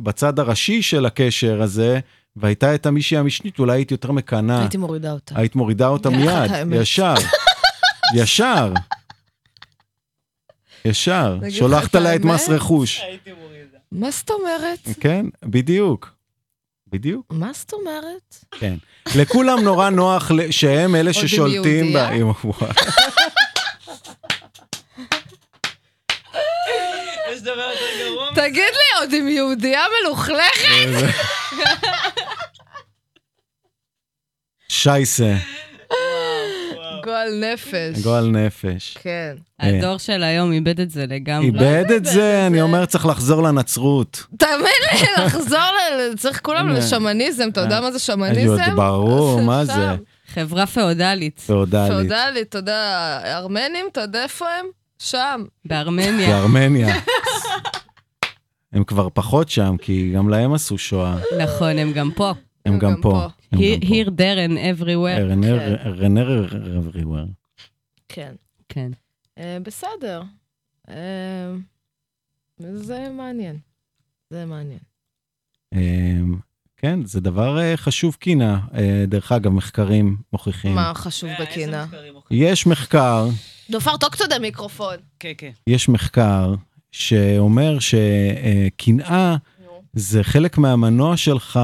בצד 0.03 0.39
הראשי 0.39 0.81
של 0.81 1.05
הקשר 1.05 1.61
הזה, 1.61 1.99
והייתה 2.35 2.75
את 2.75 2.85
המישהי 2.85 3.17
המשנית, 3.17 3.59
אולי 3.59 3.73
היית 3.77 3.91
יותר 3.91 4.11
מקנאה. 4.11 4.59
הייתי 4.59 4.77
מורידה 4.77 5.11
אותה. 5.11 5.35
היית 5.37 5.55
מורידה 5.55 5.87
אותה 5.87 6.09
את 6.13 6.13
מיד. 6.13 6.81
ישר. 6.81 7.13
ישר. 8.15 8.73
ישר. 10.85 11.37
שולחת 11.49 11.95
עליה 11.95 12.15
את 12.15 12.25
מס? 12.25 12.49
רכוש. 12.49 13.01
מה 13.91 14.11
זאת 14.11 14.29
אומרת? 14.31 14.79
כן, 14.99 15.25
בדיוק. 15.43 16.09
בדיוק. 16.87 17.25
מה 17.29 17.51
זאת 17.53 17.73
אומרת? 17.73 18.45
כן. 18.51 18.75
לכולם 19.15 19.59
נורא 19.59 19.89
נוח 19.89 20.31
שהם 20.51 20.95
אלה 20.95 21.13
ששולטים 21.13 21.93
ב... 21.93 21.97
יש 27.31 27.41
דבר 27.41 27.71
יותר 27.71 27.85
גרוע? 28.05 28.29
תגיד 28.35 28.73
לי, 28.73 28.99
עוד 28.99 29.13
עם 29.13 29.27
יהודייה 29.27 29.81
מלוכלכת? 30.03 31.15
שייסה, 34.69 35.33
גועל 37.03 37.29
נפש. 37.53 38.03
גועל 38.03 38.27
נפש. 38.29 38.97
כן. 39.01 39.35
הדור 39.59 39.97
של 39.97 40.23
היום 40.23 40.51
איבד 40.51 40.79
את 40.79 40.89
זה 40.89 41.05
לגמרי. 41.09 41.45
איבד 41.47 41.91
את 41.95 42.05
זה, 42.05 42.47
אני 42.47 42.61
אומר, 42.61 42.85
צריך 42.85 43.05
לחזור 43.05 43.43
לנצרות. 43.43 44.25
תאמין 44.37 44.63
לי, 44.93 44.99
לחזור. 45.25 45.59
צריך 46.17 46.41
כולם. 46.43 46.69
לשמניזם, 46.69 47.49
אתה 47.51 47.61
יודע 47.61 47.81
מה 47.81 47.91
זה 47.91 47.95
אני 47.95 47.99
שמניזם? 47.99 48.75
ברור, 48.75 49.41
מה. 49.41 49.65
זה? 49.65 49.73
חברה 50.33 50.65
פאודלית 50.65 51.39
פאודלית. 51.39 51.91
פאודלי, 51.91 52.41
אתה 52.41 52.57
יודע, 52.57 53.19
ארמנים, 53.25 53.85
אתה 53.91 54.01
יודע 54.01 54.23
איפה 54.23 54.45
הם? 54.59 54.65
שם. 54.99 55.43
בארמניה. 55.65 56.27
בארמניה. 56.33 56.95
הם 58.73 58.83
כבר 58.83 59.07
פחות 59.13 59.49
שם, 59.49 59.75
כי 59.81 60.11
גם 60.15 60.29
להם 60.29 60.53
עשו 60.53 60.77
שואה. 60.77 61.15
נכון, 61.39 61.77
הם 61.77 61.93
גם 61.93 62.11
פה. 62.15 62.33
הם 62.65 62.79
גם 62.79 62.95
פה. 63.01 63.27
הם 63.51 63.59
גם 63.59 63.79
פה. 63.79 63.87
Here, 63.87 64.07
there 64.07 64.49
and 64.49 64.79
everywhere. 64.79 65.21
רנר, 65.31 65.75
רנר 65.85 66.47
everywhere. 66.49 67.29
כן. 68.09 68.33
כן. 68.69 68.91
אה, 69.37 69.57
בסדר. 69.63 70.21
אה, 70.89 71.51
זה 72.59 73.07
מעניין. 73.17 73.57
זה 74.29 74.45
מעניין. 74.45 74.79
אמ, 75.73 76.37
כן, 76.77 77.05
זה 77.05 77.19
דבר 77.21 77.59
אה, 77.59 77.77
חשוב 77.77 78.15
קינה. 78.15 78.59
דרך 79.07 79.31
אגב, 79.31 79.51
מחקרים 79.51 80.17
מוכיחים. 80.33 80.75
מה 80.75 80.91
חשוב 80.95 81.29
בקינה? 81.39 81.85
יש 82.31 82.67
מחקר, 82.67 83.27
דופר, 83.69 83.97
תוק 83.97 84.13
קצת 84.13 84.31
המיקרופון. 84.31 84.95
כן, 85.19 85.31
כן. 85.37 85.51
יש 85.67 85.89
מחקר 85.89 86.55
שאומר 86.91 87.77
שקנאה 87.79 89.35
זה 89.93 90.23
חלק 90.23 90.57
מהמנוע 90.57 91.17
שלך 91.17 91.59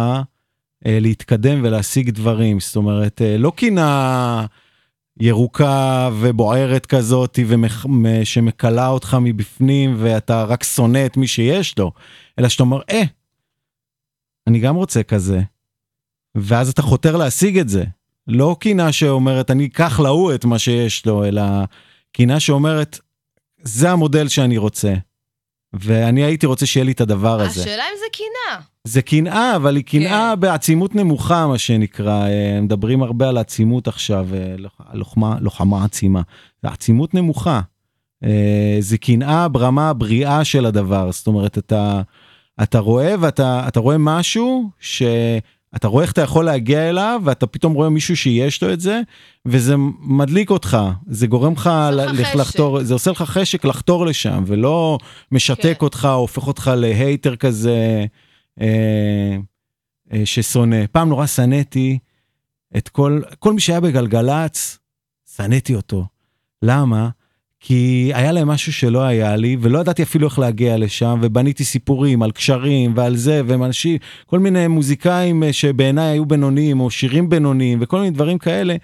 להתקדם 0.88 1.60
ולהשיג 1.64 2.10
דברים. 2.10 2.60
זאת 2.60 2.76
אומרת, 2.76 3.22
אה, 3.22 3.38
לא 3.38 3.52
קנאה 3.56 4.46
ירוקה 5.20 6.10
ובוערת 6.20 6.86
כזאת 6.86 7.40
ומח- 7.48 7.86
שמקלה 8.24 8.88
אותך 8.88 9.18
מבפנים 9.22 9.96
ואתה 10.00 10.44
רק 10.44 10.64
שונא 10.64 11.06
את 11.06 11.18
מי 11.18 11.28
שיש 11.28 11.78
לו, 11.80 11.92
אלא 12.40 12.50
שאתה 12.50 12.64
אומר, 12.64 12.82
אה, 12.90 13.04
אני 14.48 14.60
גם 14.60 14.76
רוצה 14.76 15.04
כזה. 15.04 15.42
ואז 16.36 16.70
אתה 16.70 16.82
חותר 16.82 17.18
להשיג 17.18 17.60
את 17.60 17.70
זה. 17.70 17.84
לא 18.28 18.56
קנאה 18.60 18.92
שאומרת, 18.92 19.52
אני 19.52 19.66
אקח 19.66 20.00
להוא 20.00 20.34
את 20.36 20.46
מה 20.46 20.60
שיש 20.60 21.06
לו, 21.06 21.26
אלא 21.26 21.42
קנאה 22.12 22.40
שאומרת, 22.40 23.00
זה 23.62 23.92
המודל 23.92 24.28
שאני 24.28 24.58
רוצה. 24.58 24.94
ואני 25.80 26.24
הייתי 26.24 26.46
רוצה 26.46 26.66
שיהיה 26.66 26.84
לי 26.84 26.92
את 26.92 27.02
הדבר 27.02 27.42
הזה. 27.42 27.62
השאלה 27.62 27.84
אם 27.84 27.98
זה 28.00 28.06
קינה. 28.12 28.62
זה 28.84 29.02
קנאה, 29.02 29.56
אבל 29.56 29.76
היא 29.76 29.84
קנאה 29.84 30.34
כן. 30.36 30.40
בעצימות 30.40 30.96
נמוכה, 30.96 31.48
מה 31.48 31.58
שנקרא. 31.58 32.28
אה, 32.28 32.60
מדברים 32.62 33.04
הרבה 33.04 33.30
על 33.30 33.38
עצימות 33.38 33.88
עכשיו, 33.88 34.28
אה, 34.34 34.56
לוח- 34.58 34.82
לוחמה, 34.94 35.38
לוחמה 35.42 35.84
עצימה. 35.84 36.22
זה 36.64 36.70
עצימות 36.70 37.14
נמוכה. 37.14 37.62
אה, 38.24 38.78
זה 38.80 38.98
קנאה 38.98 39.48
ברמה 39.48 39.90
הבריאה 39.90 40.44
של 40.44 40.66
הדבר. 40.66 41.12
זאת 41.12 41.28
אומרת, 41.28 41.58
אתה, 41.58 42.02
אתה 42.64 42.80
רואה 42.80 43.16
ואתה 43.20 43.64
אתה 43.68 43.80
רואה 43.80 43.98
משהו 44.00 44.70
שאתה 45.76 45.88
רואה 45.88 46.04
איך 46.04 46.12
אתה 46.12 46.22
יכול 46.22 46.46
להגיע 46.46 46.90
אליו, 46.90 47.22
ואתה 47.24 47.48
פתאום 47.48 47.74
רואה 47.74 47.90
מישהו 47.90 48.18
שיש 48.18 48.64
לו 48.64 48.74
את 48.74 48.82
זה, 48.82 49.02
וזה 49.46 49.76
מדליק 50.00 50.50
אותך. 50.50 50.78
זה 51.08 51.28
גורם 51.28 51.54
לך. 51.54 51.70
לחתור, 52.36 52.84
זה 52.84 52.94
עושה 52.94 53.12
לך 53.12 53.22
חשק 53.22 53.66
לחתור 53.66 54.06
לשם, 54.06 54.44
ולא 54.48 54.98
משתק 55.32 55.78
כן. 55.80 55.86
אותך, 55.86 56.06
הופך 56.06 56.48
אותך 56.48 56.72
להייטר 56.78 57.36
כזה. 57.36 58.06
אה, 58.62 59.38
אה, 60.14 60.26
ששונא. 60.26 60.78
פעם 60.92 61.10
נורא 61.10 61.26
שנאתי 61.26 61.98
את 62.78 62.90
כל, 62.90 63.22
כל 63.40 63.54
מי 63.54 63.62
שהיה 63.62 63.80
בגלגלצ, 63.80 64.80
שנאתי 65.36 65.76
אותו. 65.76 66.06
למה? 66.62 67.10
כי 67.68 68.12
היה 68.14 68.32
להם 68.32 68.48
משהו 68.48 68.74
שלא 68.74 69.02
היה 69.02 69.36
לי, 69.36 69.58
ולא 69.62 69.80
ידעתי 69.80 70.04
אפילו 70.04 70.28
איך 70.28 70.40
להגיע 70.40 70.78
לשם, 70.78 71.20
ובניתי 71.22 71.64
סיפורים 71.64 72.24
על 72.24 72.32
קשרים 72.32 72.94
ועל 72.96 73.16
זה, 73.16 73.42
והם 73.46 73.64
אנשים, 73.64 73.98
כל 74.26 74.40
מיני 74.40 74.68
מוזיקאים 74.68 75.44
אה, 75.44 75.54
שבעיניי 75.54 76.06
היו 76.12 76.26
בינוניים, 76.26 76.80
או 76.80 76.90
שירים 76.90 77.30
בינוניים, 77.30 77.78
וכל 77.82 77.98
מיני 78.00 78.12
דברים 78.12 78.38
כאלה. 78.38 78.76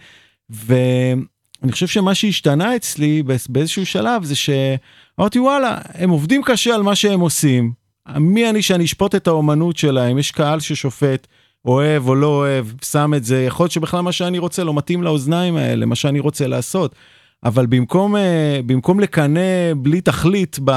ואני 0.49 1.71
חושב 1.71 1.87
שמה 1.87 2.15
שהשתנה 2.15 2.75
אצלי 2.75 3.23
באיז- 3.23 3.47
באיזשהו 3.49 3.85
שלב 3.85 4.23
זה 4.23 4.35
שאמרתי 4.35 5.39
וואלה, 5.39 5.77
הם 5.93 6.09
עובדים 6.09 6.41
קשה 6.43 6.75
על 6.75 6.83
מה 6.83 6.95
שהם 6.95 7.19
עושים. 7.19 7.71
מי 8.17 8.49
אני 8.49 8.61
שאני 8.61 8.85
אשפוט 8.85 9.15
את 9.15 9.27
האומנות 9.27 9.77
שלהם? 9.77 10.17
יש 10.17 10.31
קהל 10.31 10.59
ששופט, 10.59 11.27
אוהב 11.65 12.07
או 12.07 12.15
לא 12.15 12.27
אוהב, 12.27 12.65
שם 12.83 13.13
את 13.17 13.23
זה, 13.23 13.43
יכול 13.43 13.63
להיות 13.63 13.71
שבכלל 13.71 14.01
מה 14.01 14.11
שאני 14.11 14.39
רוצה 14.39 14.63
לא 14.63 14.73
מתאים 14.73 15.03
לאוזניים 15.03 15.55
האלה, 15.55 15.85
מה 15.85 15.95
שאני 15.95 16.19
רוצה 16.19 16.47
לעשות. 16.47 16.95
אבל 17.43 17.65
במקום, 17.65 18.15
אה, 18.15 18.59
במקום 18.65 18.99
לקנא 18.99 19.73
בלי 19.81 20.01
תכלית 20.01 20.59
ב, 20.65 20.71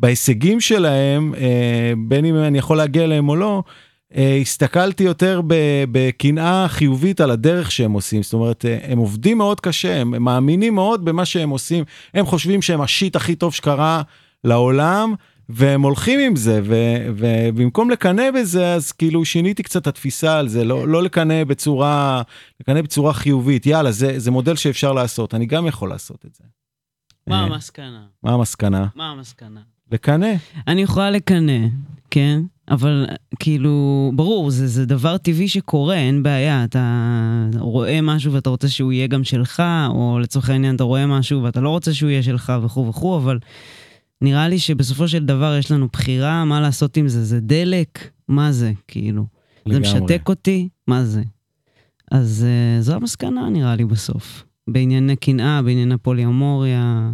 בהישגים 0.00 0.60
שלהם, 0.60 1.34
אה, 1.34 1.92
בין 2.08 2.24
אם 2.24 2.36
אני 2.36 2.58
יכול 2.58 2.76
להגיע 2.76 3.04
אליהם 3.04 3.28
או 3.28 3.36
לא, 3.36 3.62
אה, 4.16 4.38
הסתכלתי 4.40 5.04
יותר 5.04 5.40
בקנאה 5.92 6.68
חיובית 6.68 7.20
על 7.20 7.30
הדרך 7.30 7.70
שהם 7.70 7.92
עושים. 7.92 8.22
זאת 8.22 8.32
אומרת, 8.32 8.64
הם 8.82 8.98
עובדים 8.98 9.38
מאוד 9.38 9.60
קשה, 9.60 10.00
הם 10.00 10.24
מאמינים 10.24 10.74
מאוד 10.74 11.04
במה 11.04 11.24
שהם 11.24 11.50
עושים. 11.50 11.84
הם 12.14 12.26
חושבים 12.26 12.62
שהם 12.62 12.80
השיט 12.80 13.16
הכי 13.16 13.34
טוב 13.34 13.54
שקרה 13.54 14.02
לעולם, 14.44 15.14
והם 15.48 15.82
הולכים 15.82 16.20
עם 16.20 16.36
זה, 16.36 16.60
ו- 16.64 17.12
ובמקום 17.16 17.90
לקנא 17.90 18.30
בזה, 18.30 18.74
אז 18.74 18.92
כאילו 18.92 19.24
שיניתי 19.24 19.62
קצת 19.62 19.82
את 19.82 19.86
התפיסה 19.86 20.38
על 20.38 20.48
זה, 20.48 20.64
לא, 20.64 20.88
לא 20.88 21.02
לקנא 21.02 21.44
בצורה, 21.44 22.22
לקנא 22.60 22.82
בצורה 22.82 23.12
חיובית. 23.12 23.66
יאללה, 23.66 23.92
זה, 23.92 24.18
זה 24.18 24.30
מודל 24.30 24.56
שאפשר 24.56 24.92
לעשות, 24.92 25.34
אני 25.34 25.46
גם 25.46 25.66
יכול 25.66 25.88
לעשות 25.88 26.24
את 26.26 26.34
זה. 26.34 26.44
מה 27.26 27.40
אה, 27.40 27.40
המסקנה? 27.40 28.02
מה 28.22 28.32
המסקנה? 28.32 28.86
מה 28.94 29.10
המסקנה? 29.10 29.60
לקנא. 29.92 30.34
אני 30.66 30.82
יכולה 30.82 31.10
לקנא, 31.10 31.58
כן? 32.10 32.40
אבל 32.70 33.06
כאילו, 33.38 34.12
ברור, 34.14 34.50
זה, 34.50 34.66
זה 34.66 34.86
דבר 34.86 35.18
טבעי 35.18 35.48
שקורה, 35.48 35.94
אין 35.94 36.22
בעיה. 36.22 36.64
אתה 36.64 37.48
רואה 37.58 38.00
משהו 38.02 38.32
ואתה 38.32 38.50
רוצה 38.50 38.68
שהוא 38.68 38.92
יהיה 38.92 39.06
גם 39.06 39.24
שלך, 39.24 39.62
או 39.88 40.18
לצורך 40.22 40.50
העניין 40.50 40.76
אתה 40.76 40.84
רואה 40.84 41.06
משהו 41.06 41.42
ואתה 41.42 41.60
לא 41.60 41.68
רוצה 41.68 41.94
שהוא 41.94 42.10
יהיה 42.10 42.22
שלך 42.22 42.52
וכו' 42.62 42.88
וכו', 42.88 43.16
אבל 43.16 43.38
נראה 44.22 44.48
לי 44.48 44.58
שבסופו 44.58 45.08
של 45.08 45.24
דבר 45.26 45.56
יש 45.58 45.70
לנו 45.70 45.88
בחירה, 45.92 46.44
מה 46.44 46.60
לעשות 46.60 46.96
עם 46.96 47.08
זה? 47.08 47.24
זה 47.24 47.40
דלק? 47.40 48.10
מה 48.28 48.52
זה, 48.52 48.72
כאילו? 48.88 49.26
זה 49.68 49.74
לגמרי. 49.78 49.80
משתק 49.80 50.28
אותי? 50.28 50.68
מה 50.86 51.04
זה? 51.04 51.22
אז 52.10 52.46
uh, 52.78 52.82
זו 52.82 52.94
המסקנה, 52.94 53.48
נראה 53.50 53.76
לי, 53.76 53.84
בסוף. 53.84 54.44
בענייני 54.68 55.16
קנאה, 55.16 55.62
בענייני 55.62 55.96
פוליומוריה, 55.96 57.10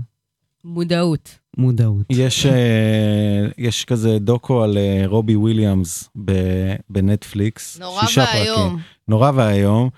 מודעות. 0.64 1.38
מודעות. 1.58 2.06
יש, 2.10 2.46
אה, 2.46 3.46
יש 3.58 3.84
כזה 3.84 4.18
דוקו 4.18 4.62
על 4.62 4.78
אה, 4.78 5.02
רובי 5.06 5.36
וויליאמס 5.36 6.08
ב- 6.24 6.74
בנטפליקס. 6.90 7.78
נורא 7.80 8.02
ואיום. 8.16 8.78
נורא 9.08 9.32
ואיום. 9.34 9.88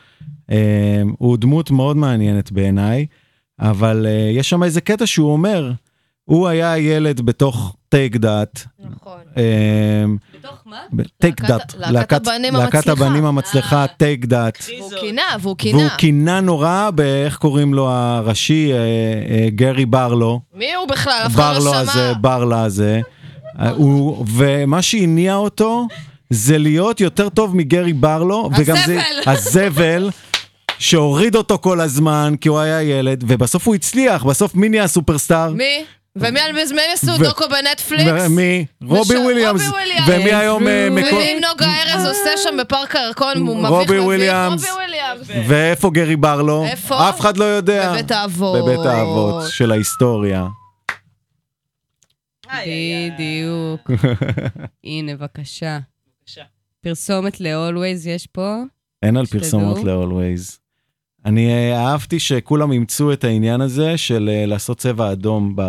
אה, 0.51 1.03
הוא 1.19 1.37
דמות 1.37 1.71
מאוד 1.71 1.97
מעניינת 1.97 2.53
בעיניי, 2.53 3.07
אבל 3.61 4.07
אה, 4.07 4.31
יש 4.35 4.51
שם 4.51 4.63
איזה 4.63 4.81
קטע 4.81 5.07
שהוא 5.07 5.33
אומר, 5.33 5.73
הוא 6.31 6.49
היה 6.49 6.79
ילד 6.79 7.21
בתוך 7.21 7.77
טייק 7.89 8.17
דאט, 8.17 8.61
נכון. 8.81 9.19
בתוך 10.39 10.59
מה? 10.67 10.77
טייק 11.21 11.41
להקת- 11.41 11.51
דאט, 11.51 11.75
להקת 11.77 12.27
הבנים 12.27 12.55
להקת 12.55 12.75
המצליחה. 12.75 12.93
הבנים 13.07 13.25
המצליחה, 13.27 13.87
טייק 13.97 14.25
דאט. 14.25 14.59
והוא 14.79 14.91
קינא, 15.01 15.23
והוא 15.33 15.43
והוא 15.43 15.57
קינא. 15.57 15.89
קינא 15.97 16.41
נורא 16.41 16.91
באיך 16.95 17.37
קוראים 17.37 17.75
לו 17.75 17.89
הראשי, 17.91 18.73
אה, 18.73 18.77
אה, 18.79 19.49
גרי 19.51 19.87
ברלו. 19.87 20.41
מי 20.55 20.75
הוא 20.75 20.89
בכלל? 20.89 21.23
אף 21.27 21.35
אחד 21.35 21.53
ברלו 21.55 21.65
לא 21.65 21.77
הזה, 21.77 21.93
שמע. 21.93 22.13
ברלה 22.21 22.63
הזה. 22.65 23.01
אה, 23.61 23.71
הוא, 23.71 24.25
ומה 24.35 24.83
שהניע 24.83 25.35
אותו 25.35 25.87
זה 26.31 26.59
להיות 26.59 27.01
יותר 27.01 27.29
טוב 27.29 27.57
מגרי 27.57 27.93
ברלו. 27.93 28.51
הזבל. 28.57 28.99
הזבל. 29.27 30.11
שהוריד 30.79 31.37
אותו 31.37 31.59
כל 31.59 31.81
הזמן 31.81 32.35
כי 32.41 32.49
הוא 32.49 32.59
היה 32.59 32.83
ילד 32.83 33.25
ובסוף 33.29 33.67
הוא 33.67 33.75
הצליח 33.75 34.25
בסוף 34.25 34.55
מי 34.55 34.69
נהיה 34.69 34.87
סופרסטאר? 34.87 35.53
מי? 35.53 35.85
ומי 36.21 36.41
על 36.41 36.53
מי 36.53 36.63
עשו 36.93 37.13
ו- 37.21 37.25
דוקו 37.25 37.45
בנטפליקס? 37.49 38.29
מי? 38.31 38.67
רובי 38.83 39.15
וש- 39.17 39.21
וויליאמס. 39.25 39.63
רובי 39.67 39.73
וויליאמס. 39.77 40.09
ומי 40.09 40.35
היום 40.35 40.69
אה, 40.69 40.89
מקו- 40.91 41.17
ואם 41.17 41.39
נוגה 41.51 41.67
ארז 41.83 42.07
עושה 42.07 42.31
שם 42.37 42.57
בפארק 42.61 42.97
הירקון, 42.97 43.37
הוא 43.47 43.57
מביך 43.57 43.69
רובי 43.71 43.99
וויליאמס. 43.99 44.65
ואיפה 45.49 45.91
גרי 45.91 46.17
ברלו? 46.17 46.65
איפה? 46.65 47.09
אף 47.09 47.21
אחד 47.21 47.37
לא 47.37 47.45
יודע. 47.45 47.91
בבית 47.93 48.11
האבות. 48.11 48.63
בבית 48.65 48.87
האבות 48.87 49.43
של 49.51 49.73
ההיסטוריה. 49.73 50.47
בדיוק. 52.67 53.91
הנה, 54.85 55.17
בבקשה. 55.17 55.79
פרסומת 56.83 57.41
ל-Always 57.41 58.09
יש 58.09 58.27
פה. 58.27 58.57
אין 59.03 59.17
על. 59.17 59.27
פרסומות 59.27 59.79
ל-Always. 59.85 60.60
אני 61.27 61.51
אה, 61.53 61.87
אהבתי 61.87 62.19
שכולם 62.19 62.73
אימצו 62.73 63.13
את 63.13 63.25
העניין 63.25 63.61
הזה 63.61 63.99
של 63.99 64.31
אה, 64.33 64.47
לעשות 64.47 64.79
צבע 64.79 65.13
אדום 65.13 65.57
ב-? 65.57 65.63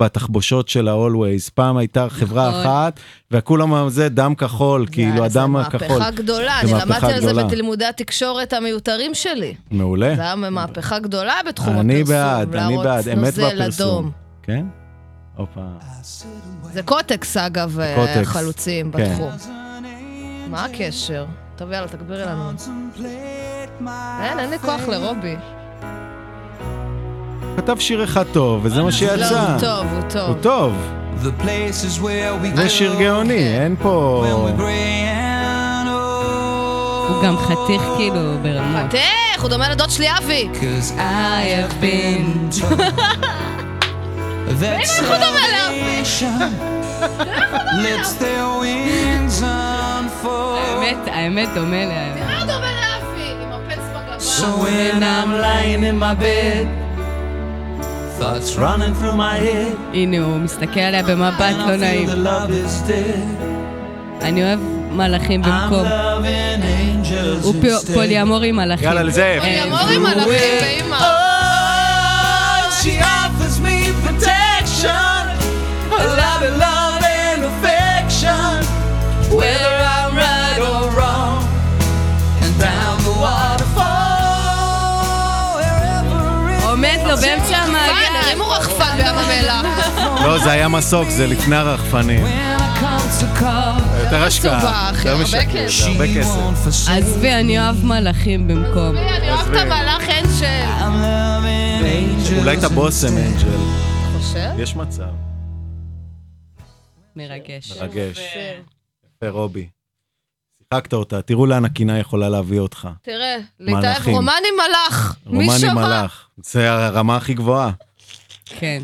בתחבושות 0.00 0.68
של 0.68 0.88
ה-Always. 0.88 1.50
פעם 1.54 1.76
הייתה 1.76 2.06
חברה 2.08 2.48
נכון. 2.48 2.60
אחת, 2.60 3.00
וכולם 3.30 3.88
זה 3.88 4.08
דם 4.08 4.34
כחול, 4.34 4.86
כאילו 4.92 5.24
הדם 5.24 5.56
זה 5.56 5.66
הכחול. 5.66 5.98
מהפכה 5.98 6.10
גדולה, 6.10 6.58
זה 6.64 6.76
אני 6.76 6.80
למדתי 6.80 7.12
על 7.12 7.20
זה. 7.20 7.44
בלימודי 7.44 7.84
התקשורת 7.84 8.52
המיותרים 8.52 9.14
שלי. 9.14 9.54
מעולה. 9.70 10.16
זה 10.16 10.22
היה 10.22 10.34
מהפכה 10.34 10.98
גדולה 10.98 11.34
בתחום 11.48 11.68
הפרסום. 11.68 11.90
אני 11.90 12.04
בעד, 12.04 12.54
אני 12.54 12.76
בעד, 12.76 13.08
אמת 13.08 13.34
בפרסום. 13.34 14.10
כן? 14.42 14.66
הופה. 15.36 15.60
זה 16.72 16.82
קוטקס, 16.82 17.36
אגב, 17.36 17.78
קוטקס, 17.96 18.28
חלוצים 18.28 18.92
כן. 18.92 19.10
בתחום. 19.10 19.30
מה 20.50 20.64
הקשר? 20.64 21.26
טוב, 21.56 21.72
יאללה, 21.72 21.88
תגבירי 21.88 22.22
לנו. 22.22 22.52
אין, 23.86 24.38
אין 24.38 24.50
לי 24.50 24.58
כוח 24.58 24.80
לרובי. 24.88 25.36
כתב 27.56 27.78
שיר 27.78 28.04
אחד 28.04 28.24
טוב, 28.32 28.60
וזה 28.64 28.80
מה 28.80 28.84
לא, 28.84 28.90
שיצא. 28.90 29.40
הוא 29.52 29.60
טוב, 29.60 29.86
הוא 29.92 30.00
הוא 30.00 30.02
טוב. 30.10 30.36
טוב. 30.42 30.72
The 31.22 31.42
places 31.42 31.98
where 32.00 32.44
we 32.44 32.56
זה 32.56 32.66
go 32.66 32.68
שיר 32.68 32.94
גאוני, 33.00 33.58
אין 33.58 33.76
when 33.78 33.82
פה... 33.82 34.24
old. 34.26 34.62
הוא 37.08 37.24
גם 37.24 37.36
חתיך 37.36 37.82
כאילו 37.96 38.20
ברמות. 38.42 38.90
חתך, 38.90 39.42
הוא 39.42 39.48
דומה 39.48 39.68
לדוד 39.68 39.90
שלי 39.90 40.06
אבי. 40.18 40.48
Salvation 46.08 46.40
lets 47.84 48.12
their 48.22 48.46
wings 48.60 49.42
unfold. 49.42 50.58
האמת, 50.58 50.96
האמת 51.06 51.48
דומה. 51.54 51.60
הוא 51.60 51.64
דומה 51.64 51.84
לאבי. 51.84 52.27
So 54.38 54.46
when 54.64 55.02
I'm 55.16 55.30
lying 55.46 55.82
in 55.90 55.96
my 56.06 56.14
bed, 56.14 56.64
thoughts 58.18 58.50
running 58.56 58.94
through 58.98 59.16
my 59.16 59.36
head, 59.46 59.76
הנה, 59.92 60.18
הוא 60.18 60.38
מסתכל 60.38 60.80
עליה 60.80 61.02
במבט 61.02 61.54
לא 61.58 61.76
נעים. 61.76 62.08
feel 62.08 62.12
that 62.12 62.16
love 62.16 62.50
is 62.50 62.88
dead. 62.90 63.44
אני 64.22 64.42
אוהב 64.44 64.58
מלאכים 64.92 65.44
I'm 65.44 65.46
במקום. 65.46 65.86
loving 65.86 66.62
angels 66.62 67.44
הוא. 67.44 67.54
פוליאמורי 67.94 68.52
מלאכים. 68.52 68.88
יאללה, 68.88 69.02
לזאב. 69.02 69.24
אה, 69.24 69.40
פוליאמורים 69.40 70.02
מלאכים 70.02 70.30
ואימא. 70.62 70.96
Oh, 70.98 72.82
she 72.82 72.94
offers 73.00 73.56
me 73.60 73.76
protection, 74.06 75.22
a 75.92 76.06
lot 76.20 76.40
of 76.48 76.52
love 76.66 77.02
and 77.02 77.40
affection, 77.50 78.56
whether 79.38 79.77
באמצע 87.20 87.56
המעגל. 87.56 88.16
הרימו 88.24 88.48
רחפן 88.48 88.96
בים 88.96 89.06
המלח. 89.06 89.66
לא, 90.24 90.38
זה 90.38 90.50
היה 90.50 90.68
מסוק, 90.68 91.08
זה 91.08 91.26
לפני 91.26 91.56
הרחפנים. 91.56 92.26
יותר 94.04 94.22
השקעה. 94.22 94.90
יותר 94.98 95.10
הרבה 95.10 95.22
משקר, 95.22 95.40
כסף. 95.66 95.84
זה 95.84 95.90
הרבה 95.90 96.04
כסף. 96.18 96.90
עזבי, 96.90 97.32
אני 97.34 97.58
אוהב 97.58 97.84
מלאכים 97.84 98.48
במקום. 98.48 98.96
אני 98.96 99.30
אוהב 99.30 99.40
את 99.40 99.46
עזבי. 99.46 99.58
המלאך 99.58 100.08
angels 100.08 100.78
אולי 102.38 102.58
את 102.58 102.64
הבושם. 102.64 103.16
אנג'ל. 103.16 103.48
חושב? 104.18 104.50
יש 104.58 104.76
מצב. 104.76 105.08
מרגש. 107.16 107.72
מרגש. 107.80 108.18
יפה, 109.16 109.28
רובי. 109.28 109.68
שיחקת 110.74 110.92
אותה, 110.92 111.22
תראו 111.22 111.46
לאן 111.46 111.64
הקינה 111.64 111.98
יכולה 111.98 112.28
להביא 112.28 112.60
אותך. 112.60 112.88
תראה, 113.02 113.36
להתאהב 113.60 113.84
מלאכים. 113.84 114.14
רומני 114.14 114.48
מלאך. 114.56 115.16
מי 115.26 115.38
רומני 115.44 115.58
שמע? 115.58 115.74
מלאך. 115.74 116.28
זה 116.44 116.72
הרמה 116.72 117.16
הכי 117.16 117.34
גבוהה. 117.34 117.70
כן, 118.44 118.82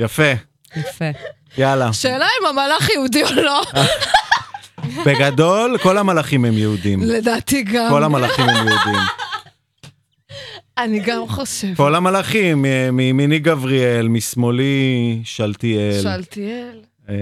יפה, 0.00 0.32
יפה. 0.76 1.04
יאללה. 1.58 1.92
שאלה 1.92 2.26
אם 2.40 2.46
המלאך 2.46 2.88
יהודי 2.90 3.22
או 3.24 3.28
לא. 3.42 3.62
בגדול, 5.06 5.78
כל 5.82 5.98
המלאכים 5.98 6.44
הם 6.44 6.58
יהודים. 6.58 7.00
לדעתי 7.02 7.62
גם. 7.62 7.90
כל 7.90 8.04
המלאכים 8.04 8.48
הם 8.48 8.68
יהודים. 8.68 9.00
אני 10.78 10.98
גם 11.00 11.28
חושב. 11.28 11.74
כל 11.76 11.94
המלאכים, 11.94 12.62
מ- 12.62 12.96
מימיני 12.96 13.38
גבריאל, 13.38 14.08
משמאלי 14.08 15.20
שלתיאל. 15.24 16.02
שאלתיאל. 16.02 16.80
אה, 17.08 17.14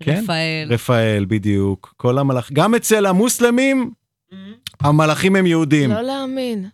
כן? 0.00 0.20
רפאל. 0.24 0.68
רפאל, 0.70 1.24
בדיוק. 1.28 1.94
כל 1.96 2.18
המלאכים. 2.18 2.54
גם 2.56 2.74
אצל 2.74 3.06
המוסלמים, 3.06 3.90
המלאכים 4.80 5.36
הם 5.36 5.46
יהודים. 5.46 5.90
לא 5.90 6.02
להאמין. 6.02 6.68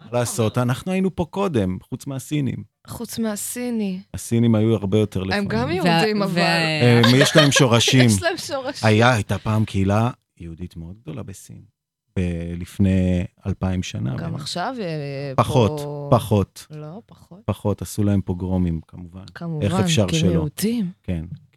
מה 0.00 0.06
לעשות, 0.18 0.58
אנחנו 0.58 0.92
היינו 0.92 1.16
פה 1.16 1.24
קודם, 1.30 1.78
חוץ 1.82 2.06
מהסינים. 2.06 2.64
חוץ 2.86 3.18
מהסיני. 3.18 4.00
הסינים 4.14 4.54
היו 4.54 4.74
הרבה 4.74 4.98
יותר 4.98 5.22
לפעמים. 5.22 5.42
הם 5.42 5.48
גם 5.48 5.70
יהודים, 5.70 6.22
אבל. 6.22 6.42
הם, 7.04 7.14
יש 7.16 7.36
להם 7.36 7.50
שורשים. 7.50 8.06
יש 8.10 8.22
להם 8.22 8.36
שורשים. 8.36 8.88
היה, 8.88 9.14
הייתה 9.14 9.38
פעם 9.38 9.64
קהילה 9.64 10.10
יהודית 10.40 10.76
מאוד 10.76 10.96
גדולה 11.02 11.22
בסין. 11.22 11.60
לפני 12.56 13.24
אלפיים 13.46 13.82
שנה. 13.82 14.16
גם. 14.16 14.34
עכשיו 14.34 14.74
אה, 14.80 15.32
פחות, 15.36 15.80
פה- 15.80 16.08
פחות, 16.10 16.66
לא, 16.70 17.00
פחות. 17.06 17.38
פחות, 17.44 17.82
עשו 17.82 18.04
להם 18.04 18.20
פוגרומים 18.20 18.80
כמובן. 18.88 19.24
כמובן. 19.34 19.66
כן, 21.02 21.24
כן. 21.30 21.47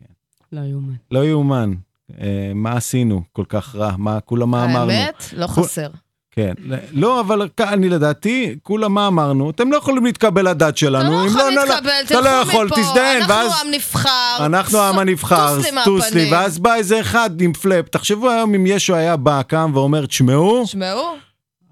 לא 0.52 0.62
יאומן. 0.62 0.94
לא 1.12 1.26
יאומן. 1.26 1.74
אה, 2.22 2.26
מה 2.56 2.72
עשינו 2.74 3.22
כל 3.34 3.44
כך 3.50 3.76
רע? 3.76 3.92
מה, 3.98 4.20
כולה 4.20 4.46
מה 4.46 4.64
אמרנו? 4.66 4.92
האמת, 4.92 5.24
לא 5.34 5.48
כול- 5.48 5.64
חסר. 5.64 5.88
כן. 6.32 6.54
לא, 6.92 7.20
אבל 7.20 7.48
כ- 7.58 7.62
אני 7.62 7.90
לדעתי, 7.90 8.56
כולה 8.64 8.88
מה 8.88 9.08
אמרנו? 9.08 9.50
אתם 9.50 9.72
לא 9.72 9.78
יכולים 9.78 10.06
להתקבל 10.06 10.50
לדת 10.50 10.78
שלנו. 10.78 11.26
אתה 11.26 11.34
לא 11.34 11.42
יכול 11.42 11.54
לא, 11.56 11.66
להתקבל, 11.66 11.90
אתה 12.06 12.22
לא 12.22 12.22
תלכו 12.44 12.52
יכול, 12.52 12.66
מפה. 12.66 12.76
תזדיין, 12.76 13.24
ואז... 13.30 13.48
אנחנו 13.52 13.68
עם 13.68 13.74
נבחר. 13.74 14.38
אנחנו 14.46 14.78
העם 14.78 15.00
הנבחר, 15.00 15.56
טוס 15.56 15.66
לי 15.66 15.72
טוס 15.86 16.04
לי, 16.06 16.10
מהפנים. 16.22 16.34
ואז 16.34 16.60
בא 16.60 16.76
איזה 16.76 17.00
אחד 17.02 17.42
עם 17.42 17.54
פלאפ. 17.54 17.90
תחשבו 17.90 18.30
היום 18.30 18.56
אם 18.56 18.66
ישו 18.66 18.96
היה 18.96 19.18
בא, 19.18 19.42
קם 19.42 19.72
ואומר, 19.74 20.06
תשמעו, 20.06 20.64
תשמעו, 20.66 21.16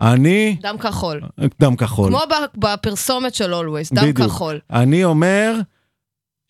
אני 0.02 0.58
דם 0.62 0.78
כחול. 0.78 1.22
דם 1.62 1.76
כחול. 1.76 2.10
כמו 2.10 2.20
ב- 2.30 2.66
בפרסומת 2.66 3.36
של 3.36 3.54
אולווייס, 3.54 3.94
דם 3.94 4.02
בדיוק. 4.02 4.18
כחול. 4.32 4.60
אני 4.72 5.04
אומר 5.04 5.54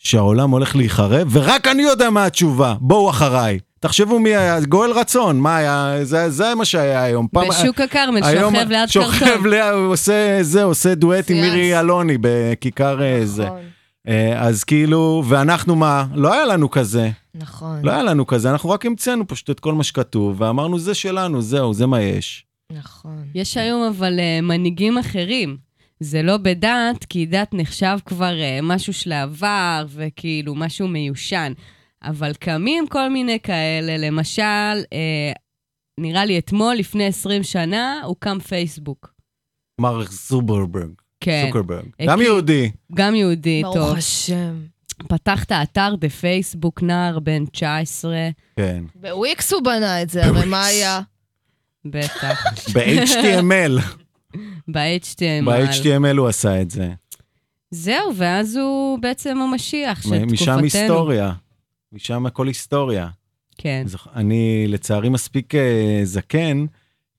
שהעולם 0.03 0.49
הולך 0.51 0.75
להיחרב, 0.75 1.27
ורק 1.31 1.67
אני 1.67 1.81
יודע 1.83 2.09
מה 2.09 2.25
התשובה. 2.25 2.75
בואו 2.79 3.09
אחריי. 3.09 3.59
תחשבו 3.79 4.19
מי 4.19 4.29
היה, 4.35 4.59
גואל 4.59 4.91
רצון, 4.91 5.39
מה 5.39 5.57
היה, 5.57 5.95
זה, 6.03 6.29
זה 6.29 6.55
מה 6.55 6.65
שהיה 6.65 7.03
היום. 7.03 7.27
פעם- 7.33 7.49
בשוק 7.49 7.81
הכרמל, 7.81 8.21
שוכב 8.21 8.69
ליד 8.69 8.89
שוכב 8.89 9.19
קרטון. 9.19 9.49
ליד, 9.49 9.73
הוא 9.73 9.93
עושה 9.93 10.37
זה, 10.41 10.63
עושה 10.63 10.95
דואט 10.95 11.31
עם. 11.31 11.37
מירי 11.41 11.79
אלוני 11.79 12.17
בכיכר 12.21 13.01
אה, 13.03 13.21
זה. 13.25 13.45
נכון, 13.45 13.59
אה, 14.07 14.41
אז 14.47 14.63
כאילו, 14.63 15.23
ואנחנו 15.27 15.75
מה? 15.75 16.05
לא 16.15 16.33
היה 16.33 16.45
לנו 16.45 16.69
כזה. 16.69 17.09
נכון, 17.35 17.79
לא 17.83 17.91
היה 17.91 18.03
לנו 18.03 18.27
כזה, 18.27 18.51
אנחנו 18.51 18.69
רק 18.69 18.85
המצאנו 18.85 19.27
פשוט 19.27 19.49
את 19.49 19.59
כל 19.59 19.73
מה 19.73 19.83
שכתוב, 19.83 20.41
ואמרנו 20.41 20.79
זה 20.79 20.93
שלנו, 20.93 21.41
זהו, 21.41 21.73
זה 21.73 21.85
מה 21.87 22.01
יש. 22.01 22.45
נכון. 22.71 23.23
יש 23.35 23.57
היום 23.57 23.81
אבל 23.97 24.19
אה, 24.19 24.41
מנהיגים 24.41 24.97
אחרים. 24.97 25.68
זה 25.99 26.21
לא 26.21 26.37
בדת, 26.37 27.05
כי 27.09 27.25
דת 27.25 27.49
נחשב 27.53 27.97
כבר 28.05 28.39
אה, 28.39 28.59
משהו 28.63 28.93
של 28.93 29.11
העבר, 29.11 29.85
וכאילו 29.89 30.55
משהו 30.55 30.87
מיושן. 30.87 31.53
אבל 32.03 32.33
קמים 32.33 32.87
כל 32.87 33.09
מיני 33.09 33.39
כאלה, 33.39 33.97
למשל, 33.97 34.83
אה, 34.93 35.31
נראה 35.97 36.25
לי 36.25 36.39
אתמול, 36.39 36.75
לפני 36.75 37.05
20 37.05 37.43
שנה, 37.43 38.01
הוקם 38.03 38.39
פייסבוק. 38.39 39.13
מר 39.81 40.01
זוברברג, 40.09 40.91
כן, 41.19 41.43
זוקרברג. 41.47 41.85
אה, 42.01 42.05
גם 42.05 42.21
יהודי. 42.21 42.71
גם 42.93 43.15
יהודי, 43.15 43.61
ברוך 43.63 43.75
טוב. 43.75 43.97
השם. 43.97 44.61
פתח 45.07 45.43
את 45.43 45.51
האתר 45.51 45.95
בפייסבוק, 45.99 46.81
נער 46.83 47.19
בן 47.19 47.45
19, 47.45 48.29
כן. 48.55 48.83
בוויקס 48.95 49.53
הוא 49.53 49.63
בנה 49.63 50.01
את 50.01 50.09
זה, 50.09 50.25
הרי 50.25 50.45
מה 50.45 50.65
היה? 50.65 51.01
בטח, 51.85 52.43
ב-HTML, 52.73 53.81
ב-HTML. 54.67 55.45
ב-HTML 55.45 56.17
הוא 56.17 56.27
עשה 56.27 56.61
את 56.61 56.71
זה. 56.71 56.89
זהו, 57.71 58.15
ואז 58.15 58.55
הוא 58.55 58.99
בעצם 58.99 59.37
המשיח 59.37 60.01
של 60.01 60.09
תקופתנו. 60.09 60.31
משם 60.33 60.57
היסטוריה. 60.63 61.31
משם 61.93 62.25
הכל 62.25 62.47
היסטוריה. 62.47 63.09
כן. 63.57 63.85
אני 64.15 64.65
לצערי 64.67 65.09
מספיק 65.09 65.55
אה, 65.55 66.01
זקן 66.03 66.65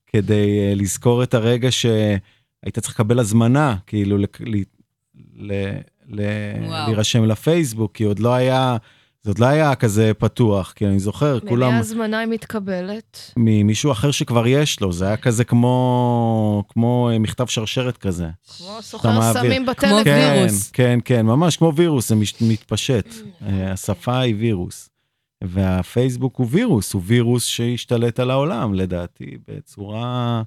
כדי 0.06 0.58
אה, 0.60 0.74
לזכור 0.76 1.22
את 1.22 1.34
הרגע 1.34 1.68
שהיית 1.72 2.78
צריך 2.78 2.94
לקבל 2.94 3.18
הזמנה, 3.18 3.76
כאילו 3.86 4.18
ל- 4.18 4.24
ל- 5.36 5.78
ל-. 6.08 6.22
להירשם 6.86 7.24
לפייסבוק, 7.24 7.92
כי 7.94 8.04
עוד 8.04 8.18
לא 8.18 8.34
היה, 8.34 8.76
זה 9.22 9.30
עוד 9.30 9.38
לא 9.38 9.46
היה 9.46 9.74
כזה 9.74 10.12
פתוח, 10.18 10.72
כי 10.76 10.86
אני 10.86 10.98
זוכר, 10.98 11.40
כולם, 11.48 11.72
ההזמנה 11.72 12.18
היא 12.18 12.28
מתקבלת? 12.28 13.32
ממישהו 13.36 13.92
אחר 13.92 14.10
שכבר 14.10 14.46
יש 14.46 14.80
לו, 14.80 14.92
זה 14.92 15.06
היה 15.06 15.16
כזה 15.16 15.44
כמו, 15.44 16.64
כמו 16.68 17.10
אה, 17.12 17.18
מכתב 17.18 17.46
שרשרת 17.46 17.96
כזה. 17.96 18.28
כמו 18.58 18.82
סוחר. 18.82 19.32
סמים 19.32 19.62
כמו 19.64 19.70
בטלפון. 19.72 20.04
כן, 20.04 20.32
וירוס. 20.36 20.70
כן, 20.70 20.98
כן, 21.04 21.26
ממש 21.26 21.56
כמו 21.56 21.72
וירוס, 21.76 22.08
זה 22.08 22.14
מש- 22.14 22.34
מתפשט. 22.42 23.06
אה, 23.46 23.72
השפה 23.72 24.18
היא 24.18 24.34
וירוס. 24.38 24.90
והפייסבוק 25.44 26.36
הוא 26.36 26.46
וירוס, 26.50 26.92
הוא 26.92 27.02
וירוס 27.04 27.44
שהשתלט 27.44 28.20
על 28.20 28.30
העולם, 28.30 28.74
לדעתי, 28.74 29.36
בצורה 29.48 30.42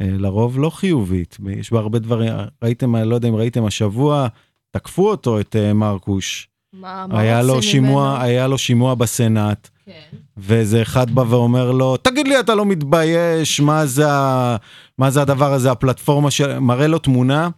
אה, 0.00 0.06
לרוב 0.18 0.58
לא 0.58 0.70
חיובית. 0.70 1.36
יש 1.50 1.72
בה 1.72 1.78
הרבה 1.78 1.98
דברים, 1.98 2.32
ראיתם, 2.62 2.96
אני 2.96 3.08
לא 3.08 3.14
יודע 3.14 3.28
אם 3.28 3.34
ראיתם 3.36 3.64
השבוע, 3.64 4.28
תקפו 4.70 5.10
אותו, 5.10 5.40
את 5.40 5.56
מרקוש. 5.74 6.48
מה 6.72 7.06
מה 7.08 7.20
היה 7.20 7.42
לו 7.42 7.62
שימוע, 7.62 8.10
ממנו? 8.10 8.22
היה 8.24 8.46
לו 8.46 8.58
שימוע 8.58 8.94
בסנאט. 8.94 9.68
כן. 9.84 10.16
ואיזה 10.36 10.82
אחד 10.82 11.10
בא 11.10 11.24
ואומר 11.28 11.72
לו, 11.72 11.96
תגיד 11.96 12.28
לי, 12.28 12.40
אתה 12.40 12.54
לא 12.54 12.66
מתבייש, 12.66 13.60
מה 13.60 13.86
זה. 13.86 14.06
מה 14.98 15.10
זה 15.10 15.22
הדבר 15.22 15.52
הזה, 15.52 15.70
הפלטפורמה 15.70 16.30
של... 16.30 16.58
מראה 16.58 16.86
לו 16.86 16.98
תמונה, 16.98 17.48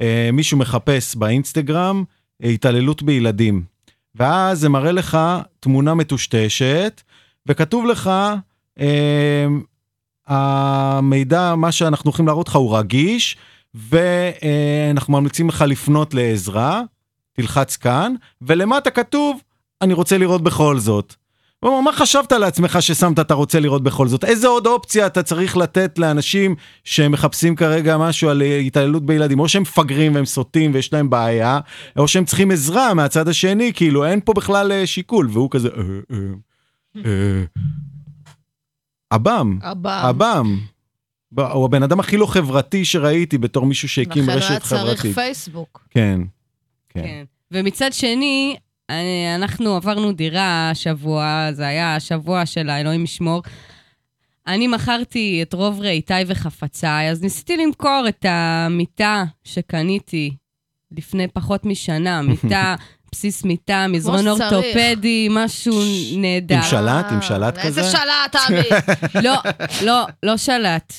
אה, 0.00 0.30
מישהו 0.32 0.58
מחפש 0.58 1.16
באינסטגרם 1.16 2.04
התעללות 2.42 3.02
בילדים. 3.02 3.62
ואז 4.14 4.60
זה 4.60 4.68
מראה 4.68 4.92
לך 4.92 5.18
תמונה 5.60 5.94
מטושטשת, 5.94 7.00
וכתוב 7.46 7.86
לך, 7.86 8.10
אה, 8.80 9.46
המידע, 10.26 11.54
מה 11.54 11.72
שאנחנו 11.72 12.08
הולכים 12.08 12.26
להראות 12.26 12.48
לך 12.48 12.56
הוא 12.56 12.78
רגיש, 12.78 13.36
ואנחנו 13.74 15.12
ממליצים 15.12 15.48
לך 15.48 15.64
לפנות 15.68 16.14
לעזרה, 16.14 16.82
תלחץ 17.32 17.76
כאן, 17.76 18.14
ולמטה 18.42 18.90
כתוב, 18.90 19.40
אני 19.82 19.94
רוצה 19.94 20.18
לראות 20.18 20.42
בכל 20.42 20.78
זאת. 20.78 21.14
מה 21.62 21.92
חשבת 21.92 22.32
לעצמך 22.32 22.78
ששמת 22.80 23.18
אתה 23.18 23.34
רוצה 23.34 23.60
לראות 23.60 23.82
בכל 23.82 24.08
זאת? 24.08 24.24
איזה 24.24 24.48
עוד 24.48 24.66
אופציה 24.66 25.06
אתה 25.06 25.22
צריך 25.22 25.56
לתת 25.56 25.98
לאנשים 25.98 26.54
שמחפשים 26.84 27.56
כרגע 27.56 27.98
משהו 27.98 28.28
על 28.28 28.42
התעללות 28.42 29.06
בילדים? 29.06 29.40
או 29.40 29.48
שהם 29.48 29.62
מפגרים 29.62 30.14
והם 30.14 30.24
סוטים 30.24 30.70
ויש 30.74 30.92
להם 30.92 31.10
בעיה, 31.10 31.60
או 31.96 32.08
שהם 32.08 32.24
צריכים 32.24 32.50
עזרה 32.50 32.94
מהצד 32.94 33.28
השני, 33.28 33.72
כאילו 33.74 34.04
אין 34.04 34.20
פה 34.24 34.32
בכלל 34.32 34.72
אה, 34.72 34.86
שיקול, 34.86 35.28
והוא 35.32 35.50
כזה... 35.50 35.68
"אה, 35.68 35.82
אה, 36.96 37.02
אה." 37.06 37.44
עב"ם. 39.10 39.58
עב"ם. 39.90 40.58
הוא 41.36 41.64
הבן 41.64 41.82
אדם 41.82 42.00
הכי 42.00 42.16
לא 42.16 42.26
חברתי 42.26 42.84
שראיתי 42.84 43.38
בתור 43.38 43.66
מישהו 43.66 43.88
שהקים 43.88 44.22
לכן 44.22 44.32
הוא 44.32 44.40
היה 44.40 44.50
רשת 44.56 44.62
צריך 44.62 44.80
חברתית. 44.82 45.14
פייסבוק. 45.14 45.86
כן. 45.90 46.20
כן. 46.90 47.02
כן. 47.02 47.24
ומצד 47.50 47.92
שני, 47.92 48.56
אנחנו 49.36 49.76
עברנו 49.76 50.12
דירה 50.12 50.70
השבוע, 50.70 51.48
זה 51.52 51.66
היה 51.66 51.96
השבוע 51.96 52.46
של 52.46 52.70
האלוהים 52.70 53.04
ישמור. 53.04 53.42
אני 54.46 54.68
מכרתי 54.68 55.42
את 55.42 55.54
רוב 55.54 55.80
רהיטיי 55.80 56.24
וחפציי, 56.26 57.10
אז 57.10 57.22
ניסיתי 57.22 57.56
למכור 57.56 58.04
את 58.08 58.26
המיטה 58.28 59.24
שקניתי 59.44 60.30
לפני 60.92 61.28
פחות 61.28 61.66
משנה, 61.66 62.22
מיטה, 62.42 62.74
בסיס 63.12 63.44
מיטה, 63.44 63.86
מזרון. 63.88 64.28
אורתופדי, 64.28 65.28
משהו 65.30 65.82
נהדר. 66.16 66.56
עם 66.56 66.62
שלט? 66.62 67.06
עם 67.12 67.22
שלט 67.22 67.58
אה, 67.58 67.62
איזה 67.62 67.80
כזה? 67.80 67.90
שלט, 67.90 68.36
אבי? 68.36 68.68
לא, 69.26 69.34
לא, 69.82 70.06
לא 70.22 70.36
שלט. 70.36 70.92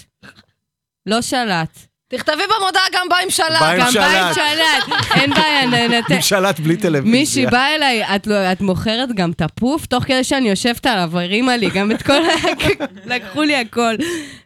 לא 1.05 1.21
שלט. 1.21 1.90
תכתבי 2.11 2.33
במודעה 2.57 2.83
גם 2.93 3.07
בא 3.09 3.15
עם 3.23 3.29
שלט. 3.29 3.47
בא 3.59 3.69
עם 3.71 3.79
גם 3.79 3.93
בא 3.93 4.27
עם 4.27 4.33
שלט. 4.33 4.95
אין 5.15 5.29
בעיה, 5.33 5.65
נ- 5.65 5.91
נת- 5.91 6.11
עם 6.11 6.21
שלט 6.21 6.59
בלי 6.59 6.77
טלוויזיה. 6.77 7.11
מישהי 7.19 7.45
באה 7.45 7.75
אליי, 7.75 8.15
את, 8.15 8.27
לא, 8.27 8.51
את 8.51 8.61
מוכרת 8.61 9.09
גם 9.15 9.31
תפוף? 9.33 9.85
תוך 9.85 10.03
כדי 10.03 10.23
שאני 10.23 10.49
יושבת 10.49 10.85
עליו, 10.85 11.19
הרימה 11.19 11.57
לי 11.57 11.69
גם 11.69 11.91
את 11.91 12.01
כל 12.01 12.13
ה... 12.25 12.29
לקחו 13.15 13.41
לי 13.43 13.55
הכל. 13.55 13.95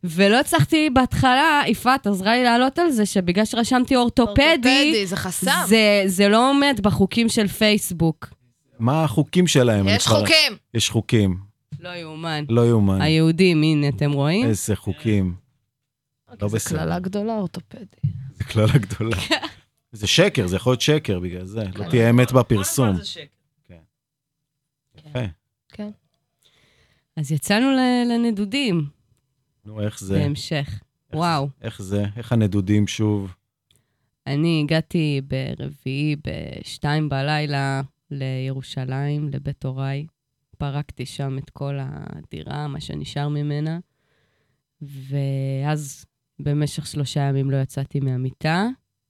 ולא 0.04 0.40
הצלחתי 0.40 0.90
בהתחלה, 0.94 1.62
יפעת 1.68 2.08
עזרה 2.08 2.36
לי 2.36 2.44
לעלות 2.44 2.80
על 2.80 2.92
זה, 2.92 3.06
שבגלל 3.06 3.46
שרשמתי 3.46 3.96
אורתופדי, 3.96 4.42
אורתופדי, 4.42 5.06
זה 5.06 5.16
חסם. 5.16 5.52
זה, 5.68 6.04
זה 6.06 6.30
לא 6.30 6.50
עומד 6.50 6.80
בחוקים 6.84 7.30
של 7.30 7.48
פייסבוק. 7.48 8.28
מה 8.80 9.04
החוקים 9.04 9.48
שלהם? 9.48 9.88
יש 9.88 10.08
חוקים. 10.08 10.54
יש 10.74 10.90
חוקים. 10.90 11.38
לא 11.80 11.90
יאומן. 11.90 12.44
לא 12.50 12.62
יאומן. 12.68 13.02
היהודים, 13.02 13.62
הנה, 13.64 13.88
אתם 13.88 14.12
רואים? 14.12 14.46
איזה 14.50 14.76
חוקים. 14.76 15.45
לא 16.42 16.48
זה 16.48 16.56
בסדר. 16.56 16.80
קללה 16.80 17.00
גדולה, 17.00 17.36
אורתופדי. 17.36 17.86
זה 18.34 18.44
כללה 18.44 18.78
גדולה. 18.78 19.18
זה 19.92 20.08
שקר, 20.08 20.48
זה 20.48 20.56
יכול 20.56 20.72
להיות 20.72 20.82
שקר 20.82 21.20
בגלל 21.20 21.46
זה. 21.46 21.64
לא 21.76 21.90
תהיה 21.90 22.10
אמת 22.10 22.32
בפרסום. 22.32 22.98
יפה. 24.98 25.20
כן. 25.70 25.90
אז 27.16 27.32
יצאנו 27.32 27.72
לנדודים 28.10 28.90
נו, 29.66 29.82
איך 29.82 30.00
זה? 30.00 30.20
בהמשך. 30.20 30.80
וואו. 31.14 31.48
זה? 31.60 31.66
איך 31.66 31.82
זה? 31.82 32.06
איך 32.16 32.32
הנדודים 32.32 32.88
שוב? 32.88 33.36
אני 34.28 34.62
הגעתי 34.64 35.22
ברביעי 35.28 36.16
בשתיים 36.28 37.10
בלילה 37.10 37.82
לירושלים, 38.12 39.30
לבית 39.30 39.66
הוריי. 39.66 40.08
פרקתי 40.58 41.06
שם 41.06 41.38
את 41.38 41.50
כל 41.50 41.78
הדירה, 41.80 42.68
מה 42.68 42.82
שנשאר 42.82 43.30
ממנה. 43.30 43.80
ואז 44.82 46.06
במשך 46.40 46.88
שלושה 46.88 47.20
ימים 47.20 47.52
לא 47.52 47.58
יצאתי 47.58 48.00
מהמיטה. 48.00 48.68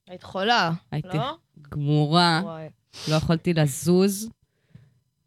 היית 0.08 0.24
חולה, 0.24 0.72
הייתי 0.92 1.18
לא? 1.18 1.38
גמורה, 1.70 2.42
וואי. 2.44 2.70
לא 3.10 3.16
יכולתי 3.16 3.54
לזוז. 3.54 4.30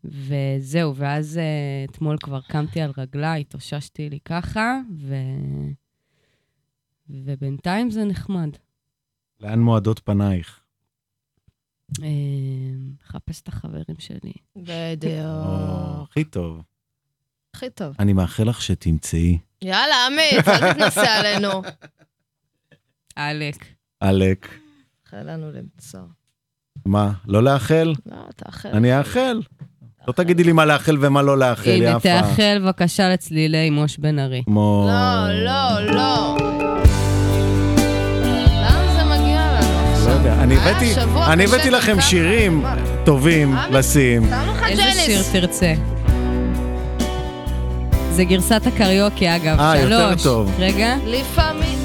וזהו, 0.04 0.96
ואז 0.96 1.38
אה, 1.38 1.84
אתמול 1.90 2.16
כבר 2.18 2.40
קמתי 2.40 2.80
על 2.80 2.92
רגליי, 2.98 3.40
התאוששתי 3.40 4.10
לי 4.10 4.18
ככה, 4.24 4.80
ו... 4.98 5.14
ובינתיים 7.10 7.90
זה 7.90 8.04
נחמד. 8.04 8.50
לאן 9.40 9.58
מועדות 9.58 9.98
פנייך? 10.04 10.60
אה, 12.02 12.08
לחפש 13.02 13.40
את 13.40 13.48
החברים 13.48 13.98
שלי. 13.98 14.32
בדיוק. 14.56 15.24
הכי 16.10 16.24
טוב. 16.24 16.62
הכי 17.54 17.70
טוב. 17.70 17.96
אני 17.98 18.12
מאחל 18.12 18.48
לך 18.48 18.62
שתמצאי. 18.62 19.38
יאללה, 19.62 20.06
עמית, 20.06 20.48
אל 20.48 20.72
תתנסה 20.72 21.14
עלינו. 21.18 21.62
עלק. 23.16 23.64
עלק. 24.00 24.48
מאחל 25.12 25.30
לנו 25.30 25.50
למצוא. 25.52 26.00
מה, 26.86 27.10
לא 27.26 27.42
לאחל? 27.42 27.92
לא, 28.06 28.16
תאחל. 28.36 28.68
אני 28.68 28.98
אאחל. 28.98 29.40
לא 30.08 30.12
תגידי 30.12 30.44
לי 30.44 30.52
מה 30.52 30.64
לאחל 30.64 30.96
ומה 31.00 31.22
לא 31.22 31.38
לאחל, 31.38 31.70
הנה, 31.70 31.84
יפה. 31.90 31.98
תאחל 32.00 32.58
בבקשה 32.62 33.08
לצלילי 33.08 33.70
מוש 33.70 33.98
בן 33.98 34.18
ארי. 34.18 34.42
לא, 34.48 34.88
לא, 35.44 35.86
לא. 35.86 36.36
לא 36.40 36.58
אני 40.42 40.56
הבאתי, 40.56 40.94
אני 41.32 41.44
הבאתי 41.44 41.70
לכם. 41.70 42.00
שירים? 42.00 42.64
טובים 43.04 43.54
לשים. 43.70 44.22
איזה 44.68 44.82
שיר. 44.92 45.22
תרצה? 45.32 45.74
זה 48.18 48.24
גרסת 48.24 48.62
הקריוקי, 48.66 49.36
אגב. 49.36 49.60
אה, 49.60 49.76
יותר 49.80 50.10
שלוש. 50.10 50.22
טוב. 50.22 50.52
רגע. 50.58 50.96
לפעמים. 51.06 51.78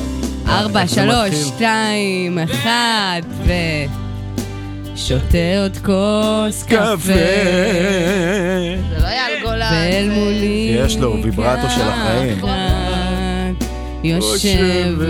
ארבע, 0.47 0.85
זה 0.85 0.95
שלוש? 0.95 1.35
שתיים, 1.47 2.39
אחד, 2.39 3.21
ו... 3.45 3.51
שותה 4.95 5.37
עוד 5.61 5.77
כוס 5.77 6.63
קפה. 6.63 6.97
זה 6.97 8.77
לא 9.01 9.07
אייל 9.07 9.43
גולן. 9.43 9.69
ואל 9.73 10.09
זה- 10.09 10.15
מולי... 10.15 10.75
יש 10.79 10.97
לו 10.97 11.23
ויברטו 11.23 11.69
של 11.69 11.81
החיים. 11.81 12.39
כת 12.41 13.65
יושבת. 14.03 15.07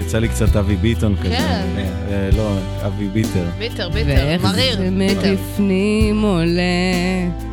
יצא 0.00 0.18
לי 0.18 0.28
קצת 0.28 0.56
אבי 0.56 0.76
ביטון 0.76 1.16
כזה. 1.16 1.28
כן. 1.36 1.64
אה, 1.78 1.84
אה, 2.10 2.28
לא, 2.36 2.50
אבי 2.86 3.08
ביטר. 3.08 3.44
ביטר, 3.58 3.88
ביטר, 3.88 4.08
ואיך 4.26 4.42
מריר. 4.44 4.76
זה 4.76 4.88
ביטר. 4.98 5.32
מבפנים 5.32 6.22
עולה. 6.22 7.51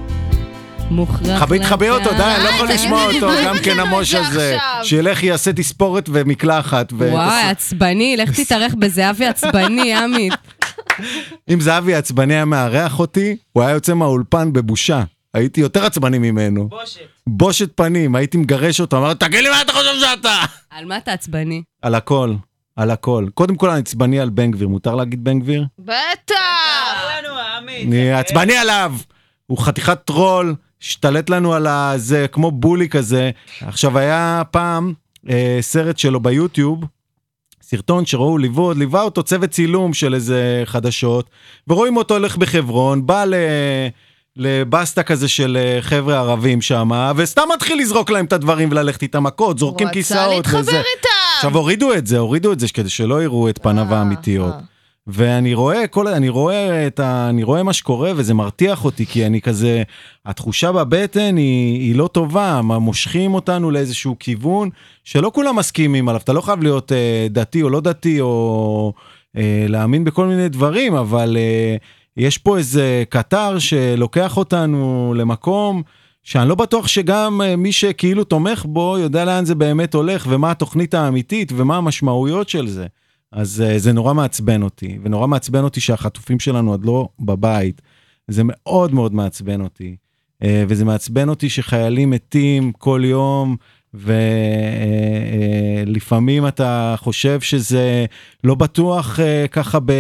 מוכרח 0.92 1.40
חבי 1.40 1.60
תחבי 1.60 1.90
אותו, 1.90 2.10
די, 2.10 2.24
אני 2.24 2.44
לא 2.44 2.50
די, 2.50 2.56
יכול 2.56 2.68
לשמוע 2.68 3.06
אותו, 3.14 3.28
גם 3.46 3.56
כן 3.64 3.80
המוש 3.80 4.14
הזה. 4.14 4.58
שילך 4.84 5.24
יעשה 5.24 5.54
תספורת 5.54 6.10
ומקלחת. 6.14 6.94
וואי, 6.94 7.44
עצבני, 7.44 8.18
לך 8.18 8.40
תתארך 8.40 8.74
בזהבי 8.80 9.26
עצבני, 9.26 9.94
עמית. 10.04 10.34
אם 11.50 11.62
זהבי 11.62 11.96
עצבני 11.96 12.34
היה 12.34 12.46
מארח 12.46 13.00
אותי, 13.00 13.36
הוא 13.54 13.64
היה 13.64 13.72
יוצא 13.72 13.94
מהאולפן 13.94 14.54
בבושה. 14.54 15.04
הייתי 15.34 15.62
יותר 15.62 15.86
עצבני 15.86 16.18
ממנו. 16.20 16.68
בושת. 16.70 17.00
בושת 17.28 17.70
פנים, 17.76 18.16
הייתי 18.16 18.38
מגרש 18.38 18.82
אותו, 18.82 18.98
אמר, 18.98 19.14
תגיד 19.14 19.44
לי 19.44 19.50
מה 19.50 19.62
אתה 19.62 19.74
חושב 19.74 20.00
שאתה? 20.00 20.36
על 20.70 20.86
מה 20.86 20.98
אתה 20.98 21.14
עצבני? 21.14 21.64
על 21.82 21.96
הכל, 21.96 22.34
על 22.76 22.92
הכל. 22.92 23.26
קודם 23.34 23.56
כל 23.56 23.70
אני 23.70 23.80
עצבני 23.80 24.20
על 24.20 24.30
בן 24.30 24.52
גביר, 24.52 24.68
מותר 24.68 24.96
להגיד 24.96 25.24
בן 25.24 25.40
גביר? 25.40 25.66
בטח! 25.80 26.36
אני 27.84 28.12
עצבני 28.12 28.58
עליו! 28.58 28.94
הוא 29.48 29.58
חתיכת 29.58 30.00
טרול, 30.06 30.56
השתלט 30.84 31.30
לנו 31.30 31.54
על 31.54 31.68
הזה, 31.68 32.26
כמו 32.32 32.52
בולי 32.52 32.90
כזה. 32.90 33.32
עכשיו, 33.62 33.98
היה 33.98 34.42
פעם 34.52 34.94
אה, 35.30 35.58
סרט 35.62 35.98
שלו 35.98 36.20
ביוטיוב, 36.20 36.84
סרטון 37.62 38.06
שראו, 38.06 38.38
ליוו, 38.38 38.74
ליווה 38.74 39.02
אותו 39.02 39.24
צוות 39.24 39.50
צילום 39.50 39.94
של 39.94 40.16
איזה 40.16 40.62
חדשות, 40.66 41.30
ורואים 41.68 41.98
אותו 41.98 42.14
הולך 42.14 42.38
בחברון, 42.38 43.06
בא 43.06 43.26
ל... 43.26 43.34
לבסטה 44.36 45.04
כזה 45.04 45.28
של 45.28 45.58
אה, 45.58 45.82
חבר'ה 45.82 46.20
ערבים 46.20 46.62
שם, 46.62 46.90
וסתם 47.16 47.42
מתחיל 47.54 47.80
לזרוק 47.80 48.10
להם 48.10 48.26
את 48.26 48.34
הדברים 48.34 48.72
וללכת 48.72 49.02
איתם 49.02 49.24
מכות, 49.24 49.60
זורקים 49.60 49.88
הוא 49.88 49.94
כיסאות 49.94 50.22
רצה 50.22 50.36
להתחבר 50.36 50.60
וזה. 50.60 50.72
איתם! 50.72 51.10
עכשיו 51.36 51.58
הורידו 51.58 51.94
את 51.94 52.08
זה, 52.08 52.18
הורידו 52.18 52.52
את 52.52 52.60
זה 52.60 52.68
כדי 52.74 52.90
שלא 52.90 53.24
יראו 53.24 53.50
את 53.50 53.58
פניו 53.58 53.94
אה, 53.94 53.98
האמיתיות. 53.98 54.54
ואני 55.12 55.54
רואה 55.54 55.88
כל, 55.88 56.08
אני 56.08 56.30
רואה 56.30 56.88
את 56.88 57.00
ה... 57.00 57.30
אני 57.30 57.44
רואה 57.44 57.64
מה 57.64 57.74
שקורה 57.74 58.12
וזה 58.16 58.34
מרתיח 58.34 58.86
אותי 58.86 59.06
כי 59.06 59.26
אני 59.26 59.42
כזה, 59.42 59.84
התחושה 60.26 60.72
בבטן 60.72 61.38
היא, 61.38 61.80
היא 61.80 61.96
לא 61.96 62.08
טובה, 62.08 62.62
מה, 62.64 62.80
מושכים 62.80 63.34
אותנו 63.34 63.72
לאיזשהו 63.72 64.16
כיוון 64.20 64.70
שלא 65.04 65.32
כולם 65.34 65.56
מסכימים 65.56 66.10
עליו, 66.10 66.22
אתה 66.22 66.34
לא 66.34 66.42
חייב 66.42 66.64
להיות 66.64 66.92
אה, 66.92 67.28
דתי 67.30 67.62
או 67.62 67.70
לא 67.70 67.82
דתי 67.82 68.22
או 68.22 68.94
אה, 69.38 69.66
להאמין 69.68 70.04
בכל 70.04 70.26
מיני 70.26 70.50
דברים, 70.50 70.96
אבל 70.96 71.38
אה, 71.38 71.76
יש 72.18 72.38
פה 72.38 72.58
איזה 72.58 73.04
קטר 73.10 73.60
שלוקח 73.60 74.38
אותנו 74.38 75.14
למקום 75.18 75.84
שאני 76.24 76.50
לא 76.50 76.56
בטוח 76.56 76.88
שגם 76.88 77.42
אה, 77.42 77.56
מי 77.56 77.72
שכאילו 77.72 78.24
תומך 78.24 78.66
בו 78.66 78.98
יודע 79.00 79.26
לאן 79.26 79.46
זה 79.46 79.56
באמת 79.56 79.94
הולך 79.94 80.28
ומה 80.30 80.52
התוכנית 80.52 80.94
האמיתית 80.94 81.52
ומה 81.56 81.78
המשמעויות 81.78 82.50
של 82.50 82.68
זה. 82.68 82.88
אז 83.32 83.64
uh, 83.66 83.78
זה 83.78 83.94
נורא 83.94 84.14
מעצבן 84.14 84.64
אותי, 84.64 85.00
ונורא 85.04 85.28
מעצבן 85.28 85.64
אותי 85.64 85.80
שהחטופים 85.80 86.40
שלנו 86.40 86.72
עוד 86.72 86.86
לא 86.86 87.10
בבית. 87.20 87.82
זה 88.28 88.42
מאוד 88.46 88.94
מאוד 88.94 89.14
מעצבן 89.14 89.62
אותי. 89.62 89.96
אה, 90.44 90.64
וזה 90.68 90.86
מעצבן 90.86 91.30
אותי 91.30 91.50
שחיילים 91.50 92.10
מתים 92.10 92.72
כל 92.72 93.02
יום, 93.06 93.56
ולפעמים 95.86 96.48
אתה 96.48 96.96
חושב 96.98 97.42
שזה 97.42 98.06
לא 98.44 98.56
בטוח 98.56 99.20
אה, 99.20 99.46
ככה 99.48 99.80
ב... 99.80 99.92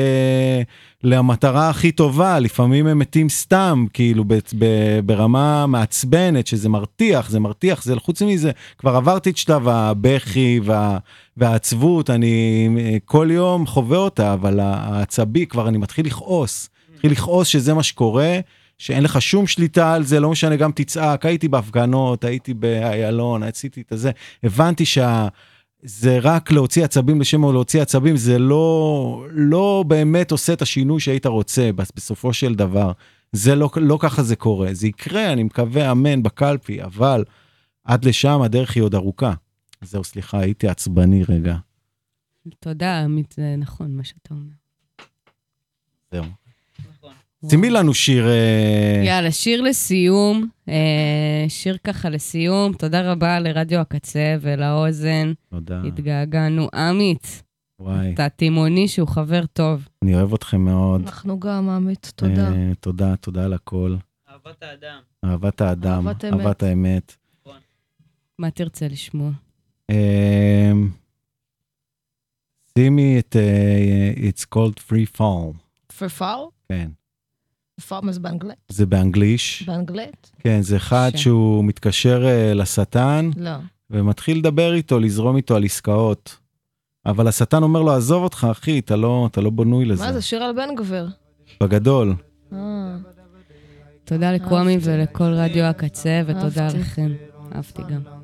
למטרה 1.04 1.70
הכי 1.70 1.92
טובה, 1.92 2.40
לפעמים 2.40 2.88
הם 2.88 3.00
מתים 3.00 3.30
סתם, 3.30 3.86
כאילו 3.94 4.24
ב... 4.28 4.34
ב... 4.34 4.66
ברמה 5.06 5.66
מעצבנת, 5.68 6.48
שזה 6.48 6.70
מרתיח, 6.70 7.30
זה 7.30 7.40
מרתיח, 7.40 7.84
זה 7.84 7.96
חוץ 7.96 8.22
מזה, 8.22 8.52
כבר 8.78 8.96
עברתי 8.96 9.30
את 9.30 9.38
שלב 9.38 9.68
הבכי 9.68 10.60
וה... 10.64 10.98
והעצבות, 11.38 12.10
אני 12.10 12.70
אה, 12.80 12.98
כל 13.06 13.28
יום 13.32 13.68
חווה 13.68 13.98
אותה, 13.98 14.34
אבל 14.34 14.60
העצבי, 14.60 15.46
כבר 15.46 15.68
אני 15.68 15.78
מתחיל 15.78 16.06
לכעוס, 16.06 16.70
מתחיל 16.94 17.12
לכעוס 17.12 17.48
שזה 17.48 17.74
מה 17.74 17.84
שקורה. 17.84 18.40
שאין 18.78 19.04
לך 19.04 19.22
שום 19.22 19.48
שליטה 19.48 19.94
על 19.94 20.04
זה, 20.04 20.20
לא 20.20 20.30
משנה, 20.30 20.56
גם 20.56 20.72
תצעק, 20.72 21.26
הייתי 21.26 21.48
בהפגנות, 21.48 22.24
הייתי 22.24 22.54
באיילון, 22.54 23.44
עשיתי 23.44 23.82
את 23.82 23.98
זה, 23.98 24.12
הבנתי 24.44 24.86
שזה 25.86 26.20
רק 26.22 26.52
להוציא 26.52 26.84
עצבים 26.84 27.22
לשם 27.22 27.44
או 27.44 27.54
להוציא 27.54 27.82
עצבים, 27.82 28.18
זה 28.18 28.40
לא, 28.40 29.26
לא 29.32 29.84
באמת 29.88 30.32
עושה 30.32 30.54
את 30.54 30.62
השינוי 30.62 31.00
שהיית 31.00 31.26
רוצה 31.26 31.70
בסופו 31.96 32.34
של 32.34 32.56
דבר. 32.56 32.92
זה 33.32 33.56
לא, 33.56 33.70
לא 33.76 33.98
ככה 34.02 34.24
זה 34.24 34.36
קורה, 34.36 34.74
זה 34.74 34.88
יקרה, 34.88 35.34
אני 35.34 35.44
מקווה, 35.44 35.92
אמן, 35.92 36.24
בקלפי, 36.24 36.84
אבל 36.84 37.24
עד 37.84 38.06
לשם 38.06 38.42
הדרך 38.42 38.76
היא 38.76 38.84
עוד 38.84 38.96
ארוכה. 38.96 39.34
זהו, 39.82 40.04
סליחה, 40.04 40.40
הייתי 40.40 40.68
עצבני 40.68 41.24
רגע. 41.30 41.56
תודה, 42.60 43.04
עמית, 43.04 43.34
זה 43.38 43.56
נכון 43.58 43.96
מה 43.96 44.04
שאתה 44.04 44.34
אומר. 44.34 44.54
זהו. 46.12 46.49
שימי 47.48 47.70
לנו 47.70 47.94
שיר... 47.94 48.28
אה, 48.28 49.04
יאללה, 49.06 49.32
שיר 49.32 49.62
לסיום. 49.62 50.48
אה, 50.70 51.46
שיר 51.48 51.78
ככה 51.84 52.10
לסיום. 52.10 52.74
תודה 52.74 53.12
רבה 53.12 53.40
לרדיו 53.40 53.80
הקצה 53.80 54.36
ולאוזן. 54.42 55.34
תודה. 55.50 55.82
התגעגענו. 55.88 56.68
עמית, 56.74 57.44
וואי, 57.80 58.14
אתה 58.14 58.30
תימוני 58.30 58.88
שהוא 58.88 59.08
חבר 59.08 59.46
טוב. 59.46 59.88
אני 60.04 60.16
אוהב 60.16 60.34
אתכם 60.34 60.62
מאוד. 60.66 61.02
אנחנו 61.02 61.40
גם, 61.40 61.70
עמית, 61.70 62.12
תודה. 62.16 62.52
אה, 62.52 62.72
תודה, 62.80 63.16
תודה 63.16 63.46
על 63.46 63.54
הכל. 63.54 63.96
אהבת 64.30 64.64
האדם. 64.64 65.00
אהבת 65.26 65.62
האדם, 65.62 66.08
אהבת 66.08 66.26
אמת. 66.26 66.34
אהבת 66.40 66.64
האמת. 66.64 67.16
מה 68.40 68.52
תרצה 68.52 68.88
לשמוע? 68.88 69.32
שימי 72.78 73.20
את 73.20 73.36
It's 74.16 74.46
called 74.56 74.80
Free 74.90 75.18
Fall. 75.18 75.54
פרפאר? 75.98 76.46
כן. 76.70 76.90
פרפאר 77.80 78.12
זה 78.12 78.20
באנגלית? 78.20 78.58
זה 78.70 78.86
באנגליש. 78.86 79.64
באנגלית? 79.68 80.32
כן, 80.40 80.62
זה 80.62 80.78
אחד 80.78 81.12
שם. 81.12 81.18
שהוא 81.18 81.66
מתקשר 81.66 82.26
אה, 82.28 82.54
לשטן 82.54 83.30
לא. 83.38 83.52
ומתחיל 83.90 84.38
לדבר 84.38 84.74
איתו, 84.74 85.00
לזרום 85.00 85.38
איתו 85.38 85.56
על 85.56 85.64
עסקאות. 85.64 86.38
אבל 87.06 87.28
השטן 87.28 87.64
אומר 87.64 87.82
לו, 87.82 87.92
עזוב 87.92 88.24
אותך, 88.24 88.48
אחי, 88.52 88.80
אתה 88.80 88.96
לא, 88.96 89.28
אתה 89.32 89.42
לא 89.42 89.50
בנוי 89.50 89.86
לזה. 89.86 90.06
מה 90.06 90.14
זה, 90.14 90.22
שיר 90.22 90.44
על 90.44 90.56
בן 90.56 90.76
גביר. 90.76 91.10
בגדול. 91.64 92.16
אה, 92.54 92.98
תודה 94.04 94.32
לקוואמי. 94.32 94.78
ולכל 94.82 95.24
רדיו 95.24 95.64
הקצה, 95.64 96.22
ותודה. 96.26 96.68
לכם. 96.68 97.12
אהבתי 97.56 97.82
גם. 97.82 98.19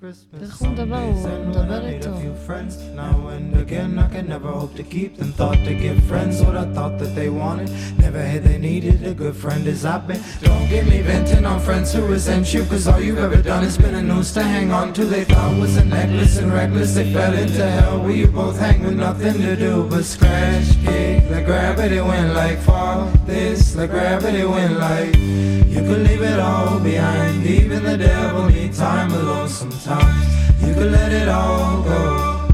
תראה 0.00 0.42
איך 0.42 0.56
הוא 0.56 0.68
מדבר, 0.68 0.96
הוא 0.96 1.46
מדבר 1.46 1.86
איתו. 1.86 2.10
friends 2.46 2.76
now 2.94 3.28
and 3.28 3.56
again. 3.56 3.98
I 3.98 4.08
can 4.14 4.28
never 4.28 4.50
hope 4.60 4.74
to 4.76 4.84
keep 4.94 5.16
them. 5.18 5.32
Thought 5.32 5.60
to 5.68 5.74
give 5.84 5.98
friends 6.10 6.34
what 6.44 6.56
I 6.56 6.66
thought 6.76 6.94
that 7.00 7.12
they 7.18 7.28
wanted. 7.28 7.68
Never 8.04 8.22
had 8.32 8.42
they 8.48 8.58
needed 8.70 8.98
a 9.12 9.14
good 9.22 9.36
friend 9.42 9.62
as 9.74 9.84
I've 9.84 10.04
been. 10.08 10.20
Don't 10.48 10.66
get 10.74 10.84
me 10.92 10.98
venting 11.10 11.44
on 11.52 11.58
friends 11.68 11.88
who 11.94 12.02
resent 12.14 12.46
you, 12.54 12.62
cause 12.70 12.86
all 12.90 13.00
you've 13.06 13.24
ever 13.28 13.40
done 13.52 13.64
is 13.68 13.76
been 13.84 13.96
a 14.02 14.04
noose 14.10 14.32
to 14.36 14.42
hang 14.54 14.68
on 14.80 14.88
to. 14.96 15.02
They 15.14 15.24
thought 15.32 15.52
was 15.64 15.76
a 15.84 15.84
necklace 15.84 16.36
and 16.40 16.50
reckless. 16.60 16.90
They 16.98 17.06
fell 17.16 17.34
into 17.42 17.66
hell 17.76 17.96
where 18.04 18.16
you 18.20 18.28
both 18.42 18.58
hang 18.66 18.80
with 18.86 18.98
nothing 19.06 19.36
to 19.46 19.54
do 19.66 19.72
but 19.90 20.04
scratch, 20.14 20.68
kick. 20.84 21.30
Like 21.32 21.46
gravity 21.50 22.00
went 22.10 22.30
like 22.40 22.58
fall. 22.68 22.98
This, 23.30 23.60
like 23.78 23.90
gravity 23.96 24.44
went 24.56 24.74
like. 24.86 25.59
You 25.71 25.81
could 25.87 26.01
leave 26.07 26.21
it 26.21 26.39
all 26.39 26.79
behind. 26.81 27.45
Even 27.45 27.83
the 27.83 27.97
devil 27.97 28.49
need 28.49 28.73
time 28.73 29.09
alone 29.11 29.47
sometimes. 29.47 30.27
You 30.61 30.73
could 30.73 30.91
let 30.91 31.13
it 31.13 31.29
all 31.29 31.81
go. 31.81 32.49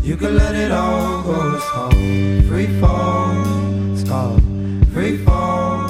You 0.00 0.16
could 0.16 0.34
let 0.34 0.54
it 0.54 0.70
all 0.70 1.22
go. 1.22 1.56
It's 1.56 1.68
called 1.68 1.94
free 2.48 2.80
fall. 2.80 3.92
It's 3.92 4.08
called 4.08 4.40
free 4.94 5.16
fall. 5.24 5.88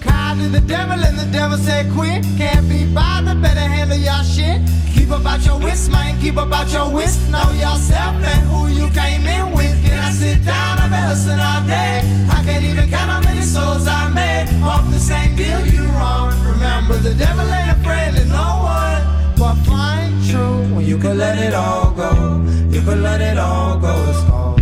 Call 0.00 0.36
to 0.36 0.48
the 0.48 0.62
devil 0.66 0.98
and 1.04 1.18
the 1.18 1.28
devil 1.32 1.58
said 1.58 1.92
quit. 1.92 2.24
Can't 2.36 2.68
be 2.68 2.86
bothered, 2.94 3.42
better 3.42 3.66
handle 3.76 3.98
your 3.98 4.22
shit. 4.22 4.60
Keep 5.08 5.20
about 5.20 5.46
your 5.46 5.58
wits, 5.58 5.88
man. 5.88 6.20
Keep 6.20 6.36
about 6.36 6.70
your 6.70 6.92
wits. 6.92 7.16
Know 7.30 7.50
yourself 7.52 8.14
and 8.16 8.42
who 8.50 8.68
you 8.68 8.90
came 8.90 9.26
in 9.26 9.54
with. 9.56 9.82
Can 9.82 9.98
I 9.98 10.10
sit 10.10 10.44
down? 10.44 10.78
I've 10.78 10.90
been 10.90 11.40
all 11.40 11.66
day. 11.66 12.02
I 12.28 12.44
can't 12.44 12.62
even 12.62 12.90
count 12.90 13.10
how 13.10 13.20
many 13.22 13.40
souls 13.40 13.88
I 13.88 14.10
made. 14.10 14.48
Off 14.62 14.84
the 14.90 14.98
same 14.98 15.34
deal 15.34 15.64
you 15.64 15.86
wrong. 15.96 16.34
Remember, 16.44 16.98
the 16.98 17.14
devil 17.14 17.50
ain't 17.50 17.80
afraid 17.80 18.20
of 18.20 18.28
no 18.28 18.48
one. 18.68 19.00
But 19.38 19.54
find 19.64 20.12
true 20.28 20.76
when 20.76 20.84
you 20.84 20.98
can 20.98 21.16
let 21.16 21.38
it 21.38 21.54
all 21.54 21.90
go. 21.92 22.44
You 22.68 22.82
can 22.82 23.02
let 23.02 23.22
it 23.22 23.38
all 23.38 23.78
go. 23.78 23.94
It's 24.10 24.22
called 24.28 24.60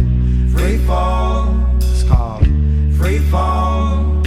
free 0.54 0.78
fall. 0.86 1.58
It's 1.78 2.04
called 2.04 2.46
free 2.96 3.18
fall. 3.18 4.22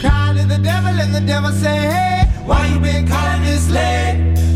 Call 0.00 0.34
to 0.34 0.46
the 0.48 0.60
devil 0.62 0.98
and 0.98 1.14
the 1.14 1.20
devil 1.20 1.52
say, 1.52 1.76
hey, 1.76 2.24
why 2.46 2.68
you 2.68 2.80
been 2.80 3.06
calling 3.06 3.42
this 3.42 3.68
late? 3.68 4.47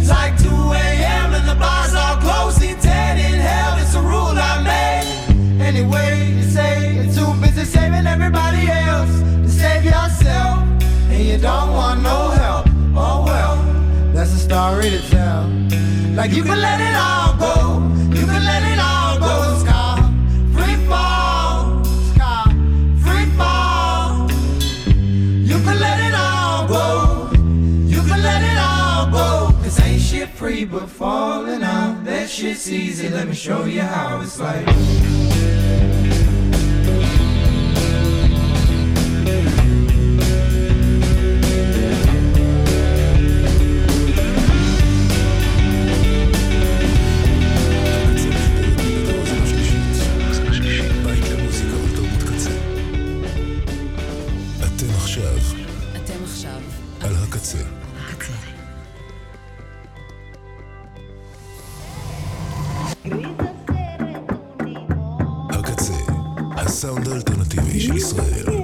Anyway, 5.82 6.30
you 6.36 6.42
say 6.44 6.94
you're 6.94 7.12
too 7.12 7.34
busy 7.40 7.64
saving 7.64 8.06
everybody 8.06 8.68
else 8.68 9.18
to 9.18 9.48
save 9.48 9.84
yourself. 9.84 10.60
And 11.10 11.24
you 11.24 11.38
don't 11.38 11.72
want 11.72 12.02
no 12.02 12.30
help. 12.30 12.66
Oh 12.94 13.24
well, 13.26 13.56
that's 14.14 14.32
a 14.32 14.38
story 14.38 14.90
to 14.90 15.10
tell. 15.10 15.48
Like 16.14 16.30
you 16.30 16.44
can 16.44 16.60
let 16.60 16.80
it 16.80 16.94
all 16.94 17.34
go. 17.36 17.82
You 18.16 18.26
can 18.26 18.44
let 18.44 18.62
it 18.62 18.78
all 18.78 18.91
free 30.42 30.64
but 30.64 30.88
falling 30.88 31.62
out. 31.62 32.04
That 32.04 32.28
shit's 32.28 32.68
easy. 32.68 33.08
Let 33.08 33.28
me 33.28 33.34
show 33.34 33.64
you 33.64 33.82
how 33.82 34.20
it's 34.22 34.40
like. 34.40 36.01
הסאונד 66.84 67.08
האלטרנטיבי 67.08 67.80
של 67.80 67.96
ישראל. 67.96 68.61